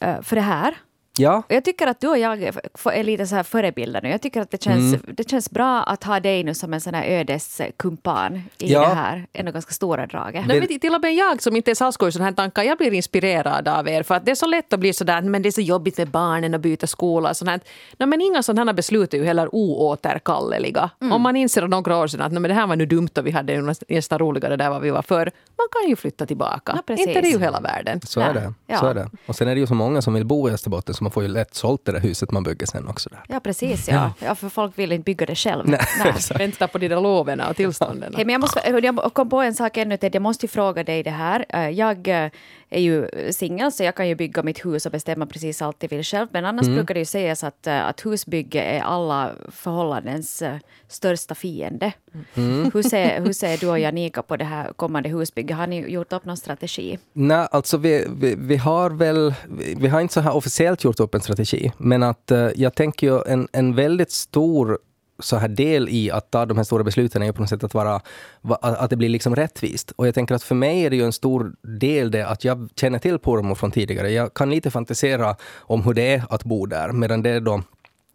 eh, 0.00 0.22
för 0.22 0.36
det 0.36 0.42
här. 0.42 0.74
Ja, 1.18 1.36
Och 1.48 1.54
Jag 1.54 1.64
tycker 1.64 1.86
att 1.86 2.00
du 2.00 2.08
och 2.08 2.18
jag 2.18 2.42
är 2.84 3.04
lite 3.04 3.26
så 3.26 3.34
här 3.34 3.42
förebilder 3.42 4.02
nu. 4.02 4.08
Jag 4.10 4.22
tycker 4.22 4.40
att 4.40 4.50
det 4.50 4.62
känns, 4.62 4.94
Mm. 4.94 5.00
det 5.16 5.30
känns 5.30 5.50
bra 5.50 5.82
att 5.82 6.04
ha 6.04 6.20
dig 6.20 6.44
nu 6.44 6.54
som 6.54 6.74
en 6.74 6.80
sån 6.80 6.94
här 6.94 7.04
ödeskumpan 7.04 8.42
i 8.58 8.72
Ja. 8.72 8.80
det 8.80 8.94
här 8.94 9.26
ändå 9.32 9.52
ganska 9.52 9.72
stora 9.72 10.06
draget. 10.06 10.46
Nej, 10.46 10.58
men 10.68 10.80
till 10.80 10.94
och 10.94 11.00
med 11.00 11.14
jag 11.14 11.42
som 11.42 11.56
inte 11.56 11.70
ens 11.70 11.80
har 11.80 11.92
skoj 11.92 12.12
sådana 12.12 12.30
här 12.30 12.34
tankar, 12.36 12.62
jag 12.62 12.78
blir 12.78 12.92
inspirerad 12.94 13.68
av 13.68 13.88
er. 13.88 14.02
För 14.02 14.14
att 14.14 14.24
det 14.24 14.30
är 14.30 14.34
så 14.34 14.46
lätt 14.46 14.72
att 14.72 14.80
bli 14.80 14.92
sådär, 14.92 15.22
men 15.22 15.42
det 15.42 15.48
är 15.48 15.50
så 15.50 15.60
jobbigt 15.60 15.98
med 15.98 16.08
barnen 16.08 16.54
att 16.54 16.60
byta 16.60 16.86
skola. 16.86 17.30
och 17.30 17.36
Sånt 17.36 17.50
här. 17.50 17.60
Nej, 17.98 18.06
men 18.06 18.20
inga 18.20 18.42
sådana 18.42 18.70
här 18.70 18.76
beslut 18.76 19.14
är 19.14 19.18
ju 19.18 19.24
heller 19.24 19.54
oåterkalleliga. 19.54 20.90
Mm. 21.00 21.12
Om 21.12 21.22
man 21.22 21.36
inser 21.36 21.68
några 21.68 21.96
år 21.96 22.06
sedan 22.06 22.20
att 22.22 22.32
nej, 22.32 22.40
men 22.40 22.48
det 22.48 22.54
här 22.54 22.66
var 22.66 22.76
nu 22.76 22.86
dumt 22.86 23.08
och 23.18 23.26
vi 23.26 23.30
hade 23.30 23.74
nästan 23.88 24.18
roligare 24.18 24.56
där 24.56 24.70
vad 24.70 24.82
vi 24.82 24.90
var 24.90 25.02
förr. 25.02 25.30
Man 25.58 25.66
kan 25.80 25.90
ju 25.90 25.96
flytta 25.96 26.26
tillbaka. 26.26 26.78
Ja, 26.86 26.94
inte 26.94 27.20
det 27.20 27.28
är 27.28 27.32
ju 27.32 27.38
hela 27.38 27.60
världen. 27.60 28.00
så 28.04 28.20
är 28.20 28.34
det. 28.34 28.54
Ja. 28.66 28.78
Så 28.78 28.86
är 28.86 28.94
det. 28.94 29.10
Och 29.26 29.36
sen 29.36 29.48
är 29.48 29.54
det 29.54 29.60
ju 29.60 29.66
så 29.66 29.74
många 29.74 30.02
som 30.02 30.14
vill 30.14 30.24
bo 30.24 30.48
i 30.48 30.52
Österbotten 30.52 30.94
så 30.94 31.04
man 31.08 31.12
får 31.12 31.22
ju 31.22 31.28
lätt 31.28 31.54
sålt 31.54 31.84
det 31.84 31.92
där 31.92 32.00
huset 32.00 32.30
man 32.30 32.42
bygger 32.42 32.66
sen 32.66 32.88
också. 32.88 33.10
Där. 33.10 33.20
Ja, 33.28 33.40
precis. 33.40 33.88
Ja. 33.88 34.12
Ja, 34.20 34.34
för 34.34 34.48
folk 34.48 34.78
vill 34.78 34.92
inte 34.92 35.04
bygga 35.04 35.26
det 35.26 35.34
själv. 35.34 35.68
Nej, 35.68 35.80
Nej. 36.04 36.12
Vänta 36.38 36.68
på 36.68 36.78
de 36.78 36.88
där 36.88 37.00
loven 37.00 37.40
och 37.40 37.56
tillstånden. 37.56 38.14
Hej, 38.16 38.24
men 38.24 38.32
jag, 38.32 38.40
måste, 38.40 38.80
jag 38.82 39.14
kom 39.14 39.28
på 39.30 39.40
en 39.42 39.54
sak 39.54 39.76
ännu, 39.76 39.96
Ted. 39.96 40.14
Jag 40.14 40.22
måste 40.22 40.46
ju 40.46 40.50
fråga 40.50 40.84
dig 40.84 41.02
det 41.02 41.10
här. 41.10 41.44
Eh, 41.48 41.68
Jag 41.68 42.08
eh, 42.08 42.30
är 42.70 42.80
ju 42.80 43.08
singel, 43.32 43.72
så 43.72 43.82
jag 43.84 43.94
kan 43.94 44.08
ju 44.08 44.14
bygga 44.14 44.42
mitt 44.42 44.64
hus 44.64 44.86
och 44.86 44.92
bestämma 44.92 45.26
precis 45.26 45.62
allt 45.62 45.76
jag 45.80 45.90
vill 45.90 46.04
själv. 46.04 46.28
Men 46.30 46.44
annars 46.44 46.66
brukar 46.66 46.94
det 46.94 47.00
ju 47.00 47.06
sägas 47.06 47.44
att, 47.44 47.66
eh, 47.66 47.86
att 47.86 48.06
husbygge 48.06 48.62
är 48.62 48.80
alla 48.80 49.30
förhållandens 49.48 50.42
eh, 50.42 50.56
största 50.88 51.34
fiende. 51.34 51.92
Hur, 52.72 52.82
ser, 52.82 53.20
hur 53.20 53.32
ser 53.32 53.56
du 53.58 53.68
och 53.68 53.78
Janika 53.78 54.22
på 54.22 54.36
det 54.36 54.44
här 54.44 54.72
kommande 54.72 55.08
husbygget? 55.08 55.56
Har 55.56 55.66
ni 55.66 55.90
gjort 55.90 56.12
upp 56.12 56.24
någon 56.24 56.36
strategi? 56.36 56.98
Nej, 57.12 57.48
alltså 57.50 57.76
vi, 57.76 58.06
vi, 58.08 58.34
vi 58.38 58.56
har 58.56 58.90
väl, 58.90 59.34
vi, 59.58 59.74
vi 59.80 59.88
har 59.88 60.00
inte 60.00 60.14
så 60.14 60.20
här 60.20 60.36
officiellt 60.36 60.84
gjort 60.84 61.00
upp 61.00 61.14
en 61.14 61.20
strategi, 61.20 61.72
men 61.78 62.02
att 62.02 62.30
eh, 62.30 62.48
jag 62.54 62.74
tänker 62.74 63.06
ju 63.06 63.22
en, 63.26 63.48
en 63.52 63.74
väldigt 63.74 64.10
stor 64.10 64.78
så 65.22 65.36
här 65.36 65.48
del 65.48 65.88
i 65.88 66.10
att 66.10 66.30
ta 66.30 66.46
de 66.46 66.56
här 66.56 66.64
stora 66.64 66.84
besluten 66.84 67.22
är 67.22 67.26
ju 67.26 67.32
på 67.32 67.40
något 67.40 67.48
sätt 67.48 67.64
att 67.64 67.74
vara, 67.74 68.00
att 68.60 68.88
att 68.88 68.90
det 68.90 68.96
blir 68.96 69.08
liksom 69.08 69.36
rättvist. 69.36 69.90
Och 69.96 70.06
jag 70.06 70.14
tänker 70.14 70.34
att 70.34 70.42
för 70.42 70.54
mig 70.54 70.84
är 70.84 70.90
det 70.90 70.96
ju 70.96 71.04
en 71.04 71.12
stor 71.12 71.54
del 71.62 72.10
det 72.10 72.26
att 72.26 72.44
jag 72.44 72.68
känner 72.76 72.98
till 72.98 73.18
Pormo 73.18 73.54
från 73.54 73.70
tidigare. 73.70 74.10
Jag 74.10 74.34
kan 74.34 74.50
lite 74.50 74.70
fantisera 74.70 75.36
om 75.56 75.82
hur 75.82 75.94
det 75.94 76.14
är 76.14 76.24
att 76.30 76.44
bo 76.44 76.66
där, 76.66 76.92
medan 76.92 77.22
det 77.22 77.30
är 77.30 77.40
då 77.40 77.62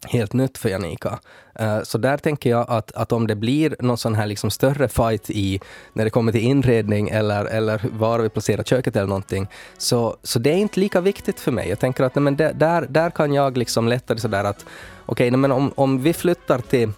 helt 0.07 0.33
nytt 0.33 0.57
för 0.57 0.69
Janika. 0.69 1.19
Eh, 1.59 1.81
Så 1.83 1.97
där 1.97 2.17
tänker 2.17 2.49
jag 2.49 2.65
att, 2.69 2.91
att 2.91 3.11
om 3.11 3.27
det 3.27 3.35
blir 3.35 3.75
någon 3.79 3.97
sån 3.97 4.15
här 4.15 4.27
liksom 4.27 4.51
större 4.51 4.87
fight 4.87 5.29
i 5.29 5.59
när 5.93 6.03
det 6.03 6.09
kommer 6.09 6.31
till 6.31 6.41
inredning 6.41 7.09
eller, 7.09 7.45
eller 7.45 7.81
var 7.91 8.19
vi 8.19 8.29
placerar 8.29 8.63
köket 8.63 8.95
eller 8.95 9.07
någonting, 9.07 9.47
så, 9.77 10.17
så 10.23 10.39
det 10.39 10.49
är 10.49 10.57
inte 10.57 10.79
lika 10.79 11.01
viktigt 11.01 11.39
för 11.39 11.51
mig. 11.51 11.69
Jag 11.69 11.79
tänker 11.79 12.03
att 12.03 12.15
nej, 12.15 12.23
men 12.23 12.35
det, 12.35 12.51
där, 12.51 12.85
där 12.89 13.09
kan 13.09 13.33
jag 13.33 13.57
liksom 13.57 13.87
lättare 13.87 14.19
sådär 14.19 14.43
att 14.43 14.65
okej, 15.05 15.31
nej, 15.31 15.37
men 15.37 15.51
om, 15.51 15.71
om 15.75 16.01
vi 16.03 16.13
flyttar 16.13 16.59
till 16.59 16.91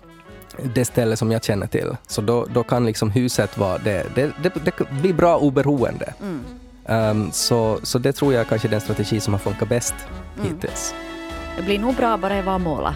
det 0.75 0.85
ställe 0.85 1.15
som 1.15 1.31
jag 1.31 1.43
känner 1.43 1.67
till, 1.67 1.97
så 2.07 2.21
då, 2.21 2.45
då 2.53 2.63
kan 2.63 2.85
liksom 2.85 3.11
huset 3.11 3.57
vara 3.57 3.77
det, 3.77 4.05
det, 4.15 4.31
det, 4.43 4.53
det 4.65 4.91
blir 5.01 5.13
bra 5.13 5.37
oberoende. 5.37 6.13
Um, 6.85 7.31
så, 7.31 7.79
så 7.83 7.99
det 7.99 8.13
tror 8.13 8.33
jag 8.33 8.47
kanske 8.47 8.67
är 8.67 8.69
den 8.69 8.81
strategi 8.81 9.19
som 9.19 9.33
har 9.33 9.39
funkat 9.39 9.69
bäst 9.69 9.93
hittills. 10.43 10.93
Det 11.55 11.61
blir 11.61 11.79
nog 11.79 11.95
bra 11.95 12.17
bara 12.17 12.35
jag 12.35 12.43
var 12.43 12.53
och 12.55 12.61
måla. 12.61 12.95